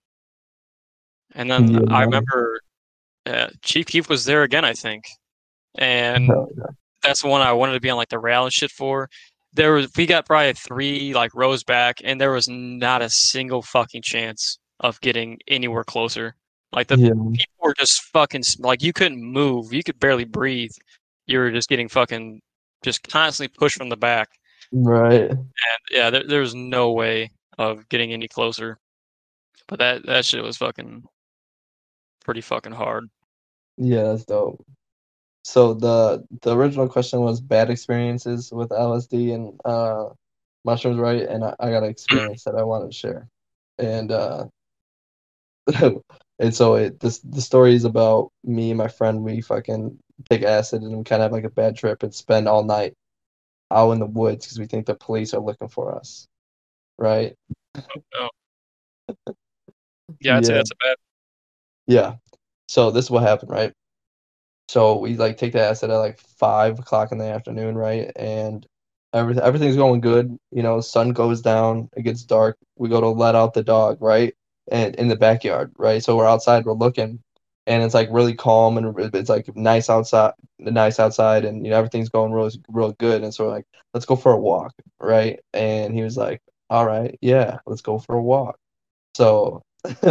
And 1.34 1.50
then 1.50 1.68
Yeah. 1.68 1.80
I 1.90 2.02
remember 2.04 2.60
uh, 3.26 3.48
Chief 3.62 3.86
Keef 3.86 4.08
was 4.08 4.24
there 4.24 4.42
again, 4.42 4.64
I 4.64 4.72
think, 4.72 5.04
and 5.74 6.28
yeah. 6.28 6.66
that's 7.02 7.22
the 7.22 7.28
one 7.28 7.42
I 7.42 7.52
wanted 7.52 7.74
to 7.74 7.80
be 7.80 7.90
on 7.90 7.96
like 7.96 8.08
the 8.08 8.18
rail 8.18 8.44
and 8.44 8.52
shit 8.52 8.70
for. 8.70 9.08
There 9.52 9.72
was 9.72 9.90
we 9.96 10.06
got 10.06 10.26
probably 10.26 10.52
three 10.52 11.14
like 11.14 11.34
rows 11.34 11.64
back, 11.64 11.98
and 12.04 12.20
there 12.20 12.32
was 12.32 12.48
not 12.48 13.02
a 13.02 13.10
single 13.10 13.62
fucking 13.62 14.02
chance 14.02 14.58
of 14.80 15.00
getting 15.00 15.38
anywhere 15.48 15.84
closer. 15.84 16.34
Like 16.72 16.88
the 16.88 16.98
yeah. 16.98 17.10
people 17.10 17.54
were 17.62 17.74
just 17.74 18.02
fucking 18.02 18.42
like 18.58 18.82
you 18.82 18.92
couldn't 18.92 19.22
move, 19.22 19.72
you 19.72 19.82
could 19.82 19.98
barely 19.98 20.24
breathe. 20.24 20.72
You 21.26 21.38
were 21.38 21.50
just 21.50 21.68
getting 21.68 21.88
fucking 21.88 22.40
just 22.82 23.08
constantly 23.08 23.54
pushed 23.58 23.76
from 23.76 23.88
the 23.88 23.96
back. 23.96 24.28
Right. 24.72 25.30
And 25.30 25.48
yeah, 25.90 26.10
there, 26.10 26.24
there 26.26 26.40
was 26.40 26.54
no 26.54 26.92
way 26.92 27.30
of 27.58 27.88
getting 27.88 28.12
any 28.12 28.28
closer. 28.28 28.78
But 29.66 29.78
that 29.78 30.06
that 30.06 30.24
shit 30.24 30.42
was 30.42 30.58
fucking 30.58 31.04
pretty 32.24 32.40
fucking 32.42 32.72
hard. 32.72 33.08
Yeah, 33.76 34.04
that's 34.04 34.24
dope. 34.24 34.64
So 35.48 35.72
the 35.72 36.26
the 36.42 36.54
original 36.54 36.88
question 36.88 37.20
was 37.22 37.40
bad 37.40 37.70
experiences 37.70 38.52
with 38.52 38.70
LSD 38.70 39.32
and 39.32 39.58
uh 39.64 40.10
mushrooms, 40.64 40.98
right? 40.98 41.22
And 41.22 41.42
I, 41.42 41.54
I 41.58 41.70
got 41.70 41.84
an 41.84 41.90
experience 41.90 42.44
that 42.44 42.54
I 42.54 42.64
wanted 42.64 42.90
to 42.92 42.96
share. 42.96 43.28
And 43.78 44.12
uh 44.12 44.46
and 46.38 46.54
so 46.54 46.74
it 46.74 47.00
this 47.00 47.20
the 47.20 47.40
story 47.40 47.74
is 47.74 47.84
about 47.86 48.30
me 48.44 48.70
and 48.70 48.78
my 48.78 48.88
friend, 48.88 49.22
we 49.24 49.40
fucking 49.40 49.98
take 50.28 50.42
acid 50.42 50.82
and 50.82 50.98
we 50.98 51.04
kind 51.04 51.22
of 51.22 51.26
have 51.26 51.32
like 51.32 51.44
a 51.44 51.50
bad 51.50 51.76
trip 51.76 52.02
and 52.02 52.14
spend 52.14 52.46
all 52.46 52.64
night 52.64 52.94
out 53.70 53.92
in 53.92 54.00
the 54.00 54.06
woods 54.06 54.44
because 54.46 54.58
we 54.58 54.66
think 54.66 54.86
the 54.86 54.94
police 54.96 55.32
are 55.34 55.40
looking 55.40 55.68
for 55.68 55.94
us. 55.96 56.28
Right? 56.98 57.34
Yeah, 60.20 60.36
I'd 60.36 60.46
say 60.46 60.52
Yeah. 60.52 60.58
that's 60.58 60.72
a 60.72 60.76
bad. 60.76 60.96
Yeah. 61.86 62.16
So 62.68 62.90
this 62.90 63.06
is 63.06 63.10
what 63.10 63.22
happened, 63.22 63.50
right? 63.50 63.72
So 64.68 64.98
we 64.98 65.16
like 65.16 65.36
take 65.38 65.52
the 65.52 65.62
acid 65.62 65.90
at 65.90 65.96
like 65.96 66.18
five 66.20 66.78
o'clock 66.78 67.12
in 67.12 67.18
the 67.18 67.26
afternoon, 67.26 67.76
right? 67.76 68.10
And 68.16 68.66
everything 69.12 69.42
everything's 69.42 69.76
going 69.76 70.00
good. 70.00 70.38
You 70.52 70.62
know, 70.62 70.80
sun 70.80 71.10
goes 71.12 71.40
down, 71.42 71.88
it 71.96 72.02
gets 72.02 72.24
dark. 72.24 72.58
We 72.76 72.88
go 72.88 73.00
to 73.00 73.08
let 73.08 73.34
out 73.34 73.54
the 73.54 73.64
dog, 73.64 73.98
right? 74.00 74.34
And 74.70 74.94
in 74.96 75.08
the 75.08 75.16
backyard, 75.16 75.72
right? 75.78 76.02
So 76.02 76.16
we're 76.16 76.26
outside, 76.28 76.64
we're 76.66 76.74
looking, 76.74 77.22
and 77.66 77.82
it's 77.82 77.94
like 77.94 78.08
really 78.12 78.34
calm 78.34 78.78
and 78.78 78.94
it's 79.14 79.30
like 79.30 79.54
nice 79.56 79.88
outside, 79.90 80.34
nice 80.58 80.98
outside, 81.00 81.44
and 81.44 81.64
you 81.64 81.70
know 81.70 81.78
everything's 81.78 82.08
going 82.10 82.32
real, 82.32 82.50
real 82.68 82.92
good. 82.92 83.22
And 83.22 83.32
so 83.34 83.44
we're 83.44 83.50
like, 83.50 83.66
let's 83.94 84.06
go 84.06 84.16
for 84.16 84.32
a 84.32 84.38
walk, 84.38 84.74
right? 85.00 85.40
And 85.54 85.94
he 85.94 86.02
was 86.02 86.16
like, 86.16 86.42
all 86.70 86.86
right, 86.86 87.18
yeah, 87.22 87.58
let's 87.66 87.82
go 87.82 87.98
for 87.98 88.16
a 88.16 88.22
walk. 88.22 88.58
So 89.16 89.62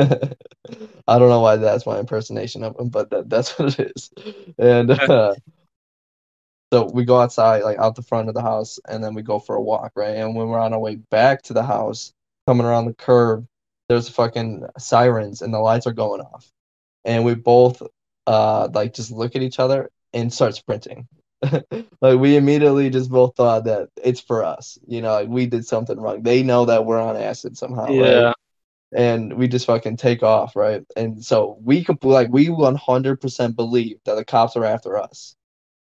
I 1.08 1.20
don't 1.20 1.30
know 1.30 1.42
why 1.42 1.58
that's 1.58 1.86
my 1.86 2.00
impersonation 2.00 2.64
of 2.64 2.80
him, 2.80 2.90
but 2.90 3.10
that, 3.10 3.30
that's 3.30 3.58
what 3.60 3.80
it 3.80 3.92
is. 3.96 4.12
And 4.58 4.92
uh, 4.92 5.36
so 6.74 6.90
we 6.92 7.06
go 7.06 7.20
outside, 7.20 7.64
like 7.64 7.78
out 7.78 7.96
the 7.96 8.02
front 8.02 8.30
of 8.30 8.36
the 8.36 8.42
house, 8.42 8.80
and 8.88 9.04
then 9.04 9.14
we 9.14 9.22
go 9.22 9.40
for 9.40 9.56
a 9.56 9.62
walk, 9.62 9.92
right? 9.96 10.16
And 10.16 10.36
when 10.36 10.50
we're 10.50 10.60
on 10.60 10.74
our 10.74 10.80
way 10.80 10.96
back 10.96 11.44
to 11.44 11.54
the 11.54 11.64
house, 11.64 12.14
coming 12.46 12.66
around 12.66 12.86
the 12.86 12.94
curb, 12.94 13.46
there's 13.90 14.10
fucking 14.10 14.66
sirens 14.78 15.42
and 15.42 15.54
the 15.54 15.60
lights 15.60 15.88
are 15.88 15.94
going 15.94 16.22
off. 16.22 16.52
And 17.06 17.24
we 17.24 17.36
both 17.36 17.82
uh 18.26 18.68
like 18.74 18.94
just 18.94 19.12
look 19.12 19.36
at 19.36 19.42
each 19.42 19.60
other 19.60 19.90
and 20.14 20.34
start 20.34 20.56
sprinting. 20.56 21.08
like 22.02 22.20
we 22.20 22.36
immediately 22.36 22.90
just 22.90 23.10
both 23.10 23.36
thought 23.36 23.66
that 23.66 23.90
it's 24.04 24.20
for 24.20 24.44
us. 24.44 24.78
You 24.88 25.02
know, 25.02 25.12
like 25.12 25.30
we 25.30 25.46
did 25.46 25.66
something 25.66 26.00
wrong. 26.00 26.24
They 26.24 26.44
know 26.44 26.66
that 26.66 26.86
we're 26.86 27.00
on 27.00 27.16
acid 27.16 27.58
somehow, 27.58 27.86
right? 27.86 28.36
And 28.96 29.34
we 29.34 29.48
just 29.48 29.66
fucking 29.66 29.98
take 29.98 30.24
off, 30.24 30.56
right? 30.56 30.84
And 30.96 31.24
so 31.24 31.58
we 31.62 31.84
could 31.84 32.04
like 32.04 32.30
we 32.30 32.48
100% 32.48 33.56
believe 33.56 33.98
that 34.06 34.16
the 34.16 34.26
cops 34.26 34.56
are 34.56 34.64
after 34.64 34.98
us, 34.98 35.36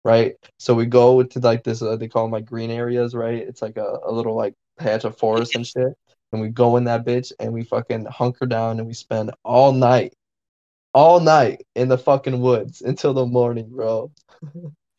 right? 0.05 0.35
So 0.59 0.75
we 0.75 0.87
go 0.87 1.23
to 1.23 1.39
like 1.41 1.65
this 1.65 1.83
uh, 1.83 1.97
they 1.97 2.09
call 2.09 2.25
them 2.25 2.33
like 2.33 2.45
green 2.45 2.71
areas, 2.71 3.15
right? 3.15 3.39
It's 3.39 3.63
like 3.63 3.77
a, 3.77 3.99
a 4.05 4.13
little 4.13 4.37
like 4.37 4.55
patch 4.79 5.05
of 5.05 5.19
forest 5.19 5.57
and 5.57 5.67
shit. 5.67 5.97
And 6.33 6.41
we 6.41 6.49
go 6.49 6.77
in 6.77 6.85
that 6.85 7.05
bitch 7.05 7.33
and 7.39 7.53
we 7.53 7.63
fucking 7.63 8.07
hunker 8.07 8.47
down 8.47 8.79
and 8.79 8.87
we 8.87 8.95
spend 8.95 9.31
all 9.45 9.73
night, 9.73 10.15
all 10.93 11.21
night 11.21 11.65
in 11.75 11.89
the 11.89 11.99
fucking 11.99 12.41
woods 12.41 12.81
until 12.87 13.15
the 13.15 13.27
morning, 13.27 13.69
bro. 13.71 14.11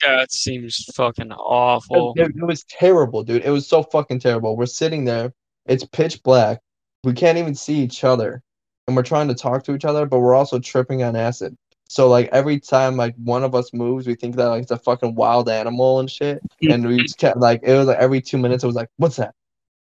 That 0.02 0.32
seems 0.32 0.86
fucking 0.96 1.32
awful. 1.32 2.14
It, 2.16 2.32
it 2.36 2.46
was 2.46 2.64
terrible, 2.66 3.24
dude. 3.24 3.44
It 3.44 3.50
was 3.50 3.68
so 3.68 3.84
fucking 3.84 4.20
terrible. 4.20 4.56
We're 4.56 4.66
sitting 4.66 5.06
there, 5.06 5.34
it's 5.66 5.86
pitch 5.86 6.22
black. 6.24 6.60
We 7.06 7.14
can't 7.14 7.38
even 7.38 7.56
see 7.56 7.76
each 7.76 8.04
other. 8.04 8.42
And 8.88 8.96
we're 8.96 9.04
trying 9.04 9.28
to 9.30 9.36
talk 9.36 9.64
to 9.64 9.76
each 9.76 9.86
other, 9.86 10.06
but 10.06 10.20
we're 10.20 10.36
also 10.36 10.60
tripping 10.60 11.04
on 11.04 11.16
acid. 11.16 11.58
So 11.88 12.08
like 12.08 12.30
every 12.32 12.60
time 12.60 12.98
like 12.98 13.16
one 13.16 13.44
of 13.44 13.56
us 13.56 13.74
moves, 13.74 14.08
we 14.08 14.16
think 14.16 14.36
that 14.36 14.48
like 14.48 14.64
it's 14.64 14.72
a 14.72 14.78
fucking 14.78 15.16
wild 15.16 15.50
animal 15.50 16.00
and 16.00 16.10
shit. 16.10 16.42
And 16.62 16.86
we 16.88 16.98
just 16.98 17.18
kept 17.18 17.38
like 17.38 17.62
it 17.64 17.76
was 17.76 17.88
like 17.88 17.98
every 17.98 18.22
two 18.22 18.38
minutes 18.38 18.64
it 18.64 18.68
was 18.68 18.76
like, 18.76 18.90
What's 18.98 19.18
that? 19.18 19.34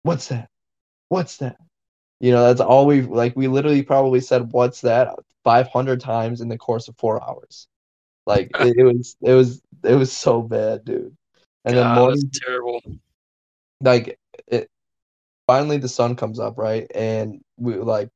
What's 0.02 0.28
that? 0.28 0.48
What's 1.08 1.38
that? 1.38 1.56
You 2.20 2.32
know, 2.32 2.46
that's 2.46 2.60
all 2.60 2.86
we 2.86 3.02
like 3.02 3.36
we 3.36 3.48
literally 3.48 3.82
probably 3.82 4.20
said 4.20 4.52
what's 4.52 4.80
that 4.82 5.14
five 5.42 5.68
hundred 5.68 6.00
times 6.00 6.40
in 6.40 6.48
the 6.48 6.58
course 6.58 6.88
of 6.88 6.96
four 6.96 7.22
hours. 7.22 7.68
Like 8.26 8.50
it, 8.60 8.76
it 8.78 8.84
was 8.84 9.16
it 9.20 9.34
was 9.34 9.62
it 9.82 9.94
was 9.94 10.12
so 10.12 10.42
bad, 10.42 10.84
dude. 10.84 11.16
And 11.64 11.76
then 11.76 11.84
God, 11.84 11.94
morning 11.96 12.20
that's 12.20 12.40
terrible. 12.40 12.82
like 13.80 14.18
finally 15.46 15.78
the 15.78 15.88
sun 15.88 16.16
comes 16.16 16.38
up 16.40 16.58
right? 16.58 16.90
And 16.94 17.40
we 17.58 17.74
like 17.76 18.10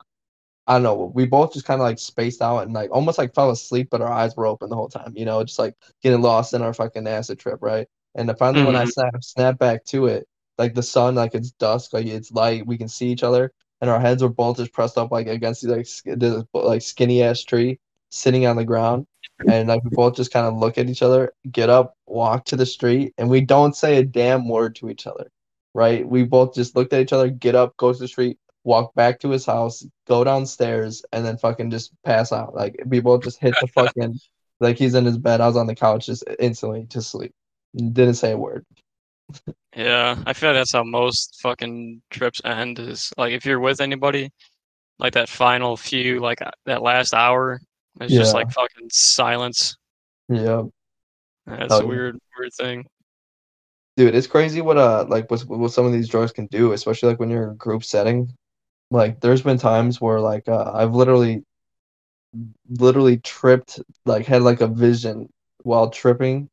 i 0.66 0.74
don't 0.74 0.82
know 0.82 1.12
we 1.14 1.26
both 1.26 1.52
just 1.52 1.66
kind 1.66 1.80
of 1.80 1.84
like 1.86 1.98
spaced 1.98 2.42
out 2.42 2.58
and 2.60 2.72
like 2.74 2.90
almost 2.92 3.18
like 3.18 3.34
fell 3.34 3.50
asleep 3.50 3.88
but 3.90 4.02
our 4.02 4.12
eyes 4.12 4.36
were 4.36 4.46
open 4.46 4.68
the 4.70 4.76
whole 4.76 4.88
time 4.88 5.12
you 5.16 5.24
know 5.24 5.42
just 5.44 5.58
like 5.58 5.74
getting 6.02 6.22
lost 6.22 6.54
in 6.54 6.62
our 6.62 6.74
fucking 6.74 7.06
acid 7.08 7.38
trip 7.38 7.58
right? 7.62 7.88
And 8.14 8.32
finally 8.38 8.62
when 8.64 8.76
i 8.76 8.84
Mhm. 8.84 8.92
snap 8.92 9.22
snap 9.22 9.58
back 9.58 9.84
to 9.86 10.06
it 10.06 10.26
like 10.58 10.74
the 10.74 10.82
sun 10.82 11.14
like 11.14 11.34
it's 11.34 11.52
dusk 11.52 11.92
like 11.92 12.06
it's 12.06 12.32
light 12.32 12.66
we 12.66 12.76
can 12.78 12.88
see 12.88 13.08
each 13.08 13.22
other 13.22 13.52
and 13.80 13.90
our 13.90 14.00
heads 14.00 14.22
were 14.22 14.28
both 14.28 14.56
just 14.58 14.72
pressed 14.72 14.98
up 14.98 15.10
like 15.12 15.26
against 15.28 15.62
the 15.62 15.76
like 15.76 15.86
sk- 15.86 16.04
this 16.16 16.44
like 16.52 16.82
skinny 16.82 17.22
ass 17.22 17.42
tree 17.44 17.78
sitting 18.10 18.46
on 18.46 18.56
the 18.56 18.64
ground. 18.64 19.06
And 19.46 19.68
like 19.68 19.82
we 19.84 19.90
both 19.90 20.16
just 20.16 20.32
kind 20.32 20.46
of 20.46 20.56
look 20.58 20.76
at 20.78 20.88
each 20.90 21.02
other 21.02 21.32
get 21.50 21.70
up 21.70 21.94
walk 22.06 22.44
to 22.46 22.56
the 22.56 22.66
street 22.66 23.14
and 23.18 23.30
we 23.30 23.40
don't 23.40 23.74
say 23.76 23.96
a 23.98 24.04
damn 24.04 24.48
word 24.48 24.74
to 24.76 24.90
each 24.90 25.06
other 25.06 25.28
right? 25.74 26.06
We 26.06 26.24
both 26.24 26.54
just 26.54 26.76
looked 26.76 26.92
at 26.92 27.00
each 27.00 27.12
other, 27.12 27.28
get 27.28 27.54
up, 27.54 27.76
go 27.76 27.92
to 27.92 27.98
the 27.98 28.08
street, 28.08 28.38
walk 28.64 28.94
back 28.94 29.20
to 29.20 29.30
his 29.30 29.46
house, 29.46 29.86
go 30.06 30.24
downstairs, 30.24 31.02
and 31.12 31.24
then 31.24 31.38
fucking 31.38 31.70
just 31.70 31.92
pass 32.04 32.32
out. 32.32 32.54
Like 32.54 32.80
we 32.86 33.00
both 33.00 33.24
just 33.24 33.40
hit 33.40 33.54
the 33.60 33.66
fucking 33.74 34.18
like 34.60 34.78
he's 34.78 34.94
in 34.94 35.04
his 35.04 35.18
bed. 35.18 35.40
I 35.40 35.46
was 35.46 35.56
on 35.56 35.66
the 35.66 35.74
couch 35.74 36.06
just 36.06 36.24
instantly 36.38 36.86
to 36.90 37.02
sleep. 37.02 37.32
Didn't 37.74 38.14
say 38.14 38.32
a 38.32 38.38
word. 38.38 38.64
Yeah, 39.76 40.16
I 40.26 40.32
feel 40.32 40.50
like 40.50 40.58
that's 40.58 40.72
how 40.72 40.82
most 40.82 41.38
fucking 41.42 42.02
trips 42.10 42.40
end. 42.44 42.78
Is 42.78 43.12
like 43.16 43.32
if 43.32 43.44
you're 43.44 43.60
with 43.60 43.80
anybody, 43.80 44.30
like 44.98 45.12
that 45.14 45.28
final 45.28 45.76
few, 45.76 46.20
like 46.20 46.42
uh, 46.42 46.50
that 46.66 46.82
last 46.82 47.14
hour, 47.14 47.60
it's 48.00 48.12
just 48.12 48.34
like 48.34 48.50
fucking 48.50 48.88
silence. 48.90 49.76
Yeah. 50.28 50.64
That's 51.46 51.74
a 51.74 51.78
yeah. 51.78 51.84
weird, 51.84 52.18
weird 52.38 52.52
thing. 52.54 52.86
Dude, 53.98 54.14
it's 54.14 54.28
crazy 54.28 54.60
what 54.60 54.78
uh 54.78 55.06
like 55.08 55.28
what 55.28 55.40
what 55.48 55.72
some 55.72 55.84
of 55.84 55.92
these 55.92 56.08
drugs 56.08 56.30
can 56.30 56.46
do, 56.46 56.70
especially 56.70 57.08
like 57.08 57.18
when 57.18 57.30
you're 57.30 57.42
in 57.42 57.50
a 57.50 57.54
group 57.54 57.82
setting. 57.82 58.32
Like 58.92 59.18
there's 59.18 59.42
been 59.42 59.58
times 59.58 60.00
where 60.00 60.20
like 60.20 60.48
uh, 60.48 60.70
I've 60.72 60.94
literally 60.94 61.42
literally 62.70 63.16
tripped 63.18 63.80
like 64.06 64.24
had 64.24 64.42
like 64.42 64.60
a 64.60 64.68
vision 64.68 65.28
while 65.64 65.90
tripping 65.90 66.48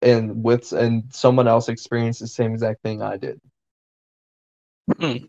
and 0.00 0.42
with 0.42 0.72
and 0.72 1.04
someone 1.12 1.46
else 1.46 1.68
experienced 1.68 2.20
the 2.20 2.28
same 2.28 2.54
exact 2.54 2.82
thing 2.82 3.02
I 3.02 3.18
did. 3.18 3.42
Hmm. 4.98 5.26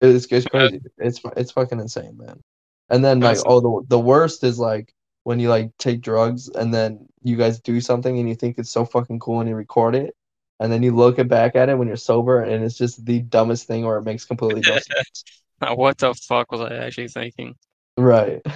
It's 0.00 0.26
it's 0.32 0.46
crazy. 0.46 0.80
It's 0.98 1.20
it's 1.36 1.52
fucking 1.52 1.78
insane, 1.78 2.18
man. 2.18 2.40
And 2.88 3.04
then 3.04 3.20
like 3.20 3.38
oh 3.46 3.60
the 3.60 3.86
the 3.86 4.00
worst 4.00 4.42
is 4.42 4.58
like 4.58 4.92
when 5.24 5.38
you 5.38 5.48
like 5.48 5.70
take 5.78 6.00
drugs 6.00 6.48
and 6.48 6.72
then 6.74 7.06
you 7.22 7.36
guys 7.36 7.60
do 7.60 7.80
something 7.80 8.18
and 8.18 8.28
you 8.28 8.34
think 8.34 8.58
it's 8.58 8.70
so 8.70 8.84
fucking 8.84 9.20
cool 9.20 9.40
and 9.40 9.48
you 9.48 9.54
record 9.54 9.94
it 9.94 10.14
and 10.60 10.72
then 10.72 10.82
you 10.82 10.94
look 10.94 11.18
it 11.18 11.28
back 11.28 11.56
at 11.56 11.68
it 11.68 11.78
when 11.78 11.88
you're 11.88 11.96
sober 11.96 12.42
and 12.42 12.64
it's 12.64 12.76
just 12.76 13.04
the 13.04 13.20
dumbest 13.20 13.66
thing 13.66 13.84
or 13.84 13.98
it 13.98 14.02
makes 14.02 14.24
completely 14.24 14.60
no 14.60 14.72
sense. 14.78 15.24
What 15.60 15.98
the 15.98 16.14
fuck 16.14 16.50
was 16.50 16.60
I 16.60 16.74
actually 16.74 17.08
thinking? 17.08 17.54
Right. 17.96 18.42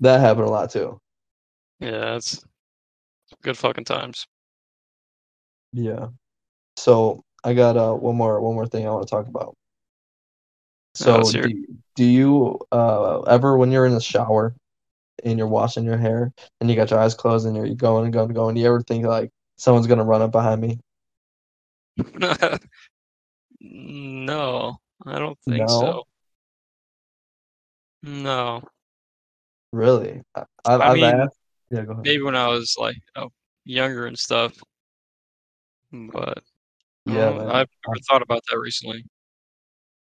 That 0.00 0.20
happened 0.20 0.46
a 0.46 0.50
lot 0.50 0.68
too. 0.68 1.00
Yeah, 1.80 2.16
it's 2.16 2.44
good 3.42 3.56
fucking 3.56 3.84
times. 3.84 4.26
Yeah. 5.72 6.08
So 6.76 7.24
I 7.42 7.54
got 7.54 7.78
uh 7.78 7.94
one 7.94 8.14
more 8.14 8.40
one 8.42 8.54
more 8.54 8.66
thing 8.66 8.86
I 8.86 8.90
want 8.90 9.06
to 9.06 9.10
talk 9.10 9.26
about. 9.26 9.54
So 10.94 11.20
it. 11.20 11.32
do, 11.32 11.66
do 11.94 12.04
you 12.04 12.58
uh 12.70 13.20
ever 13.22 13.56
when 13.56 13.72
you're 13.72 13.86
in 13.86 13.94
the 13.94 14.00
shower 14.02 14.54
and 15.24 15.38
you're 15.38 15.48
washing 15.48 15.84
your 15.84 15.96
hair 15.98 16.32
and 16.60 16.70
you 16.70 16.76
got 16.76 16.90
your 16.90 17.00
eyes 17.00 17.14
closed 17.14 17.46
and 17.46 17.56
you're 17.56 17.74
going 17.74 18.04
and 18.04 18.12
going 18.12 18.26
and 18.26 18.34
going, 18.34 18.54
do 18.54 18.60
you 18.60 18.66
ever 18.66 18.82
think 18.82 19.04
like 19.06 19.30
someone's 19.56 19.86
gonna 19.86 20.04
run 20.04 20.22
up 20.22 20.32
behind 20.32 20.60
me? 20.60 20.78
no, 23.60 24.76
I 25.06 25.18
don't 25.18 25.38
think 25.46 25.58
No? 25.58 25.66
so. 25.66 26.02
No, 28.02 28.62
Really? 29.72 30.22
I, 30.34 30.44
I've, 30.64 30.80
I 30.80 30.94
mean, 30.94 31.04
asked. 31.04 31.38
Yeah, 31.70 31.84
go 31.84 31.92
ahead. 31.92 32.04
maybe 32.04 32.22
when 32.22 32.36
I 32.36 32.48
was 32.48 32.76
like 32.78 32.96
oh, 33.16 33.30
younger 33.64 34.06
and 34.06 34.18
stuff, 34.18 34.52
but 35.92 36.38
Yeah, 37.04 37.30
um, 37.30 37.38
man. 37.38 37.48
I've 37.48 37.68
never 37.86 38.00
thought 38.08 38.22
about 38.22 38.42
that 38.50 38.58
recently. 38.58 39.04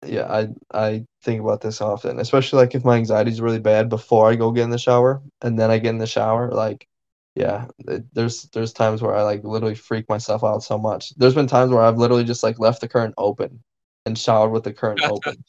Yeah, 0.06 0.26
I 0.32 0.48
I 0.72 1.06
think 1.22 1.40
about 1.40 1.60
this 1.60 1.80
often, 1.80 2.20
especially 2.20 2.58
like 2.60 2.74
if 2.74 2.84
my 2.84 2.96
anxiety 2.96 3.30
is 3.32 3.40
really 3.40 3.58
bad 3.58 3.88
before 3.88 4.30
I 4.30 4.36
go 4.36 4.52
get 4.52 4.62
in 4.64 4.70
the 4.70 4.78
shower, 4.78 5.22
and 5.42 5.58
then 5.58 5.70
I 5.70 5.78
get 5.78 5.90
in 5.90 5.98
the 5.98 6.06
shower, 6.06 6.50
like, 6.52 6.86
yeah, 7.34 7.66
it, 7.80 8.04
there's 8.14 8.44
there's 8.50 8.72
times 8.72 9.02
where 9.02 9.14
I 9.16 9.22
like 9.22 9.42
literally 9.44 9.74
freak 9.74 10.08
myself 10.08 10.44
out 10.44 10.62
so 10.62 10.78
much. 10.78 11.14
There's 11.16 11.34
been 11.34 11.48
times 11.48 11.72
where 11.72 11.82
I've 11.82 11.98
literally 11.98 12.24
just 12.24 12.44
like 12.44 12.60
left 12.60 12.80
the 12.80 12.88
current 12.88 13.14
open 13.18 13.62
and 14.06 14.16
showered 14.16 14.50
with 14.52 14.64
the 14.64 14.72
current 14.72 15.00
open, 15.04 15.44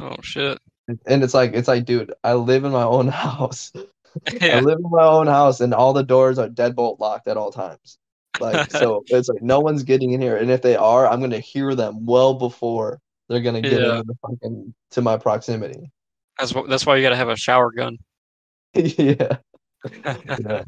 Oh 0.00 0.16
shit. 0.22 0.58
and 1.06 1.22
it's 1.22 1.34
like 1.34 1.52
it's 1.54 1.68
like, 1.68 1.84
dude, 1.84 2.12
I 2.24 2.34
live 2.34 2.64
in 2.64 2.72
my 2.72 2.82
own 2.84 3.08
house. 3.26 3.72
I 4.42 4.58
live 4.60 4.78
in 4.78 4.90
my 4.90 5.04
own 5.06 5.26
house, 5.28 5.60
and 5.60 5.72
all 5.74 5.92
the 5.92 6.02
doors 6.02 6.38
are 6.38 6.48
deadbolt 6.48 6.98
locked 7.00 7.28
at 7.28 7.36
all 7.36 7.52
times. 7.52 7.98
Like, 8.40 8.70
so 8.72 9.04
it's 9.08 9.28
like 9.28 9.42
no 9.42 9.60
one's 9.60 9.84
getting 9.84 10.12
in 10.12 10.20
here, 10.20 10.36
and 10.36 10.50
if 10.50 10.62
they 10.62 10.76
are, 10.76 11.06
I'm 11.06 11.20
gonna 11.20 11.38
hear 11.38 11.74
them 11.74 12.04
well 12.06 12.34
before 12.34 13.00
they're 13.28 13.40
gonna 13.40 13.60
get 13.60 13.72
Yeah. 13.80 13.98
into 14.00 14.14
fucking 14.22 14.74
to 14.92 15.02
my 15.02 15.16
proximity. 15.16 15.90
That's 16.38 16.52
that's 16.68 16.86
why 16.86 16.96
you 16.96 17.02
gotta 17.02 17.16
have 17.16 17.28
a 17.28 17.36
shower 17.36 17.70
gun. 17.70 17.98
yeah. 18.74 19.38
Yeah. 20.04 20.64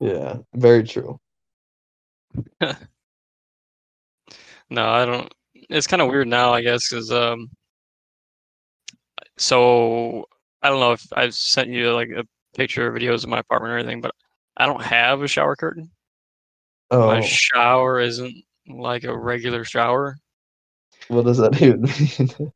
Yeah. 0.00 0.36
Very 0.54 0.84
true. 0.84 1.18
No, 4.70 4.88
I 4.88 5.04
don't. 5.06 5.32
It's 5.54 5.86
kind 5.86 6.02
of 6.02 6.08
weird 6.08 6.28
now, 6.28 6.52
I 6.52 6.62
guess, 6.62 6.88
because 6.90 7.10
um. 7.12 7.50
So 9.38 10.26
I 10.62 10.68
don't 10.68 10.80
know 10.80 10.92
if 10.92 11.04
I've 11.12 11.34
sent 11.34 11.68
you 11.70 11.92
like 11.92 12.10
a 12.10 12.24
picture 12.56 12.88
or 12.88 12.98
videos 12.98 13.22
of 13.22 13.28
my 13.30 13.38
apartment 13.38 13.72
or 13.74 13.78
anything, 13.78 14.00
but 14.00 14.12
I 14.56 14.66
don't 14.66 14.82
have 14.82 15.22
a 15.22 15.28
shower 15.28 15.56
curtain. 15.56 15.90
Oh. 16.90 17.08
My 17.08 17.20
shower 17.20 18.00
isn't 18.00 18.34
like 18.68 19.04
a 19.04 19.16
regular 19.16 19.64
shower, 19.64 20.16
what 21.08 21.24
does 21.24 21.38
that 21.38 21.54
even 21.62 21.82
mean? 21.82 22.52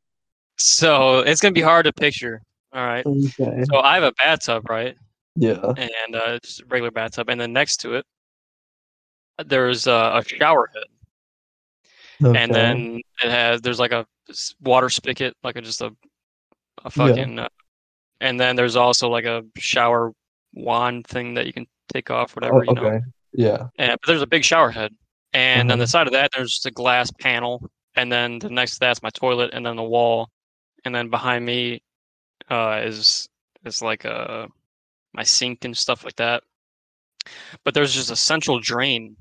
so 0.57 1.21
it's 1.21 1.41
gonna 1.41 1.53
be 1.53 1.61
hard 1.61 1.85
to 1.87 1.93
picture. 1.93 2.43
All 2.73 2.85
right. 2.87 3.05
Okay. 3.05 3.65
So 3.71 3.81
I 3.81 3.95
have 3.95 4.05
a 4.05 4.13
bathtub, 4.13 4.69
right, 4.71 4.97
Yeah. 5.37 5.73
and 5.77 6.15
uh, 6.15 6.39
just 6.41 6.61
a 6.61 6.67
regular 6.67 6.91
bathtub, 6.93 7.29
and 7.29 7.41
then 7.41 7.53
next 7.53 7.79
to 7.79 7.95
it, 7.95 8.05
there's 9.47 9.87
uh, 9.87 10.21
a 10.23 10.29
shower 10.29 10.69
head. 10.75 10.85
Okay. 12.23 12.39
and 12.39 12.55
then 12.55 13.01
it 13.25 13.31
has 13.31 13.61
there's 13.63 13.79
like 13.81 13.93
a 13.93 14.07
water 14.61 14.91
spigot, 14.91 15.35
like 15.43 15.57
a, 15.57 15.63
just 15.63 15.81
a 15.81 15.91
a 16.85 16.91
fucking, 16.91 17.39
uh, 17.39 17.49
and 18.21 18.39
then 18.39 18.57
there's 18.57 18.77
also 18.77 19.09
like 19.09 19.25
a 19.25 19.43
shower 19.57 20.13
wand 20.55 21.07
thing 21.07 21.35
that 21.35 21.47
you 21.47 21.53
can 21.53 21.67
take 21.93 22.11
off, 22.11 22.37
whatever 22.37 22.57
Oh, 22.59 22.63
you 22.63 22.75
know. 22.75 22.85
okay. 22.85 23.01
Yeah. 23.33 23.67
And 23.79 23.93
but 24.01 24.07
there's 24.07 24.23
a 24.23 24.27
big 24.27 24.45
shower 24.45 24.71
head, 24.71 24.95
and 25.33 25.71
on 25.73 25.79
Uh-huh. 25.79 25.85
the 25.85 25.87
side 25.89 26.07
of 26.07 26.13
that 26.13 26.31
there's 26.37 26.51
just 26.53 26.67
a 26.67 26.71
glass 26.71 27.11
panel, 27.11 27.69
and 27.97 28.11
then 28.11 28.39
the 28.39 28.51
next 28.51 28.75
to 28.75 28.81
that's 28.81 29.03
my 29.03 29.11
toilet, 29.11 29.51
and 29.53 29.65
then 29.65 29.77
the 29.77 29.83
wall, 29.83 30.29
and 30.85 30.95
then 30.95 31.09
behind 31.11 31.45
me 31.45 31.83
uh, 32.51 32.81
is 32.85 33.29
is 33.65 33.83
like 33.83 34.05
a 34.05 34.49
my 35.13 35.23
sink 35.23 35.65
and 35.65 35.77
stuff 35.77 36.05
like 36.05 36.17
that. 36.17 36.43
But 37.65 37.75
there's 37.75 37.93
just 37.95 38.11
a 38.11 38.17
central 38.17 38.61
drain 38.61 39.17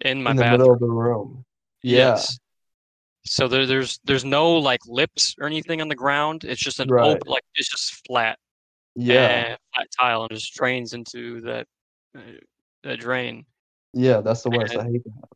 in 0.00 0.22
my 0.22 0.30
In 0.30 0.36
the 0.36 0.42
bathroom. 0.42 0.58
middle 0.60 0.74
of 0.74 0.80
the 0.80 0.86
room. 0.86 1.44
Yeah. 1.82 1.96
Yes. 1.98 2.38
So 3.24 3.46
there, 3.48 3.66
there's 3.66 4.00
there's 4.04 4.24
no 4.24 4.52
like 4.52 4.80
lips 4.86 5.34
or 5.40 5.46
anything 5.46 5.80
on 5.80 5.88
the 5.88 5.94
ground. 5.94 6.44
It's 6.44 6.60
just 6.60 6.80
an 6.80 6.88
Right. 6.88 7.04
open, 7.16 7.28
like 7.28 7.44
it's 7.54 7.68
just 7.70 8.04
flat, 8.06 8.38
Yeah. 8.96 9.56
flat 9.74 9.86
tile, 9.96 10.22
and 10.22 10.30
just 10.30 10.54
drains 10.54 10.92
into 10.92 11.40
that 11.42 11.66
uh, 12.16 12.20
that 12.82 12.98
drain. 13.00 13.44
Yeah. 13.92 14.20
That's 14.22 14.42
the 14.42 14.50
worst. 14.50 14.76
I 14.76 14.84
hate 14.84 15.04
that. 15.04 15.28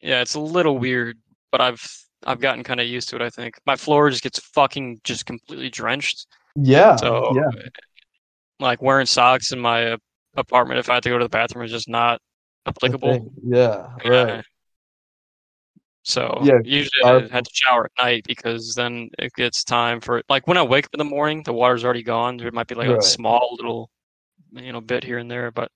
Yeah, 0.00 0.20
it's 0.20 0.34
a 0.34 0.40
little 0.40 0.78
weird, 0.78 1.18
but 1.50 1.60
I've 1.60 1.84
I've 2.24 2.40
gotten 2.40 2.64
kind 2.64 2.80
of 2.80 2.86
used 2.86 3.08
to 3.10 3.16
it. 3.16 3.22
I 3.22 3.30
think 3.30 3.58
my 3.66 3.76
floor 3.76 4.10
just 4.10 4.22
gets 4.22 4.38
fucking 4.40 5.00
just 5.04 5.26
completely 5.26 5.70
drenched. 5.70 6.26
Yeah. 6.54 6.96
So 6.96 7.34
Yeah. 7.36 7.50
like 8.58 8.80
wearing 8.82 9.06
socks 9.06 9.52
in 9.52 9.60
my 9.60 9.96
apartment 10.36 10.78
if 10.80 10.88
I 10.90 10.94
have 10.94 11.02
to 11.02 11.08
go 11.10 11.18
to 11.18 11.24
the 11.24 11.28
bathroom 11.28 11.64
is 11.64 11.70
just 11.70 11.88
not 11.88 12.20
applicable. 12.66 13.32
Yeah. 13.44 13.88
Yeah. 14.04 14.10
Right. 14.36 14.44
So 16.02 16.40
Yeah, 16.44 16.58
usually 16.64 17.02
our- 17.04 17.24
I 17.24 17.28
had 17.28 17.44
to 17.44 17.50
shower 17.52 17.86
at 17.86 18.02
night 18.04 18.24
because 18.26 18.74
then 18.74 19.10
it 19.18 19.32
gets 19.34 19.64
time 19.64 20.00
for 20.00 20.22
like 20.28 20.46
when 20.46 20.56
I 20.56 20.62
wake 20.62 20.86
up 20.86 20.94
in 20.94 20.98
the 20.98 21.04
morning, 21.04 21.42
the 21.42 21.52
water's 21.52 21.84
already 21.84 22.02
gone. 22.04 22.36
There 22.36 22.50
might 22.52 22.68
be 22.68 22.74
like 22.76 22.88
Right. 22.88 22.98
a 22.98 23.02
small 23.02 23.56
little, 23.58 23.90
you 24.52 24.72
know, 24.72 24.80
bit 24.80 25.02
here 25.04 25.18
and 25.18 25.30
there, 25.30 25.50
but 25.50 25.70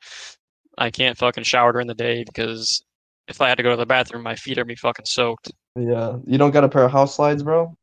I 0.78 0.91
can't 0.91 1.18
fucking 1.18 1.45
shower 1.45 1.72
during 1.72 1.88
the 1.88 1.95
day 1.95 2.22
because 2.24 2.82
if 3.31 3.41
I 3.41 3.49
had 3.49 3.57
to 3.57 3.62
go 3.62 3.70
to 3.70 3.76
the 3.76 3.87
bathroom, 3.87 4.22
my 4.24 4.35
feet 4.35 4.59
are 4.59 4.64
be 4.64 4.74
fucking 4.74 5.07
soaked. 5.07 5.53
Yeah. 5.76 6.16
You 6.26 6.37
don't 6.37 6.51
got 6.51 6.64
a 6.64 6.68
pair 6.68 6.85
of 6.85 6.91
house 6.93 7.14
slides, 7.14 7.43
bro? 7.43 7.74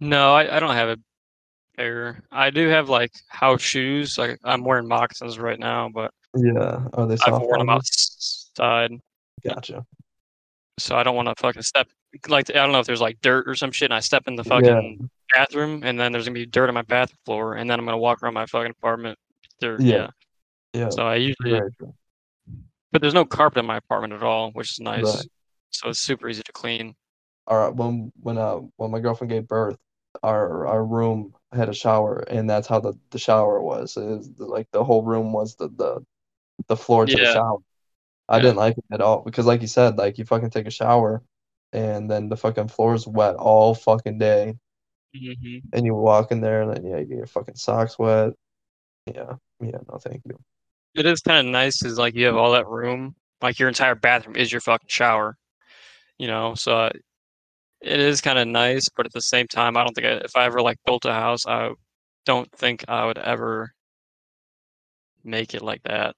No, 0.00 0.34
I, 0.34 0.56
I 0.56 0.60
don't 0.60 0.74
have 0.74 0.88
a 0.90 0.96
pair. 1.76 2.22
I 2.30 2.50
do 2.50 2.68
have 2.68 2.88
like 2.88 3.10
house 3.28 3.60
shoes. 3.60 4.16
Like 4.16 4.38
I'm 4.44 4.62
wearing 4.64 4.86
moccasins 4.86 5.38
right 5.38 5.58
now, 5.58 5.90
but 5.92 6.12
Yeah. 6.36 6.86
Are 6.94 7.06
they 7.06 7.16
I've 7.26 7.40
worn 7.40 7.58
them 7.58 7.68
outside, 7.70 8.92
Gotcha. 9.44 9.84
so 10.78 10.96
I 10.96 11.02
don't 11.02 11.16
want 11.16 11.28
to 11.28 11.34
fucking 11.38 11.62
step. 11.62 11.88
Like 12.28 12.48
I 12.50 12.54
don't 12.54 12.70
know 12.72 12.78
if 12.80 12.86
there's 12.86 13.00
like 13.00 13.20
dirt 13.20 13.48
or 13.48 13.56
some 13.56 13.72
shit, 13.72 13.86
and 13.86 13.94
I 13.94 14.00
step 14.00 14.28
in 14.28 14.36
the 14.36 14.44
fucking 14.44 14.98
Yeah. 15.00 15.06
bathroom, 15.34 15.82
and 15.82 15.98
then 15.98 16.12
there's 16.12 16.24
gonna 16.26 16.34
be 16.34 16.46
dirt 16.46 16.68
on 16.68 16.74
my 16.74 16.82
bathroom 16.82 17.18
floor, 17.26 17.54
and 17.56 17.68
then 17.68 17.80
I'm 17.80 17.84
gonna 17.84 17.98
walk 17.98 18.22
around 18.22 18.34
my 18.34 18.46
fucking 18.46 18.70
apartment. 18.70 19.18
Dirt, 19.60 19.80
Yeah. 19.80 19.94
yeah. 19.96 20.08
Yeah. 20.74 20.88
So 20.90 21.04
I 21.06 21.16
usually. 21.16 21.60
But 22.92 23.00
there's 23.00 23.14
no 23.14 23.24
carpet 23.24 23.58
in 23.60 23.66
my 23.66 23.76
apartment 23.78 24.12
at 24.12 24.22
all, 24.22 24.50
which 24.52 24.72
is 24.72 24.80
nice. 24.80 25.04
Right. 25.04 25.28
So 25.70 25.90
it's 25.90 26.00
super 26.00 26.28
easy 26.28 26.42
to 26.44 26.52
clean. 26.52 26.94
All 27.46 27.58
right. 27.58 27.74
When 27.74 28.12
when 28.20 28.38
uh 28.38 28.56
when 28.76 28.90
my 28.90 29.00
girlfriend 29.00 29.30
gave 29.30 29.48
birth, 29.48 29.78
our 30.22 30.66
our 30.66 30.84
room 30.84 31.34
had 31.52 31.68
a 31.68 31.74
shower, 31.74 32.18
and 32.20 32.48
that's 32.48 32.66
how 32.68 32.80
the 32.80 32.94
the 33.10 33.18
shower 33.18 33.60
was. 33.62 33.96
Was 33.96 34.28
like 34.38 34.68
the 34.72 34.84
whole 34.84 35.02
room 35.04 35.32
was 35.32 35.56
the 35.56 35.68
the 35.68 36.04
the 36.68 36.76
floor 36.76 37.06
to 37.08 37.18
the 37.18 37.26
shower. 37.26 37.58
I 38.28 38.38
Yeah. 38.38 38.42
didn't 38.42 38.56
like 38.58 38.78
it 38.78 38.84
at 38.92 39.00
all 39.02 39.22
because, 39.24 39.46
like 39.46 39.62
you 39.62 39.68
said, 39.68 39.98
like 39.98 40.18
you 40.18 40.24
fucking 40.26 40.50
take 40.50 40.66
a 40.66 40.70
shower, 40.70 41.22
and 41.72 42.10
then 42.10 42.28
the 42.30 42.36
fucking 42.38 42.68
floor 42.68 42.94
is 42.94 43.06
wet 43.08 43.36
all 43.36 43.74
fucking 43.74 44.18
day, 44.18 44.56
hmm 45.14 45.62
and 45.72 45.84
you 45.84 45.94
walk 45.94 46.32
in 46.32 46.40
there, 46.40 46.62
and 46.62 46.72
then 46.74 46.84
yeah, 46.84 46.98
you 46.98 47.04
get 47.06 47.16
your 47.18 47.26
fucking 47.26 47.56
socks 47.56 47.98
wet. 47.98 48.32
Yeah. 49.06 49.34
Yeah. 49.60 49.78
No, 49.88 49.98
thank 49.98 50.22
you. 50.26 50.38
It 50.94 51.06
is 51.06 51.20
kind 51.20 51.46
of 51.46 51.52
nice 51.52 51.82
is 51.84 51.98
like 51.98 52.14
you 52.14 52.26
have 52.26 52.36
all 52.36 52.52
that 52.52 52.66
room, 52.66 53.14
like 53.40 53.58
your 53.58 53.68
entire 53.68 53.94
bathroom 53.94 54.36
is 54.36 54.50
your 54.52 54.60
fucking 54.60 54.88
shower, 54.88 55.36
you 56.18 56.26
know. 56.28 56.54
So 56.54 56.76
uh, 56.78 56.90
it 57.82 58.00
is 58.00 58.20
kind 58.20 58.38
of 58.38 58.48
nice, 58.48 58.88
but 58.96 59.06
at 59.06 59.12
the 59.12 59.22
same 59.22 59.48
time, 59.48 59.76
I 59.76 59.84
don't 59.84 59.94
think 59.94 60.06
I, 60.06 60.12
if 60.24 60.36
I 60.36 60.46
ever 60.46 60.62
like 60.62 60.78
built 60.86 61.04
a 61.06 61.12
house, 61.14 61.46
I 61.46 61.72
don't 62.26 62.50
think 62.52 62.84
I 62.88 63.06
would 63.06 63.18
ever 63.18 63.72
make 65.24 65.54
it 65.54 65.62
like 65.62 65.82
that. 65.84 66.14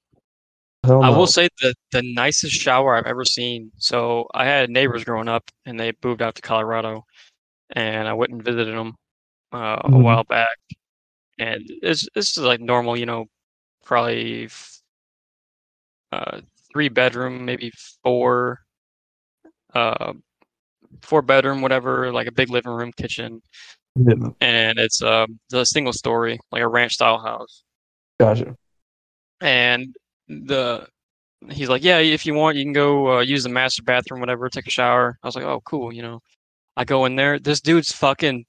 Hell 0.85 1.03
I 1.03 1.11
no. 1.11 1.19
will 1.19 1.27
say 1.27 1.49
the 1.61 1.75
the 1.93 2.03
nicest 2.03 2.55
shower 2.55 2.97
I've 2.97 3.07
ever 3.07 3.25
seen. 3.25 3.71
So 3.77 4.27
I 4.35 4.45
had 4.47 4.71
neighbors 4.71 5.05
growing 5.05 5.29
up, 5.29 5.51
and 5.67 5.79
they 5.79 5.93
moved 6.03 6.23
out 6.23 6.35
to 6.37 6.43
Colorado, 6.43 7.05
and 7.71 8.09
I 8.09 8.15
went 8.15 8.33
and 8.33 8.43
visited 8.45 8.75
them 8.77 8.95
uh, 9.53 9.81
a 9.85 9.91
Mhm. 9.91 10.03
while 10.05 10.25
back, 10.25 10.59
and 11.39 11.63
it's 11.83 12.09
this 12.15 12.37
is 12.39 12.45
like 12.45 12.61
normal, 12.61 12.97
you 12.99 13.07
know, 13.07 13.27
probably 13.85 14.49
uh, 16.13 16.41
three 16.73 16.89
bedroom, 16.89 17.45
maybe 17.45 17.73
four, 18.03 18.61
uh, 19.75 20.13
four 21.03 21.23
bedroom, 21.23 21.61
whatever, 21.63 22.13
like 22.13 22.27
a 22.27 22.33
big 22.33 22.51
living 22.51 22.73
room, 22.73 22.93
kitchen, 22.93 23.41
Yeah, 23.97 24.31
and 24.41 24.79
it's 24.79 25.03
um 25.03 25.39
the 25.51 25.65
single 25.65 25.93
story, 25.93 26.39
like 26.53 26.63
a 26.63 26.69
ranch 26.69 26.95
style 26.95 27.19
house. 27.19 27.63
gotcha. 28.19 28.57
and 29.41 29.95
the 30.29 30.87
he's 31.51 31.69
like, 31.69 31.83
yeah, 31.83 31.99
if 31.99 32.27
you 32.27 32.35
want, 32.35 32.57
you 32.57 32.65
can 32.65 32.73
go 32.75 33.17
uh, 33.19 33.21
use 33.21 33.43
the 33.45 33.49
master 33.49 33.83
bathroom, 33.83 34.21
whatever, 34.21 34.49
take 34.49 34.67
a 34.67 34.71
shower. 34.71 35.19
I 35.23 35.27
was 35.27 35.35
like, 35.37 35.45
oh, 35.45 35.63
cool, 35.65 35.93
you 35.93 36.03
know. 36.03 36.21
I 36.77 36.85
go 36.85 37.05
in 37.07 37.17
there. 37.17 37.39
This 37.39 37.61
dude's 37.61 37.93
fucking 37.93 38.45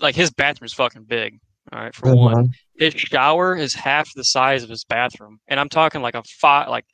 like 0.00 0.14
his 0.14 0.30
bathroom's 0.30 0.72
fucking 0.74 1.04
big. 1.04 1.38
All 1.72 1.80
right, 1.80 1.94
for 1.94 2.14
one, 2.14 2.34
Uh-huh. 2.34 2.46
His 2.78 2.94
shower 2.94 3.56
is 3.56 3.74
half 3.74 4.08
the 4.14 4.24
size 4.24 4.62
of 4.62 4.70
his 4.70 4.84
bathroom, 4.84 5.40
and 5.48 5.58
I'm 5.60 5.68
talking 5.68 6.02
like 6.02 6.14
a 6.14 6.22
five, 6.40 6.68
like 6.68 6.84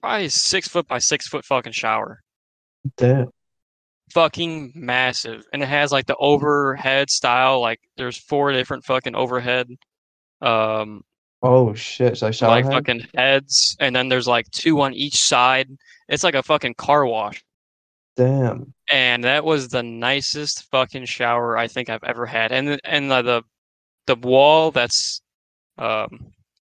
probably 0.00 0.28
six 0.28 0.68
foot 0.68 0.86
by 0.88 0.98
six 0.98 1.28
foot 1.28 1.44
fucking 1.44 1.72
shower. 1.72 2.20
Damn. 2.96 3.30
Fucking 4.12 4.72
massive, 4.74 5.44
and 5.52 5.62
it 5.62 5.68
has 5.68 5.92
like 5.92 6.06
the 6.06 6.16
overhead 6.16 7.10
style. 7.10 7.60
Like 7.60 7.80
there's 7.96 8.18
four 8.18 8.52
different 8.52 8.84
fucking 8.84 9.14
overhead 9.14 9.68
um 10.42 11.02
Oh 11.42 11.72
shit! 11.74 12.22
I 12.22 12.30
shower 12.32 12.50
like 12.50 12.64
head? 12.64 12.72
fucking 12.72 13.06
heads, 13.14 13.76
and 13.80 13.96
then 13.96 14.08
there's 14.08 14.28
like 14.28 14.50
two 14.50 14.80
on 14.82 14.92
each 14.92 15.16
side. 15.16 15.70
It's 16.08 16.22
like 16.24 16.34
a 16.34 16.42
fucking 16.42 16.74
car 16.74 17.06
wash. 17.06 17.42
Damn. 18.16 18.74
And 18.90 19.24
that 19.24 19.44
was 19.44 19.68
the 19.68 19.82
nicest 19.82 20.64
fucking 20.70 21.06
shower 21.06 21.56
I 21.56 21.68
think 21.68 21.88
I've 21.88 22.04
ever 22.04 22.26
had. 22.26 22.52
And 22.52 22.78
and 22.84 23.10
the 23.10 23.22
the, 23.22 23.42
the 24.06 24.16
wall 24.16 24.70
that's 24.70 25.20
um 25.78 26.32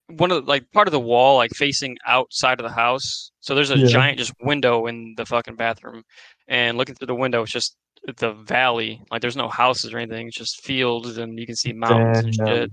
one 0.09 0.31
of 0.31 0.45
the, 0.45 0.49
like 0.49 0.71
part 0.73 0.89
of 0.89 0.93
the 0.93 1.01
wall 1.01 1.37
like 1.37 1.53
facing 1.55 1.97
outside 2.07 2.61
of 2.61 2.65
the 2.65 2.73
house. 2.75 3.31
So 3.41 3.55
there's 3.55 3.71
a 3.71 3.79
Yeah. 3.79 3.89
giant 3.89 4.19
just 4.19 4.33
window 4.43 4.87
in 4.87 5.15
the 5.17 5.25
fucking 5.27 5.57
bathroom, 5.57 6.03
and 6.49 6.77
looking 6.77 6.95
through 6.95 7.07
the 7.07 7.15
window, 7.15 7.43
it's 7.43 7.53
just 7.53 7.77
the 8.19 8.33
valley. 8.33 9.01
Like 9.11 9.23
there's 9.23 9.37
no 9.37 9.49
houses 9.49 9.93
or 9.93 9.99
anything. 9.99 10.29
It's 10.29 10.37
just 10.37 10.63
fields, 10.65 11.19
and 11.19 11.39
you 11.39 11.47
can 11.47 11.57
see 11.57 11.73
mountains 11.73 12.23
and 12.25 12.35
shit 12.35 12.71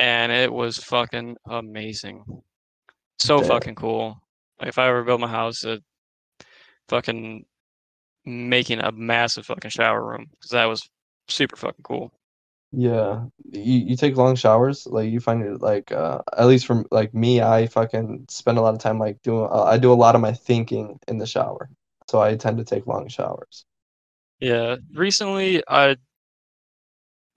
and 0.00 0.32
it 0.32 0.50
was 0.50 0.78
fucking 0.78 1.36
amazing. 1.46 2.24
So 3.18 3.40
Damn. 3.40 3.48
fucking 3.48 3.74
cool. 3.74 4.18
Like 4.58 4.70
if 4.70 4.78
I 4.78 4.88
ever 4.88 5.04
build 5.04 5.20
my 5.20 5.28
house, 5.28 5.62
it 5.62 5.82
fucking 6.88 7.44
making 8.24 8.80
a 8.80 8.92
massive 8.92 9.44
fucking 9.44 9.70
shower 9.70 10.02
room 10.02 10.26
because 10.30 10.50
that 10.52 10.64
was 10.64 10.88
super 11.28 11.56
fucking 11.56 11.82
cool. 11.84 12.12
Yeah. 12.72 13.26
You 13.50 13.78
you 13.90 13.96
take 13.96 14.16
long 14.16 14.36
showers? 14.36 14.86
Like 14.86 15.10
you 15.10 15.20
find 15.20 15.42
it 15.42 15.60
like 15.60 15.90
uh 15.92 16.22
at 16.36 16.46
least 16.46 16.66
from 16.66 16.86
like 16.90 17.12
me, 17.14 17.40
I 17.42 17.66
fucking 17.66 18.26
spend 18.28 18.58
a 18.58 18.60
lot 18.60 18.74
of 18.74 18.80
time 18.80 18.98
like 18.98 19.20
doing 19.22 19.48
uh, 19.50 19.64
I 19.64 19.78
do 19.78 19.92
a 19.92 19.94
lot 19.94 20.14
of 20.14 20.20
my 20.20 20.32
thinking 20.32 20.98
in 21.08 21.18
the 21.18 21.26
shower. 21.26 21.68
So 22.08 22.20
I 22.20 22.36
tend 22.36 22.58
to 22.58 22.64
take 22.64 22.86
long 22.86 23.08
showers. 23.08 23.64
Yeah, 24.40 24.76
recently 24.94 25.62
I 25.68 25.96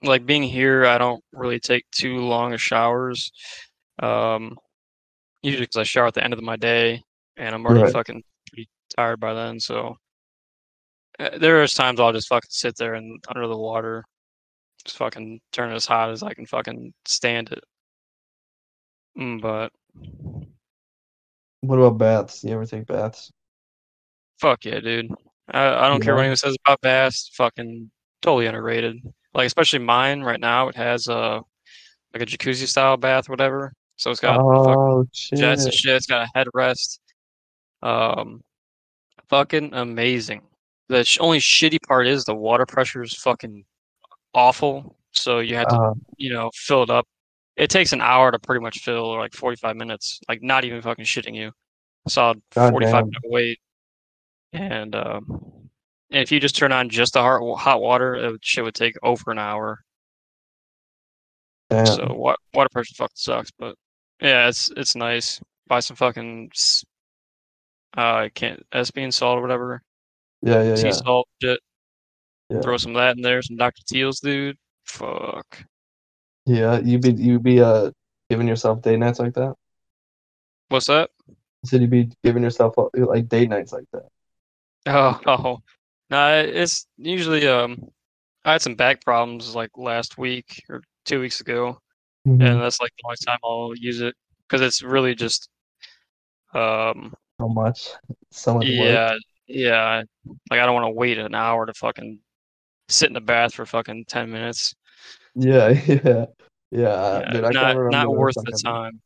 like 0.02 0.26
being 0.26 0.42
here. 0.42 0.84
I 0.86 0.98
don't 0.98 1.22
really 1.32 1.60
take 1.60 1.84
too 1.90 2.18
long 2.18 2.52
of 2.52 2.60
showers. 2.60 3.32
Um, 4.02 4.56
usually 5.42 5.64
because 5.64 5.76
I 5.78 5.84
shower 5.84 6.08
at 6.08 6.14
the 6.14 6.24
end 6.24 6.34
of 6.34 6.42
my 6.42 6.56
day, 6.56 7.02
and 7.36 7.54
I'm 7.54 7.66
already 7.66 7.84
Right. 7.84 7.86
fucking 7.86 8.22
pretty 8.50 8.68
tired 8.96 9.20
by 9.20 9.34
then. 9.34 9.60
So 9.60 9.96
uh, 11.18 11.38
there 11.38 11.62
is 11.62 11.74
times 11.74 12.00
I'll 12.00 12.12
just 12.12 12.28
fucking 12.28 12.48
sit 12.50 12.76
there 12.76 12.94
and 12.94 13.22
under 13.28 13.46
the 13.46 13.56
water, 13.56 14.04
fucking 14.88 15.40
turn 15.52 15.72
it 15.72 15.76
as 15.76 15.86
hot 15.86 16.10
as 16.10 16.22
I 16.22 16.34
can 16.34 16.46
fucking 16.46 16.92
stand 17.06 17.50
it. 17.52 17.64
Mm, 19.18 19.40
but 19.40 19.72
What 21.60 21.78
about 21.78 21.98
baths? 21.98 22.44
You 22.44 22.52
ever 22.54 22.66
take 22.66 22.86
baths? 22.86 23.30
fuck 24.40 24.64
yeah, 24.64 24.80
dude. 24.80 25.10
I, 25.48 25.86
I 25.86 25.88
don't 25.88 26.02
care 26.02 26.14
what 26.14 26.20
Yeah. 26.20 26.24
anyone 26.24 26.36
says 26.36 26.56
about 26.66 26.80
baths. 26.80 27.30
Fucking 27.34 27.90
totally 28.20 28.46
underrated. 28.46 28.96
Like 29.32 29.46
especially 29.46 29.78
mine 29.78 30.22
right 30.22 30.40
now. 30.40 30.68
It 30.68 30.76
has 30.76 31.06
a 31.08 31.40
like 32.12 32.22
a 32.22 32.26
jacuzzi 32.26 32.66
style 32.66 32.96
bath, 32.96 33.28
whatever. 33.28 33.72
So 33.96 34.10
it's 34.10 34.20
got 34.20 34.40
Oh 34.40 35.04
jets 35.12 35.64
and 35.64 35.72
shit. 35.72 35.74
shit. 35.74 35.94
It's 35.96 36.06
got 36.06 36.28
a 36.28 36.38
headrest. 36.38 36.98
Um, 37.82 38.42
fucking 39.28 39.70
amazing. 39.72 40.42
The 40.88 41.04
sh- 41.04 41.18
only 41.20 41.38
shitty 41.38 41.78
part 41.86 42.06
is 42.06 42.24
the 42.24 42.34
water 42.34 42.66
pressure 42.66 43.02
is 43.02 43.14
fucking 43.14 43.64
awful. 44.34 44.96
So 45.12 45.38
you 45.38 45.56
have 45.56 45.68
to, 45.68 45.76
Uh, 45.76 45.94
you 46.16 46.32
know, 46.32 46.50
fill 46.54 46.82
it 46.82 46.90
up. 46.90 47.06
It 47.56 47.70
takes 47.70 47.92
an 47.92 48.00
hour 48.00 48.32
to 48.32 48.38
pretty 48.38 48.60
much 48.60 48.80
fill, 48.80 49.04
or 49.04 49.18
like 49.18 49.32
45 49.32 49.76
minutes. 49.76 50.20
Like 50.28 50.42
not 50.42 50.64
even 50.64 50.82
fucking 50.82 51.04
shitting 51.04 51.36
you. 51.36 51.52
I 52.06 52.10
saw 52.10 52.34
45 52.52 52.80
damn. 52.92 53.04
minute 53.06 53.22
wait. 53.24 53.60
And 54.52 54.94
um, 54.94 55.24
and 56.10 56.22
if 56.22 56.30
you 56.30 56.38
just 56.40 56.56
turn 56.56 56.72
on 56.72 56.88
just 56.88 57.14
the 57.14 57.22
hot 57.22 57.40
hot 57.56 57.80
water, 57.80 58.14
it 58.14 58.30
would, 58.32 58.44
shit 58.44 58.64
would 58.64 58.74
take 58.74 58.96
over 59.02 59.30
an 59.30 59.38
hour. 59.38 59.84
Damn. 61.70 61.86
So 61.86 62.14
wa- 62.14 62.36
water 62.52 62.68
pressure 62.70 62.94
fucking 62.94 63.14
sucks, 63.16 63.50
but 63.58 63.74
yeah, 64.20 64.48
it's 64.48 64.70
it's 64.76 64.94
nice. 64.94 65.40
Buy 65.66 65.80
some 65.80 65.96
fucking 65.96 66.50
uh, 67.96 68.00
I 68.00 68.28
can't 68.28 68.62
and 68.72 69.14
salt 69.14 69.38
or 69.38 69.42
whatever. 69.42 69.82
Yeah, 70.42 70.62
yeah, 70.62 70.74
Sea 70.76 70.86
yeah. 70.86 70.92
salt 70.92 71.28
shit. 71.42 71.60
Yeah. 72.50 72.60
Throw 72.60 72.76
some 72.76 72.92
of 72.92 73.00
that 73.00 73.16
in 73.16 73.22
there. 73.22 73.42
Some 73.42 73.56
Dr. 73.56 73.82
Teal's, 73.86 74.20
dude. 74.20 74.56
Fuck. 74.84 75.64
Yeah, 76.46 76.78
you 76.78 76.98
be 76.98 77.12
you 77.12 77.40
be 77.40 77.60
uh 77.60 77.90
giving 78.28 78.46
yourself 78.46 78.82
date 78.82 78.98
nights 78.98 79.18
like 79.18 79.34
that? 79.34 79.54
What's 80.68 80.86
that? 80.86 81.10
You 81.28 81.34
said 81.66 81.80
you 81.80 81.88
be 81.88 82.10
giving 82.22 82.42
yourself 82.42 82.74
uh, 82.78 82.88
like 82.94 83.28
date 83.28 83.48
nights 83.48 83.72
like 83.72 83.86
that. 83.92 84.08
Oh, 84.86 85.20
oh. 85.26 85.58
No, 86.10 86.38
it's 86.40 86.86
usually 86.98 87.46
um. 87.48 87.88
I 88.44 88.52
had 88.52 88.60
some 88.62 88.74
back 88.74 89.02
problems 89.02 89.54
like 89.54 89.70
last 89.78 90.18
week 90.18 90.62
or 90.68 90.82
two 91.06 91.18
weeks 91.18 91.40
ago, 91.40 91.78
Mhm. 92.28 92.44
and 92.44 92.60
that's 92.60 92.78
like 92.78 92.92
the 92.98 93.04
only 93.06 93.16
time 93.26 93.38
I'll 93.42 93.72
use 93.74 94.02
it 94.02 94.14
because 94.46 94.60
it's 94.60 94.82
really 94.82 95.14
just 95.14 95.48
um 96.52 97.14
So 97.40 97.48
much. 97.48 97.88
So 98.30 98.54
much 98.54 98.64
work. 98.66 98.70
Yeah, 98.70 99.16
yeah. 99.46 100.02
Like 100.50 100.60
I 100.60 100.66
don't 100.66 100.74
want 100.74 100.84
to 100.84 100.90
wait 100.90 101.16
an 101.18 101.34
hour 101.34 101.64
to 101.64 101.72
fucking 101.72 102.18
sit 102.88 103.08
in 103.08 103.14
the 103.14 103.20
bath 103.20 103.54
for 103.54 103.66
fucking 103.66 104.04
ten 104.08 104.30
minutes. 104.30 104.74
Yeah, 105.34 105.68
yeah. 105.86 106.26
Yeah, 106.70 107.20
Yeah, 107.20 107.30
dude, 107.30 107.44
I 107.44 107.52
not 107.52 107.60
can't 107.66 107.78
remember 107.78 108.06
not 108.06 108.06
the 108.06 108.12
worth 108.18 108.34
the 108.44 108.52
time. 108.52 108.60
time. 108.64 109.00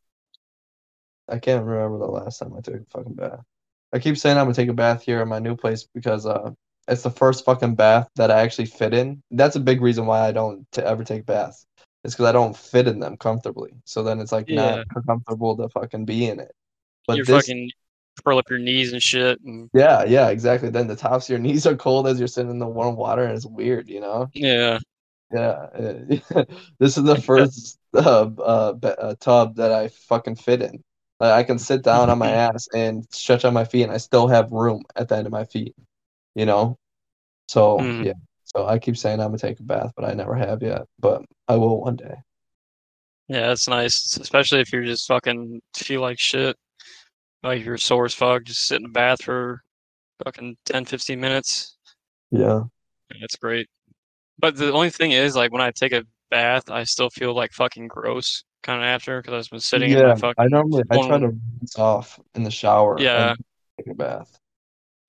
I 1.27 1.37
can't 1.39 1.65
remember 1.65 1.99
the 1.99 2.11
last 2.11 2.39
time 2.39 2.53
I 2.57 2.61
took 2.61 2.75
a 2.75 2.85
fucking 2.89 3.13
bath. 3.13 3.41
I 3.93 3.99
keep 3.99 4.17
saying 4.17 4.37
I'm 4.37 4.45
gonna 4.45 4.55
take 4.55 4.69
a 4.69 4.73
bath 4.73 5.03
here 5.03 5.21
in 5.21 5.27
my 5.27 5.39
new 5.39 5.55
place 5.55 5.87
because 5.93 6.25
uh 6.25 6.51
it's 6.87 7.03
the 7.03 7.11
first 7.11 7.45
fucking 7.45 7.75
bath 7.75 8.07
that 8.15 8.31
I 8.31 8.41
actually 8.41 8.65
fit 8.65 8.93
in. 8.95 9.21
That's 9.29 9.55
a 9.55 9.59
big 9.59 9.81
reason 9.81 10.07
why 10.07 10.27
I 10.27 10.31
don't 10.31 10.65
t 10.71 10.81
ever 10.81 11.03
take 11.03 11.25
baths. 11.25 11.65
It's 12.03 12.15
because 12.15 12.25
I 12.27 12.31
don't 12.31 12.57
fit 12.57 12.87
in 12.87 12.99
them 12.99 13.17
comfortably. 13.17 13.71
So 13.85 14.01
then 14.03 14.19
it's 14.19 14.31
like 14.31 14.49
Yeah. 14.49 14.83
not 14.85 15.05
comfortable 15.05 15.55
to 15.57 15.69
fucking 15.69 16.05
be 16.05 16.25
in 16.25 16.39
it. 16.39 16.51
But 17.05 17.17
You're 17.17 17.25
this, 17.25 17.45
fucking 17.45 17.71
curl 18.23 18.37
up 18.39 18.49
your 18.49 18.59
knees 18.59 18.93
and 18.93 19.01
shit. 19.03 19.39
And 19.41 19.69
yeah, 19.73 20.03
yeah, 20.03 20.29
exactly. 20.29 20.69
Then 20.69 20.87
the 20.87 20.95
tops 20.95 21.25
of 21.25 21.29
your 21.29 21.39
knees 21.39 21.67
are 21.67 21.75
cold 21.75 22.07
as 22.07 22.17
you're 22.19 22.27
sitting 22.27 22.51
in 22.51 22.59
the 22.59 22.67
warm 22.67 22.95
water, 22.95 23.23
and 23.23 23.35
it's 23.35 23.45
weird, 23.45 23.87
you 23.87 23.99
know? 23.99 24.31
yeah, 24.33 24.79
Yeah, 25.31 25.67
this 26.79 26.97
is 26.97 27.03
the 27.03 27.21
first 27.23 27.77
uh, 27.93 28.29
uh, 28.37 28.73
uh, 28.83 29.15
tub 29.19 29.55
that 29.57 29.71
I 29.71 29.89
fucking 29.89 30.37
fit 30.37 30.61
in. 30.63 30.83
Like, 31.19 31.33
I 31.33 31.43
can 31.43 31.59
sit 31.59 31.83
down 31.83 32.09
on 32.09 32.17
my 32.17 32.31
ass 32.31 32.67
and 32.73 33.05
stretch 33.11 33.45
on 33.45 33.53
my 33.53 33.65
feet, 33.65 33.83
and 33.83 33.91
I 33.91 33.97
still 33.97 34.27
have 34.27 34.51
room 34.51 34.83
at 34.95 35.07
the 35.09 35.17
end 35.17 35.27
of 35.27 35.33
my 35.33 35.45
feet. 35.45 35.75
You 36.35 36.45
know, 36.45 36.77
so 37.49 37.79
Mhm. 37.81 38.05
yeah. 38.05 38.13
So 38.45 38.65
I 38.67 38.79
keep 38.79 38.97
saying 38.97 39.19
I'm 39.19 39.29
gonna 39.29 39.39
take 39.39 39.59
a 39.59 39.63
bath, 39.63 39.93
but 39.95 40.05
I 40.05 40.13
never 40.13 40.35
have 40.35 40.63
yet. 40.63 40.83
But 40.99 41.23
I 41.47 41.57
will 41.57 41.81
one 41.81 41.97
day. 41.97 42.15
yeah, 43.27 43.47
that's 43.47 43.67
nice. 43.67 44.17
Especially 44.17 44.59
if 44.59 44.71
you're 44.73 44.83
just 44.83 45.07
fucking 45.07 45.61
feel 45.75 46.01
like 46.01 46.19
shit. 46.19 46.57
Like 47.43 47.63
you're 47.63 47.77
sore 47.77 48.05
as 48.05 48.13
fuck, 48.13 48.43
just 48.43 48.67
sit 48.67 48.77
in 48.77 48.83
the 48.83 48.89
bath 48.89 49.23
for 49.23 49.61
fucking 50.23 50.57
10, 50.65 50.85
15 50.85 51.19
minutes. 51.19 51.77
Yeah. 52.31 52.63
That's 53.19 53.35
great. 53.37 53.67
But 54.37 54.55
the 54.57 54.71
only 54.71 54.89
thing 54.89 55.11
is, 55.11 55.35
like 55.35 55.51
when 55.51 55.61
I 55.61 55.71
take 55.71 55.93
a 55.93 56.03
bath, 56.29 56.69
I 56.69 56.83
still 56.83 57.09
feel 57.09 57.33
like 57.33 57.51
fucking 57.53 57.87
gross 57.87 58.43
kind 58.61 58.81
of 58.81 58.85
after 58.85 59.21
because 59.21 59.45
I've 59.47 59.51
been 59.51 59.59
sitting 59.59 59.91
in 59.91 59.97
Yeah. 59.99 60.07
my 60.09 60.15
fucking. 60.15 60.35
I 60.37 60.47
normally 60.47 60.83
I 60.91 60.97
try 61.07 61.17
to 61.17 61.27
rinse 61.27 61.77
off 61.77 62.19
in 62.35 62.43
the 62.43 62.51
shower 62.51 62.97
Yeah. 62.99 63.35
take 63.77 63.87
a 63.87 63.93
bath. 63.95 64.37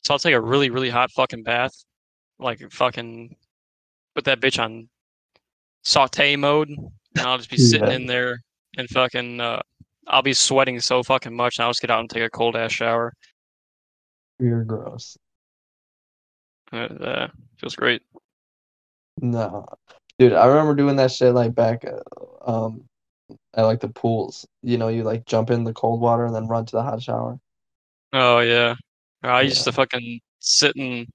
So 0.02 0.14
I'll 0.14 0.18
take 0.18 0.34
a 0.34 0.40
really, 0.40 0.70
really 0.70 0.88
hot 0.90 1.10
fucking 1.10 1.42
bath, 1.42 1.72
like 2.38 2.60
fucking 2.72 3.36
put 4.14 4.24
that 4.24 4.40
bitch 4.40 4.62
on 4.62 4.88
saute 5.82 6.36
mode, 6.36 6.68
and 6.68 6.90
I'll 7.18 7.38
just 7.38 7.50
be 7.50 7.56
sitting 7.58 7.88
Yeah. 7.88 7.94
in 7.94 8.06
there 8.06 8.40
and 8.78 8.88
fucking. 8.88 9.40
Uh, 9.40 9.62
I'll 10.10 10.22
be 10.22 10.32
sweating 10.32 10.80
so 10.80 11.02
fucking 11.02 11.34
much, 11.34 11.58
and 11.58 11.64
I'll 11.64 11.70
just 11.70 11.80
get 11.80 11.90
out 11.90 12.00
and 12.00 12.10
take 12.10 12.24
a 12.24 12.30
cold 12.30 12.56
ass 12.56 12.72
shower. 12.72 13.14
You're 14.38 14.64
gross. 14.64 15.16
Uh, 16.72 16.76
uh, 16.76 17.28
feels 17.58 17.76
great. 17.76 18.02
No, 19.20 19.66
dude, 20.18 20.32
I 20.32 20.46
remember 20.46 20.74
doing 20.74 20.96
that 20.96 21.12
shit 21.12 21.34
like 21.34 21.54
back, 21.54 21.84
uh, 21.84 22.50
um, 22.50 22.84
at 23.54 23.64
like 23.64 23.80
the 23.80 23.88
pools. 23.88 24.46
You 24.62 24.78
know, 24.78 24.88
you 24.88 25.04
like 25.04 25.26
jump 25.26 25.50
in 25.50 25.64
the 25.64 25.72
cold 25.72 26.00
water 26.00 26.26
and 26.26 26.34
then 26.34 26.48
run 26.48 26.66
to 26.66 26.76
the 26.76 26.82
hot 26.82 27.02
shower. 27.02 27.38
Oh 28.12 28.40
yeah, 28.40 28.74
I 29.22 29.42
used 29.42 29.64
to 29.64 29.72
fucking 29.72 30.20
sit 30.40 30.74
in 30.76 31.06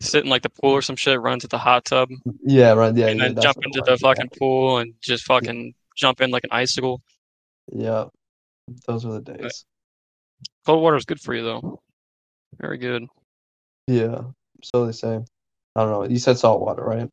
sit 0.00 0.24
in 0.24 0.30
like 0.30 0.42
the 0.42 0.50
pool 0.50 0.72
or 0.72 0.82
some 0.82 0.96
shit, 0.96 1.20
run 1.20 1.38
to 1.40 1.48
the 1.48 1.58
hot 1.58 1.84
tub, 1.84 2.10
Yeah, 2.44 2.72
right. 2.72 2.94
Yeah, 2.94 3.08
and 3.08 3.18
yeah. 3.18 3.28
then 3.28 3.42
jump 3.42 3.58
into 3.62 3.80
the 3.84 3.92
yeah. 3.92 3.96
fucking 3.96 4.30
pool 4.38 4.78
and 4.78 4.94
just 5.00 5.24
fucking 5.24 5.74
jump 5.96 6.20
in 6.20 6.30
like 6.30 6.44
an 6.44 6.50
icicle. 6.52 7.00
Yeah, 7.72 8.06
those 8.86 9.04
were 9.04 9.20
the 9.20 9.32
days. 9.32 9.64
Cold 10.66 10.82
water 10.82 10.96
is 10.96 11.04
good 11.04 11.20
for 11.20 11.34
you 11.34 11.42
though. 11.42 11.80
Very 12.58 12.78
good. 12.78 13.06
Yeah, 13.86 14.22
so 14.62 14.86
they 14.86 14.92
say. 14.92 15.20
I 15.76 15.80
don't 15.80 15.90
know. 15.90 16.04
You 16.04 16.18
said 16.18 16.38
salt 16.38 16.60
water, 16.60 16.84
right? 16.84 17.10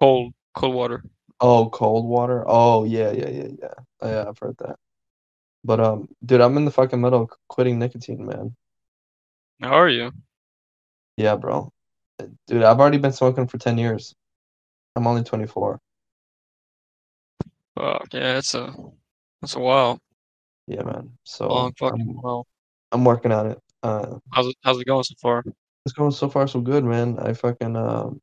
Cold 0.00 0.34
cold 0.54 0.74
water. 0.74 1.04
Oh, 1.40 1.68
cold 1.70 2.06
water. 2.06 2.44
Oh, 2.46 2.84
yeah, 2.84 3.12
yeah, 3.12 3.28
yeah, 3.28 3.48
yeah. 3.60 3.74
Oh, 4.00 4.08
yeah, 4.08 4.24
I've 4.28 4.38
heard 4.38 4.56
that. 4.58 4.76
But 5.64 5.80
um, 5.80 6.08
dude, 6.24 6.40
I'm 6.40 6.56
in 6.56 6.64
the 6.64 6.70
fucking 6.70 7.00
middle 7.00 7.22
of 7.22 7.30
quitting 7.48 7.78
nicotine, 7.78 8.26
man. 8.26 8.54
How 9.60 9.74
are 9.74 9.88
you? 9.88 10.12
Yeah, 11.16 11.36
bro. 11.36 11.70
Dude, 12.46 12.62
I've 12.62 12.80
already 12.80 12.98
been 12.98 13.12
smoking 13.12 13.46
for 13.46 13.58
10 13.58 13.78
years. 13.78 14.14
I'm 14.96 15.06
only 15.06 15.24
24. 15.24 15.80
Fuck 17.76 18.08
yeah, 18.12 18.38
it's 18.38 18.54
a 18.54 18.74
that's 19.40 19.56
a 19.56 19.60
while. 19.60 19.98
Yeah, 20.66 20.82
man. 20.82 21.10
So 21.24 21.48
Long 21.48 21.72
fucking 21.78 22.00
I'm, 22.00 22.16
while. 22.22 22.46
I'm 22.92 23.04
working 23.04 23.32
on 23.32 23.50
it. 23.50 23.58
Uh, 23.82 24.18
How's 24.32 24.46
it 24.46 24.56
how's 24.62 24.80
it 24.80 24.86
going 24.86 25.04
so 25.04 25.14
far? 25.20 25.42
it's 25.84 25.92
going 25.92 26.10
so 26.10 26.28
far 26.28 26.48
so 26.48 26.60
good, 26.60 26.84
man. 26.84 27.18
I 27.18 27.32
fucking 27.32 27.76
um. 27.76 28.20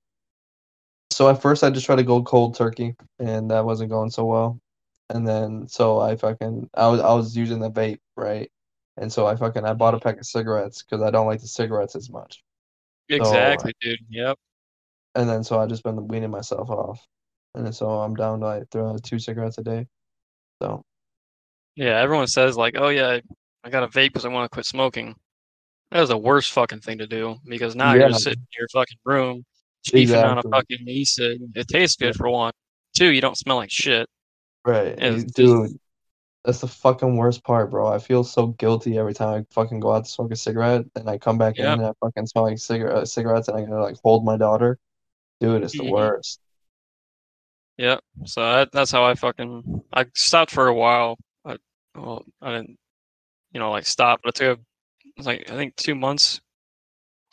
So 1.12 1.30
at 1.30 1.42
first 1.42 1.64
I 1.64 1.70
just 1.70 1.86
tried 1.86 1.98
to 1.98 2.04
go 2.04 2.24
cold 2.24 2.56
turkey, 2.56 2.96
and 3.20 3.52
that 3.52 3.66
wasn't 3.66 3.92
going 3.92 4.10
so 4.10 4.26
well. 4.26 4.60
And 5.10 5.28
then 5.28 5.68
so 5.68 6.00
I 6.00 6.16
fucking 6.16 6.70
I 6.74 6.88
was 6.88 7.02
I 7.02 7.14
was 7.14 7.36
using 7.36 7.60
the 7.60 7.70
vape, 7.70 8.00
right? 8.16 8.50
And 8.98 9.12
so 9.12 9.28
I 9.28 9.36
fucking 9.36 9.66
I 9.66 9.74
bought 9.74 9.94
a 9.94 10.00
pack 10.00 10.18
of 10.18 10.26
cigarettes 10.26 10.84
because 10.84 11.04
I 11.04 11.12
don't 11.12 11.28
like 11.28 11.42
the 11.42 11.48
cigarettes 11.48 11.96
as 11.96 12.10
much. 12.10 12.44
Exactly, 13.10 13.74
dude. 13.82 14.00
Yep. 14.10 14.38
And 15.16 15.30
then 15.30 15.44
so 15.44 15.60
I 15.60 15.66
just 15.66 15.84
been 15.84 16.08
weaning 16.08 16.32
myself 16.32 16.70
off, 16.70 17.06
and 17.56 17.74
so 17.76 17.90
I'm 17.90 18.16
down 18.16 18.40
to 18.40 18.46
like 18.46 18.70
throw 18.72 18.98
two 18.98 19.20
cigarettes 19.20 19.58
a 19.58 19.64
day. 19.64 19.88
So 20.62 20.84
Yeah, 21.76 22.00
everyone 22.00 22.28
says 22.28 22.58
like, 22.58 22.76
"Oh 22.78 22.90
yeah, 22.90 23.20
I 23.64 23.70
got 23.70 23.84
a 23.84 23.88
vape 23.88 24.08
because 24.10 24.26
I 24.26 24.30
want 24.30 24.46
to 24.50 24.54
quit 24.54 24.66
smoking." 24.66 25.16
That 25.92 26.04
is 26.04 26.10
the 26.10 26.18
worst 26.18 26.52
fucking 26.54 26.80
thing 26.80 27.00
to 27.00 27.08
do 27.08 27.38
because 27.46 27.76
now 27.76 27.94
you're 27.94 28.14
sitting 28.14 28.40
in 28.40 28.48
your 28.58 28.68
fucking 28.70 28.98
room, 29.04 29.44
chiefing 29.86 30.24
on 30.24 30.38
a 30.38 30.44
fucking 30.44 30.88
e-cig. 30.88 31.42
It 31.56 31.68
tastes 31.68 31.98
good 31.98 32.16
for 32.16 32.30
one. 32.30 32.54
Two, 32.96 33.08
you 33.12 33.20
don't 33.22 33.38
smell 33.38 33.58
like 33.58 33.72
shit. 33.72 34.08
right, 34.66 34.96
It's 34.98 35.24
just- 35.24 35.36
dude. 35.36 35.78
That's 36.44 36.60
the 36.62 36.68
fucking 36.68 37.18
worst 37.18 37.44
part, 37.44 37.70
bro. 37.70 37.86
I 37.88 38.00
feel 38.00 38.24
so 38.24 38.48
guilty 38.48 38.98
every 38.98 39.14
time 39.14 39.30
I 39.42 39.46
fucking 39.54 39.80
go 39.80 39.92
out 39.92 40.06
to 40.06 40.10
smoke 40.10 40.32
a 40.32 40.36
cigarette 40.36 40.86
and 40.96 41.08
I 41.08 41.20
come 41.20 41.38
back 41.38 41.60
in 41.60 41.66
and 41.74 41.86
I 41.86 41.92
fucking 42.00 42.26
smell 42.26 42.46
like 42.46 42.58
cigarette 42.58 43.08
cigarettes 43.10 43.48
and 43.48 43.58
I 43.58 43.62
gotta 43.62 43.80
like 43.84 43.98
hold 44.04 44.26
my 44.26 44.38
daughter. 44.38 44.80
Dude, 45.40 45.62
it's 45.64 45.74
the 45.78 45.84
Mhm. 45.84 45.92
worst. 45.92 46.40
Yeah, 47.82 47.98
so 48.26 48.42
that, 48.42 48.72
that's 48.72 48.92
how 48.92 49.04
I 49.04 49.16
fucking 49.16 49.82
I 49.94 50.06
stopped 50.14 50.52
for 50.52 50.68
a 50.68 50.74
while. 50.74 51.18
I 51.46 51.58
well, 51.96 52.24
I 52.42 52.52
didn't, 52.52 52.78
you 53.54 53.60
know, 53.60 53.72
like 53.72 53.86
stop, 53.88 54.22
but 54.24 54.30
it 54.30 54.36
took 54.46 54.60
it 54.60 55.14
was 55.18 55.26
like 55.28 55.50
I 55.52 55.56
think 55.56 55.76
two 55.78 55.96
months, 55.96 56.42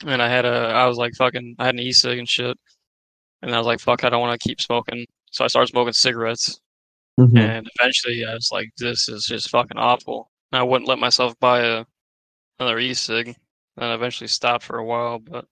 and 0.06 0.22
I 0.22 0.28
had 0.28 0.46
a 0.46 0.50
I 0.68 0.86
was 0.86 0.98
like 0.98 1.14
fucking 1.16 1.56
I 1.58 1.66
had 1.66 1.74
an 1.74 1.80
e-cig 1.80 2.18
and 2.18 2.28
shit, 2.28 2.56
and 3.42 3.54
I 3.54 3.58
was 3.58 3.66
like 3.68 3.80
fuck 3.80 4.04
I 4.04 4.10
don't 4.10 4.20
want 4.22 4.40
to 4.40 4.48
keep 4.48 4.60
smoking, 4.60 5.06
so 5.32 5.44
I 5.44 5.48
started 5.48 5.68
smoking 5.68 5.92
cigarettes, 5.94 6.60
Mhm. 7.20 7.38
and 7.38 7.68
eventually 7.80 8.24
I 8.26 8.34
was 8.34 8.50
like 8.52 8.70
this 8.78 9.08
is 9.10 9.26
just 9.26 9.50
fucking 9.50 9.78
awful. 9.78 10.30
And 10.52 10.60
I 10.60 10.64
wouldn't 10.64 10.88
let 10.88 10.98
myself 11.00 11.34
buy 11.40 11.60
a 11.60 11.84
another 12.60 12.78
e-cig, 12.80 13.36
and 13.78 13.86
I 13.86 13.94
eventually 13.94 14.28
stopped 14.28 14.64
for 14.64 14.78
a 14.78 14.84
while, 14.86 15.18
but. 15.20 15.46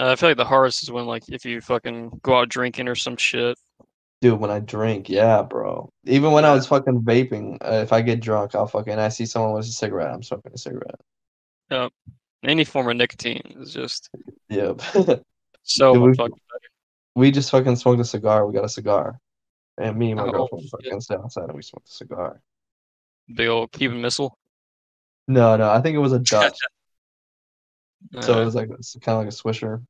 Uh, 0.00 0.10
I 0.12 0.16
feel 0.16 0.30
like 0.30 0.36
the 0.38 0.44
hardest 0.44 0.82
is 0.82 0.90
when 0.90 1.06
like 1.06 1.24
if 1.30 1.44
you 1.46 1.60
fucking 1.62 2.20
go 2.22 2.38
out 2.40 2.48
drinking 2.50 2.88
or 2.88 2.94
some 2.96 3.16
shit. 3.16 3.58
Dude, 4.22 4.40
when 4.40 4.50
I 4.50 4.60
drink, 4.60 5.08
yeah, 5.10 5.42
bro. 5.42 5.90
Even 6.04 6.32
when 6.32 6.44
I 6.46 6.52
was 6.54 6.66
fucking 6.66 7.02
vaping, 7.02 7.58
uh, 7.60 7.82
if 7.82 7.92
I 7.92 8.00
get 8.00 8.20
drunk, 8.20 8.54
I'll 8.54 8.66
fucking 8.66 8.98
I 8.98 9.08
see 9.08 9.26
someone 9.26 9.52
with 9.52 9.66
a 9.66 9.68
cigarette, 9.72 10.10
I'm 10.12 10.22
smoking 10.22 10.52
a 10.54 10.58
cigarette. 10.58 11.00
Yep. 11.70 11.92
Any 12.44 12.64
form 12.64 12.88
of 12.88 12.96
nicotine 12.96 13.42
is 13.60 13.74
just 13.74 14.08
Yep. 14.48 14.80
so 15.64 15.92
Dude, 15.94 16.02
we- 16.02 16.14
fucking 16.14 16.30
better. 16.50 16.70
we 17.14 17.30
just 17.30 17.50
fucking 17.50 17.76
smoked 17.76 18.00
a 18.00 18.04
cigar. 18.04 18.46
We 18.46 18.54
got 18.54 18.64
a 18.64 18.68
cigar. 18.68 19.18
And 19.78 19.98
me 19.98 20.12
and 20.12 20.20
my 20.20 20.26
Oh, 20.26 20.30
girlfriend 20.32 20.62
shit. 20.64 20.70
fucking 20.70 21.00
sat 21.02 21.18
outside 21.20 21.44
and 21.44 21.54
we 21.54 21.62
smoked 21.62 21.88
a 21.88 21.92
cigar. 21.92 22.40
Big 23.34 23.48
old 23.48 23.72
Cuban 23.72 24.00
missile. 24.00 24.38
No, 25.28 25.56
no, 25.56 25.68
I 25.70 25.82
think 25.82 25.94
it 25.96 25.98
was 25.98 26.12
a 26.12 26.18
Dutch. 26.20 26.56
so 28.22 28.34
Uh, 28.38 28.40
it 28.42 28.44
was 28.46 28.54
like 28.54 28.68
it's 28.70 28.96
kind 29.02 29.18
of 29.18 29.24
like 29.24 29.32
a 29.32 29.36
swisher, 29.36 29.84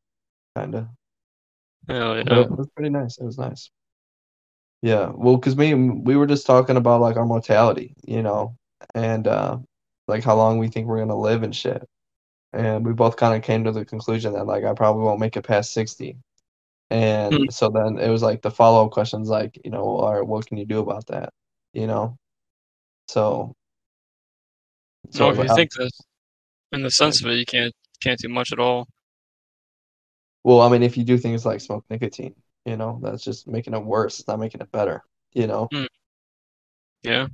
kind 0.56 0.74
of. 0.74 0.88
hell 1.88 2.14
But 2.24 2.26
yeah. 2.26 2.40
it 2.40 2.50
was 2.50 2.68
pretty 2.74 2.90
nice. 2.90 3.18
It 3.18 3.24
was 3.24 3.38
nice. 3.38 3.70
Yeah, 4.82 5.10
well, 5.14 5.36
because 5.36 5.56
me 5.56 5.74
we 5.74 6.16
were 6.16 6.26
just 6.26 6.46
talking 6.46 6.76
about 6.76 7.00
like 7.00 7.16
our 7.16 7.24
mortality, 7.26 7.94
you 8.06 8.22
know, 8.22 8.56
and 8.94 9.26
uh 9.26 9.58
like 10.08 10.22
how 10.24 10.36
long 10.36 10.58
we 10.58 10.68
think 10.68 10.86
we're 10.86 10.98
gonna 10.98 11.18
live 11.18 11.42
and 11.42 11.54
shit. 11.54 11.84
And 12.54 12.86
we 12.86 12.92
both 12.94 13.16
kind 13.16 13.36
of 13.36 13.42
came 13.44 13.64
to 13.64 13.72
the 13.72 13.84
conclusion 13.86 14.34
that 14.34 14.46
like 14.46 14.64
I 14.64 14.74
probably 14.74 15.04
won't 15.04 15.20
make 15.20 15.36
it 15.36 15.44
past 15.44 15.72
60. 15.74 16.18
And 16.90 17.38
Hmm. 17.38 17.50
so 17.50 17.70
then 17.70 17.98
it 17.98 18.10
was 18.10 18.22
like 18.22 18.42
the 18.42 18.50
follow-up 18.52 18.92
questions 18.92 19.28
like, 19.30 19.58
you 19.64 19.70
know, 19.72 19.84
all 19.84 20.14
right, 20.14 20.26
what 20.26 20.46
can 20.46 20.58
you 20.58 20.66
do 20.66 20.80
about 20.80 21.06
that? 21.08 21.32
You 21.74 21.86
know? 21.88 22.18
So 23.08 23.54
so 25.10 25.30
if 25.30 25.38
you 25.38 25.48
like, 25.48 25.56
think 25.56 25.72
this, 25.72 25.92
in 26.72 26.82
the 26.82 26.90
sense 26.90 27.22
of 27.22 27.30
it, 27.30 27.36
you 27.36 27.46
can't 27.46 27.74
can't 28.02 28.18
do 28.20 28.28
much 28.28 28.52
at 28.52 28.60
all. 28.60 28.88
well, 30.44 30.60
I 30.60 30.68
mean, 30.70 30.82
if 30.82 30.96
you 30.96 31.04
do 31.04 31.18
things 31.18 31.44
like 31.44 31.60
smoke 31.60 31.84
nicotine, 31.90 32.34
you 32.66 32.76
know, 32.76 33.00
that's 33.02 33.24
just 33.24 33.48
making 33.48 33.74
it 33.74 33.84
worse. 33.84 34.20
It's 34.20 34.28
not 34.28 34.40
making 34.40 34.60
it 34.60 34.72
better, 34.72 35.02
you 35.34 35.46
know? 35.46 35.68
Yeah. 37.02 37.28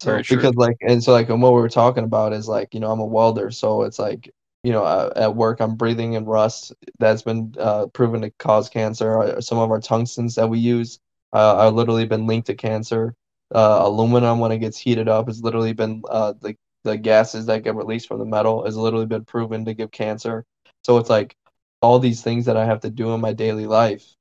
So 0.00 0.10
Very 0.10 0.22
true. 0.22 0.36
because 0.36 0.54
like 0.56 0.76
and 0.80 1.02
so 1.02 1.12
like 1.12 1.28
and 1.30 1.42
what 1.42 1.54
we 1.54 1.60
were 1.60 1.68
talking 1.68 2.04
about 2.04 2.32
is 2.32 2.48
like 2.48 2.74
you 2.74 2.80
know 2.80 2.90
I'm 2.90 3.00
a 3.00 3.06
welder 3.06 3.50
so 3.50 3.82
it's 3.82 3.98
like 3.98 4.30
you 4.64 4.72
know 4.72 4.84
uh, 4.84 5.12
at 5.16 5.34
work 5.36 5.60
I'm 5.60 5.76
breathing 5.76 6.14
in 6.14 6.24
rust 6.24 6.72
that's 6.98 7.22
been 7.22 7.54
uh, 7.58 7.86
proven 7.88 8.22
to 8.22 8.30
cause 8.38 8.68
cancer 8.68 9.18
Uh, 9.22 9.40
some 9.40 9.58
of 9.58 9.70
our 9.70 9.80
tungstens 9.80 10.34
that 10.36 10.48
we 10.48 10.58
use 10.58 10.98
uh, 11.32 11.56
are 11.56 11.70
literally 11.70 12.06
been 12.06 12.26
linked 12.26 12.46
to 12.48 12.54
cancer 12.54 13.14
uh, 13.54 13.80
aluminum 13.82 14.38
when 14.40 14.52
it 14.52 14.58
gets 14.58 14.78
heated 14.78 15.08
up 15.08 15.28
has 15.28 15.42
literally 15.42 15.72
been 15.72 16.02
uh, 16.10 16.34
the 16.40 16.56
the 16.84 16.96
gases 16.96 17.46
that 17.46 17.64
get 17.64 17.74
released 17.76 18.08
from 18.08 18.18
the 18.18 18.24
metal 18.24 18.64
has 18.64 18.76
literally 18.76 19.06
been 19.06 19.24
proven 19.24 19.64
to 19.64 19.74
give 19.74 19.90
cancer 19.90 20.44
so 20.82 20.98
it's 20.98 21.10
like 21.10 21.36
all 21.82 21.98
these 21.98 22.22
things 22.22 22.46
that 22.46 22.56
I 22.56 22.64
have 22.64 22.80
to 22.80 22.90
do 22.90 23.12
in 23.12 23.20
my 23.20 23.32
daily 23.32 23.66
life 23.66 24.15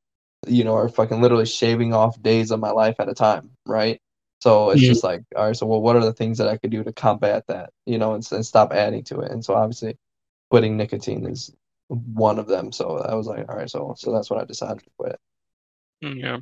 you 0.48 0.64
know 0.64 0.76
are 0.76 0.90
fucking 0.90 1.22
literally 1.22 1.46
shaving 1.46 1.94
off 1.94 2.22
days 2.22 2.52
of 2.52 2.60
my 2.60 2.72
life 2.72 2.96
at 3.00 3.10
a 3.10 3.14
time 3.14 3.50
right 3.66 4.02
so 4.42 4.70
it's 4.70 4.82
Mhm. 4.82 4.86
just 4.88 5.04
like, 5.04 5.24
all 5.36 5.48
right, 5.48 5.56
so 5.56 5.66
well, 5.66 5.82
what 5.82 5.96
are 5.96 6.04
the 6.06 6.14
things 6.14 6.38
that 6.38 6.48
I 6.50 6.58
could 6.58 6.70
do 6.70 6.84
to 6.84 6.94
combat 6.94 7.48
that, 7.48 7.72
you 7.88 7.98
know, 7.98 8.14
and, 8.14 8.32
and 8.32 8.46
stop 8.46 8.74
adding 8.74 9.04
to 9.06 9.22
it? 9.22 9.32
And 9.32 9.44
so 9.44 9.56
obviously, 9.56 9.98
quitting 10.52 10.78
nicotine 10.78 11.26
is 11.26 11.52
one 11.88 12.38
of 12.38 12.46
them. 12.46 12.72
So 12.72 12.98
I 13.00 13.16
was 13.16 13.26
like, 13.26 13.50
all 13.50 13.56
right, 13.56 13.70
so 13.70 13.96
so 13.98 14.12
that's 14.12 14.30
what 14.30 14.40
I 14.40 14.46
decided 14.46 14.84
to 14.84 14.90
quit. 15.00 15.20
Mm, 16.04 16.20
Yeah. 16.22 16.38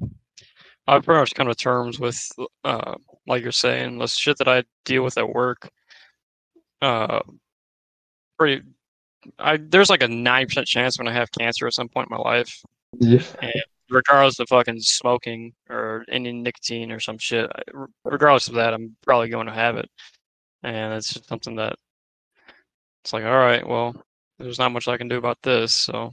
I've 0.86 1.04
pretty 1.04 1.20
much 1.20 1.34
come 1.36 1.47
to 1.47 1.56
terms 1.56 1.97
with, 1.97 2.20
uh, 2.66 2.95
like 3.26 3.41
you're 3.43 3.54
saying, 3.54 3.99
the 3.99 4.08
shit 4.08 4.38
that 4.39 4.49
I 4.49 4.64
deal 4.84 5.04
with 5.04 5.18
at 5.18 5.30
work. 5.30 5.70
Uh, 6.82 7.22
pretty. 8.38 8.64
I 9.39 9.58
there's 9.58 9.91
like 9.91 10.04
a 10.04 10.10
nine 10.10 10.47
percent 10.47 10.68
chance 10.68 10.97
when 10.97 11.08
I 11.08 11.14
have 11.14 11.32
cancer 11.32 11.68
at 11.68 11.74
some 11.74 11.88
point 11.88 12.10
in 12.12 12.18
my 12.18 12.22
life, 12.22 12.62
Yeah. 12.99 13.22
Regardless 13.89 14.39
of 14.39 14.47
fucking 14.49 14.79
smoking 14.79 15.53
or 15.69 16.05
any 16.09 16.31
nicotine 16.31 16.91
or 16.91 16.99
some 16.99 17.17
shit. 17.17 17.51
Regardless 18.05 18.47
of 18.47 18.55
that, 18.55 18.73
I'm 18.73 18.95
probably 19.03 19.29
going 19.29 19.47
to 19.47 19.53
have 19.53 19.77
it, 19.77 19.89
and 20.63 20.93
it's 20.93 21.13
just 21.13 21.27
something 21.27 21.55
that 21.57 21.75
it's 23.03 23.13
like, 23.13 23.25
all 23.25 23.31
right, 23.31 23.67
well, 23.67 23.95
there's 24.39 24.59
not 24.59 24.71
much 24.71 24.88
I 24.88 24.97
can 24.97 25.07
do 25.09 25.17
about 25.17 25.38
this. 25.43 25.75
So, 25.75 26.11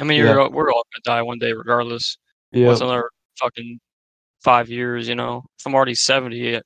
I 0.00 0.04
mean, 0.04 0.20
Yeah. 0.24 0.48
we're 0.48 0.72
all 0.72 0.84
gonna 0.94 1.02
die 1.04 1.22
one 1.22 1.38
day, 1.38 1.52
regardless. 1.52 2.16
Yeah. 2.52 2.68
What's 2.68 2.80
another 2.80 3.10
fucking 3.38 3.80
five 4.42 4.68
years? 4.68 5.08
You 5.08 5.14
know, 5.16 5.44
if 5.58 5.66
I'm 5.66 5.74
already 5.74 5.94
seventy, 5.94 6.54
eh, 6.56 6.60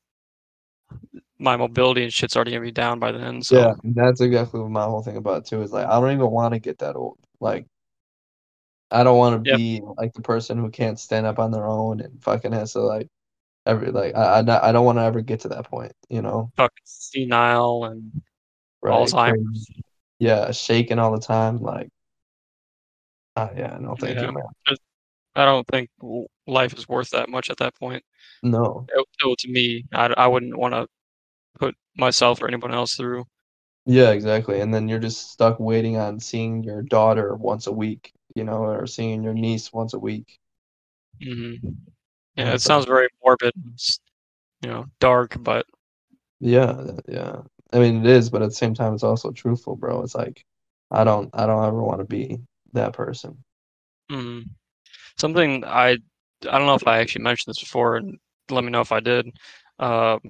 my 1.38 1.56
mobility 1.56 2.04
and 2.04 2.12
shit's 2.12 2.36
already 2.36 2.52
gonna 2.52 2.62
be 2.62 2.70
down 2.72 2.98
by 2.98 3.12
then. 3.12 3.42
So, 3.42 3.56
Yeah. 3.58 3.74
That's 3.84 4.20
exactly 4.20 4.60
what 4.60 4.70
my 4.70 4.84
whole 4.84 5.02
thing 5.02 5.16
about 5.16 5.38
it 5.38 5.46
too 5.46 5.62
is 5.62 5.72
like, 5.72 5.86
I 5.86 5.98
don't 6.00 6.12
even 6.12 6.30
want 6.30 6.54
to 6.54 6.60
get 6.60 6.78
that 6.78 6.94
old. 6.96 7.18
Like, 7.40 7.66
I 8.90 9.02
don't 9.02 9.18
want 9.18 9.44
to 9.44 9.50
Yep. 9.50 9.58
be 9.58 9.80
like 9.96 10.12
the 10.14 10.22
person 10.22 10.58
who 10.58 10.70
can't 10.70 10.98
stand 10.98 11.26
up 11.26 11.38
on 11.38 11.50
their 11.50 11.66
own 11.66 12.00
and 12.00 12.22
fucking 12.22 12.52
has 12.52 12.72
to 12.74 12.80
like 12.80 13.08
every 13.66 13.90
like 13.90 14.14
I 14.14 14.38
I, 14.38 14.42
not- 14.42 14.62
I 14.62 14.72
don't 14.72 14.84
want 14.84 14.98
to 14.98 15.02
ever 15.02 15.20
get 15.22 15.40
to 15.40 15.48
that 15.48 15.66
point, 15.68 15.92
you 16.08 16.22
know. 16.22 16.50
fucking 16.56 16.82
senile 16.84 17.84
and 17.84 18.12
Right? 18.82 18.94
Alzheimer's. 18.94 19.66
crazy. 19.66 19.82
Yeah, 20.18 20.50
shaking 20.52 20.98
all 20.98 21.12
the 21.12 21.20
time, 21.20 21.58
like. 21.58 21.88
Uh, 23.34 23.48
yeah, 23.56 23.76
no, 23.80 23.94
thank 23.98 24.16
Yeah. 24.16 24.26
you, 24.26 24.32
man. 24.32 24.44
I 25.34 25.44
don't 25.44 25.66
think 25.66 25.90
life 26.46 26.72
is 26.72 26.88
worth 26.88 27.10
that 27.10 27.28
much 27.28 27.50
at 27.50 27.58
that 27.58 27.74
point. 27.74 28.02
No. 28.42 28.86
It- 28.88 29.00
it- 29.24 29.38
to 29.40 29.48
me, 29.50 29.84
I, 29.92 30.06
I 30.16 30.26
wouldn't 30.28 30.56
want 30.56 30.72
to 30.74 30.86
put 31.58 31.74
myself 31.96 32.40
or 32.40 32.46
anyone 32.48 32.72
else 32.72 32.94
through. 32.94 33.24
Yeah, 33.84 34.10
exactly. 34.10 34.60
And 34.60 34.72
then 34.72 34.88
you're 34.88 34.98
just 34.98 35.30
stuck 35.32 35.58
waiting 35.60 35.96
on 35.96 36.18
seeing 36.20 36.62
your 36.62 36.82
daughter 36.82 37.34
once 37.34 37.66
a 37.66 37.72
week, 37.72 38.12
you 38.36 38.44
know, 38.44 38.64
or 38.64 38.86
seeing 38.86 39.22
your 39.22 39.34
niece 39.34 39.72
once 39.72 39.94
a 39.94 39.98
week. 39.98 40.38
hmm 41.22 41.54
Yeah, 42.36 42.54
it 42.54 42.60
sounds 42.60 42.86
very 42.86 43.08
morbid, 43.24 43.52
you 44.62 44.68
know, 44.68 44.86
dark, 45.00 45.36
but 45.40 45.66
Yeah, 46.40 46.82
yeah. 47.08 47.42
I 47.72 47.78
mean, 47.78 48.04
it 48.04 48.06
is, 48.06 48.30
but 48.30 48.42
at 48.42 48.48
the 48.50 48.54
same 48.54 48.74
time, 48.74 48.94
it's 48.94 49.02
also 49.02 49.32
truthful, 49.32 49.76
bro. 49.76 50.02
It's 50.02 50.14
like, 50.14 50.44
I 50.90 51.04
don't, 51.04 51.30
I 51.34 51.46
don't 51.46 51.64
ever 51.64 51.82
want 51.82 52.00
to 52.00 52.04
be 52.06 52.38
that 52.72 52.92
person. 52.92 53.42
mm, 54.10 54.44
something 55.18 55.64
I 55.64 55.90
I 55.92 56.58
don't 56.58 56.66
know 56.66 56.74
if 56.74 56.86
I 56.88 57.00
actually 57.00 57.24
mentioned 57.24 57.52
this 57.54 57.60
before, 57.62 57.96
and 57.96 58.18
let 58.50 58.64
me 58.64 58.70
know 58.70 58.80
if 58.82 58.92
I 58.92 59.00
did. 59.00 59.26
Um, 59.78 60.20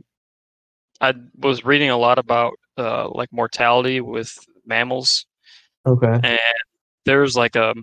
I 1.01 1.15
was 1.39 1.65
reading 1.65 1.91
a 1.91 1.97
lot 1.97 2.19
about 2.19 2.55
uh, 2.79 3.09
like 3.11 3.33
mortality 3.33 4.01
with 4.01 4.33
mammals, 4.65 5.27
Okay. 5.85 6.23
and 6.23 6.39
there's 7.07 7.37
like 7.37 7.57
a 7.57 7.75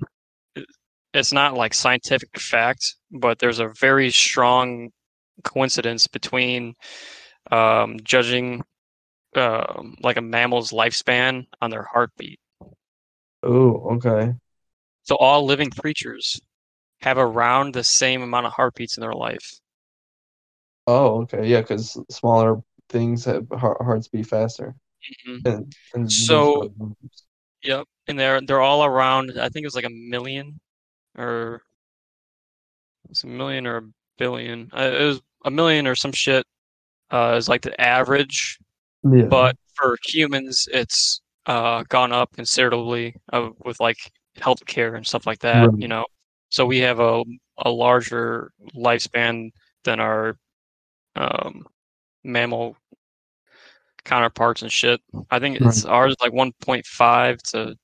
it's 1.13 1.31
not 1.31 1.53
like 1.55 1.73
scientific 1.73 2.39
fact, 2.39 2.95
but 3.11 3.39
there's 3.39 3.59
a 3.59 3.71
very 3.79 4.09
strong 4.11 4.89
coincidence 5.43 6.07
between 6.07 6.73
um, 7.51 7.97
judging 8.03 8.63
um, 9.35 9.95
like 10.01 10.17
a 10.17 10.21
mammal's 10.21 10.71
lifespan 10.71 11.45
on 11.61 11.69
their 11.71 11.83
heartbeat. 11.83 12.39
Oh, 13.43 13.95
okay. 13.95 14.33
So 15.03 15.15
all 15.17 15.45
living 15.45 15.69
creatures 15.69 16.39
have 17.01 17.17
around 17.17 17.73
the 17.73 17.83
same 17.83 18.21
amount 18.21 18.45
of 18.45 18.53
heartbeats 18.53 18.97
in 18.97 19.01
their 19.01 19.13
life. 19.13 19.59
Oh, 20.87 21.21
okay. 21.23 21.47
Yeah, 21.47 21.61
because 21.61 21.97
smaller 22.09 22.61
things 22.89 23.25
have 23.25 23.47
heart, 23.51 23.77
hearts 23.81 24.07
beat 24.07 24.27
faster. 24.27 24.75
Mhm. 25.27 25.45
And, 25.45 25.75
and 25.93 26.11
So- 26.11 26.73
Yep, 27.63 27.87
and 28.07 28.19
they're 28.19 28.41
they're 28.41 28.61
all 28.61 28.83
around. 28.83 29.39
I 29.39 29.47
think 29.47 29.63
it 29.63 29.67
was 29.67 29.75
like 29.75 29.85
a 29.85 29.89
million, 29.89 30.59
or 31.17 31.61
it's 33.09 33.23
a 33.23 33.27
million 33.27 33.67
or 33.67 33.77
a 33.77 33.83
billion. 34.17 34.69
Uh, 34.75 34.91
it 34.99 35.03
was 35.03 35.21
a 35.45 35.51
million 35.51 35.87
or 35.87 35.95
some 35.95 36.11
shit. 36.11 36.45
Uh, 37.11 37.35
is 37.37 37.47
like 37.47 37.61
the 37.61 37.79
average, 37.79 38.57
yeah. 39.03 39.25
but 39.25 39.55
for 39.75 39.97
humans, 40.03 40.67
it's 40.71 41.21
uh 41.45 41.83
gone 41.89 42.11
up 42.11 42.33
considerably 42.33 43.15
uh, 43.31 43.49
with 43.63 43.79
like 43.79 43.97
healthcare 44.37 44.95
and 44.95 45.05
stuff 45.05 45.27
like 45.27 45.39
that. 45.39 45.69
Right. 45.69 45.79
You 45.79 45.87
know, 45.87 46.05
so 46.49 46.65
we 46.65 46.79
have 46.79 46.99
a 46.99 47.23
a 47.59 47.69
larger 47.69 48.51
lifespan 48.75 49.51
than 49.83 49.99
our 49.99 50.37
um 51.15 51.67
mammal 52.23 52.77
counterparts 54.05 54.61
and 54.61 54.71
shit. 54.71 55.01
I 55.29 55.39
think 55.39 55.61
it's 55.61 55.85
ours 55.85 56.15
like 56.21 56.33
1.5 56.33 57.41
to 57.51 57.75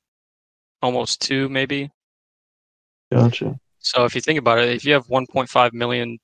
almost 0.82 1.22
2 1.22 1.50
maybe. 1.50 1.92
Gotcha. 3.12 3.60
So 3.80 4.06
if 4.06 4.14
you 4.16 4.22
think 4.22 4.40
about 4.40 4.60
it, 4.60 4.70
if 4.70 4.86
you 4.86 4.94
have 4.94 5.08
1.5 5.08 5.74
million, 5.74 6.18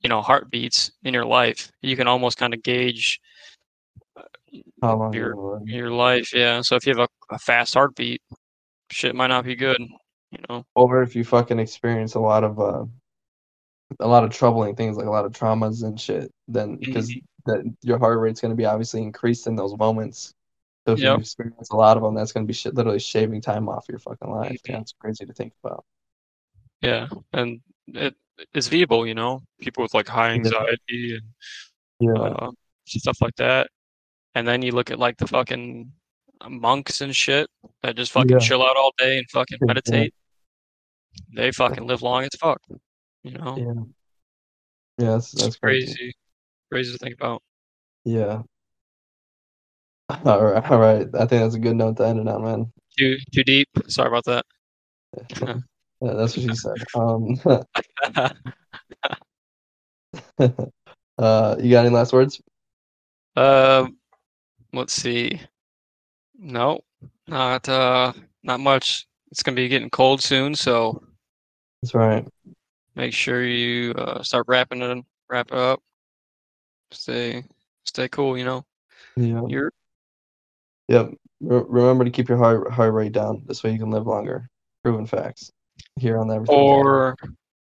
you 0.00 0.08
know, 0.08 0.22
heartbeats 0.22 0.90
in 1.04 1.14
your 1.14 1.24
life, 1.24 1.70
you 1.82 1.96
can 1.96 2.08
almost 2.08 2.38
kind 2.38 2.54
of 2.54 2.62
gauge 2.62 3.20
How 4.82 4.96
long 4.96 5.12
Your- 5.12 5.60
your 5.64 5.90
life. 5.92 6.32
Yeah. 6.34 6.60
So 6.62 6.76
if 6.76 6.86
you 6.86 6.94
have 6.96 7.08
a, 7.30 7.34
a 7.34 7.38
fast 7.38 7.74
heartbeat, 7.74 8.20
shit 8.90 9.14
might 9.14 9.28
not 9.28 9.44
be 9.44 9.54
good. 9.54 9.80
You 10.30 10.38
know. 10.48 10.64
Or 10.74 11.02
if 11.02 11.14
you 11.14 11.24
fucking 11.24 11.58
experience 11.58 12.14
a 12.14 12.20
lot 12.20 12.42
of 12.44 12.58
uh, 12.58 12.84
a 14.00 14.08
lot 14.08 14.24
of 14.24 14.30
troubling 14.30 14.74
things, 14.74 14.96
like 14.96 15.06
a 15.06 15.10
lot 15.10 15.24
of 15.26 15.32
traumas 15.32 15.84
and 15.84 16.00
shit, 16.00 16.30
then 16.48 16.76
because 16.76 17.12
that 17.46 17.62
your 17.82 17.98
heart 17.98 18.18
rate's 18.18 18.40
going 18.40 18.50
to 18.50 18.56
be 18.56 18.64
obviously 18.64 19.02
increased 19.02 19.46
in 19.46 19.54
those 19.56 19.76
moments. 19.76 20.32
So 20.86 20.94
if 20.94 21.00
Yep. 21.00 21.14
you 21.16 21.20
experience 21.20 21.70
a 21.70 21.76
lot 21.76 21.96
of 21.96 22.02
them, 22.02 22.14
that's 22.14 22.32
going 22.32 22.44
to 22.44 22.48
be 22.48 22.54
shit, 22.54 22.74
literally 22.74 22.98
shaving 22.98 23.40
time 23.40 23.68
off 23.68 23.84
your 23.88 23.98
fucking 23.98 24.30
life. 24.30 24.60
Yeah, 24.66 24.76
Mhm. 24.78 24.80
it's 24.80 24.94
crazy 24.98 25.26
to 25.26 25.32
think 25.32 25.52
about. 25.62 25.84
Yeah, 26.82 27.06
and 27.32 27.60
it's 28.54 28.68
viewable. 28.68 29.06
You 29.06 29.14
know, 29.14 29.42
people 29.60 29.82
with 29.82 29.94
like 29.94 30.08
high 30.08 30.30
anxiety 30.30 31.16
and 31.16 31.22
Yeah, 32.00 32.20
uh, 32.20 32.50
stuff 32.86 33.18
like 33.20 33.36
that. 33.36 33.68
And 34.34 34.46
then 34.48 34.62
you 34.62 34.72
look 34.72 34.90
at 34.90 34.98
like 34.98 35.18
the 35.18 35.26
fucking 35.26 35.92
monks 36.48 37.00
and 37.00 37.14
shit 37.14 37.48
that 37.82 37.96
just 37.96 38.10
fucking 38.12 38.30
Yeah. 38.30 38.38
chill 38.38 38.62
out 38.62 38.76
all 38.76 38.92
day 38.98 39.18
and 39.18 39.26
fucking 39.30 39.58
Yeah. 39.60 39.66
meditate. 39.66 40.14
They 41.34 41.52
fucking 41.52 41.86
live 41.86 42.02
long 42.02 42.24
as 42.24 42.30
fuck. 42.40 42.60
You 43.22 43.32
know, 43.32 43.56
yeah, 43.56 45.04
yeah. 45.04 45.10
That's 45.12 45.32
it's 45.34 45.42
that's 45.42 45.56
crazy. 45.56 45.86
crazy, 45.86 46.12
crazy 46.72 46.92
to 46.92 46.98
think 46.98 47.14
about. 47.14 47.42
Yeah. 48.04 48.42
All 50.24 50.42
right, 50.42 50.70
all 50.70 50.78
right. 50.78 51.06
I 51.14 51.26
think 51.26 51.42
that's 51.42 51.54
a 51.54 51.58
good 51.60 51.76
note 51.76 51.96
to 51.98 52.06
end 52.06 52.18
it 52.18 52.28
on, 52.28 52.42
man. 52.42 52.72
Too 52.98 53.16
too 53.32 53.44
deep. 53.44 53.68
Sorry 53.86 54.08
about 54.08 54.24
that. 54.24 54.44
Yeah, 56.02 56.14
that's 56.14 56.36
what 56.36 56.44
she 56.44 56.54
said. 56.54 56.84
Um, 56.94 57.38
uh, 61.18 61.56
you 61.60 61.70
got 61.70 61.86
any 61.86 61.90
last 61.94 62.12
words? 62.12 62.40
Um, 63.36 63.96
let's 64.72 64.92
see. 64.92 65.40
No, 66.38 66.80
not 67.28 67.68
uh, 67.68 68.12
not 68.42 68.60
much. 68.60 69.06
It's 69.30 69.42
gonna 69.42 69.54
be 69.54 69.68
getting 69.68 69.90
cold 69.90 70.20
soon, 70.20 70.54
so 70.54 71.02
That's 71.82 71.94
right. 71.94 72.26
make 72.96 73.12
sure 73.12 73.44
you 73.44 73.92
uh, 73.92 74.22
start 74.22 74.46
wrapping 74.48 74.82
it, 74.82 75.04
wrap 75.30 75.52
it 75.52 75.56
up. 75.58 75.80
Stay, 76.90 77.44
stay 77.84 78.08
cool. 78.08 78.36
You 78.36 78.44
know, 78.44 78.64
Yeah. 79.16 79.42
you're 79.46 79.72
Yep. 80.88 81.12
Re- 81.40 81.64
remember 81.68 82.04
to 82.04 82.10
keep 82.10 82.28
your 82.28 82.38
heart 82.38 82.70
heart 82.72 82.92
rate 82.92 83.12
down. 83.12 83.44
This 83.46 83.62
way 83.62 83.70
you 83.72 83.78
can 83.78 83.90
live 83.90 84.06
longer. 84.06 84.48
Proven 84.82 85.06
facts. 85.06 85.50
Here 85.98 86.18
on 86.18 86.30
everything. 86.30 86.56
or 86.56 87.16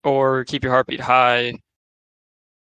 or 0.04 0.44
keep 0.46 0.64
your 0.64 0.72
heartbeat 0.72 1.00
high 1.00 1.54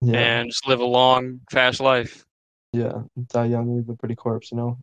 yeah, 0.02 0.18
and 0.18 0.50
just 0.50 0.68
live 0.68 0.80
a 0.80 0.86
long, 0.86 1.42
fast 1.52 1.80
life. 1.80 2.26
yeah. 2.72 3.02
Die 3.34 3.46
young, 3.46 3.76
leave 3.76 3.90
a 3.90 3.96
pretty 3.96 4.16
corpse. 4.16 4.52
You 4.52 4.58
know. 4.58 4.78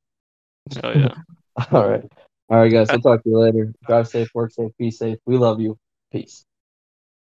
Oh 0.83 0.93
yeah. 0.93 1.15
All 1.73 1.89
right. 1.89 2.05
All 2.49 2.59
right, 2.59 2.71
guys. 2.71 2.89
We'll 2.91 3.01
talk 3.01 3.23
to 3.25 3.31
you 3.31 3.39
later. 3.39 3.73
Drive 3.87 4.09
safe, 4.09 4.29
work 4.35 4.53
safe, 4.53 4.73
be 4.79 4.91
safe. 4.91 5.19
We 5.27 5.37
love 5.37 5.61
you. 5.61 5.79
Peace. 6.13 6.45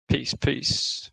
peace, 0.08 0.34
peace. 0.34 1.10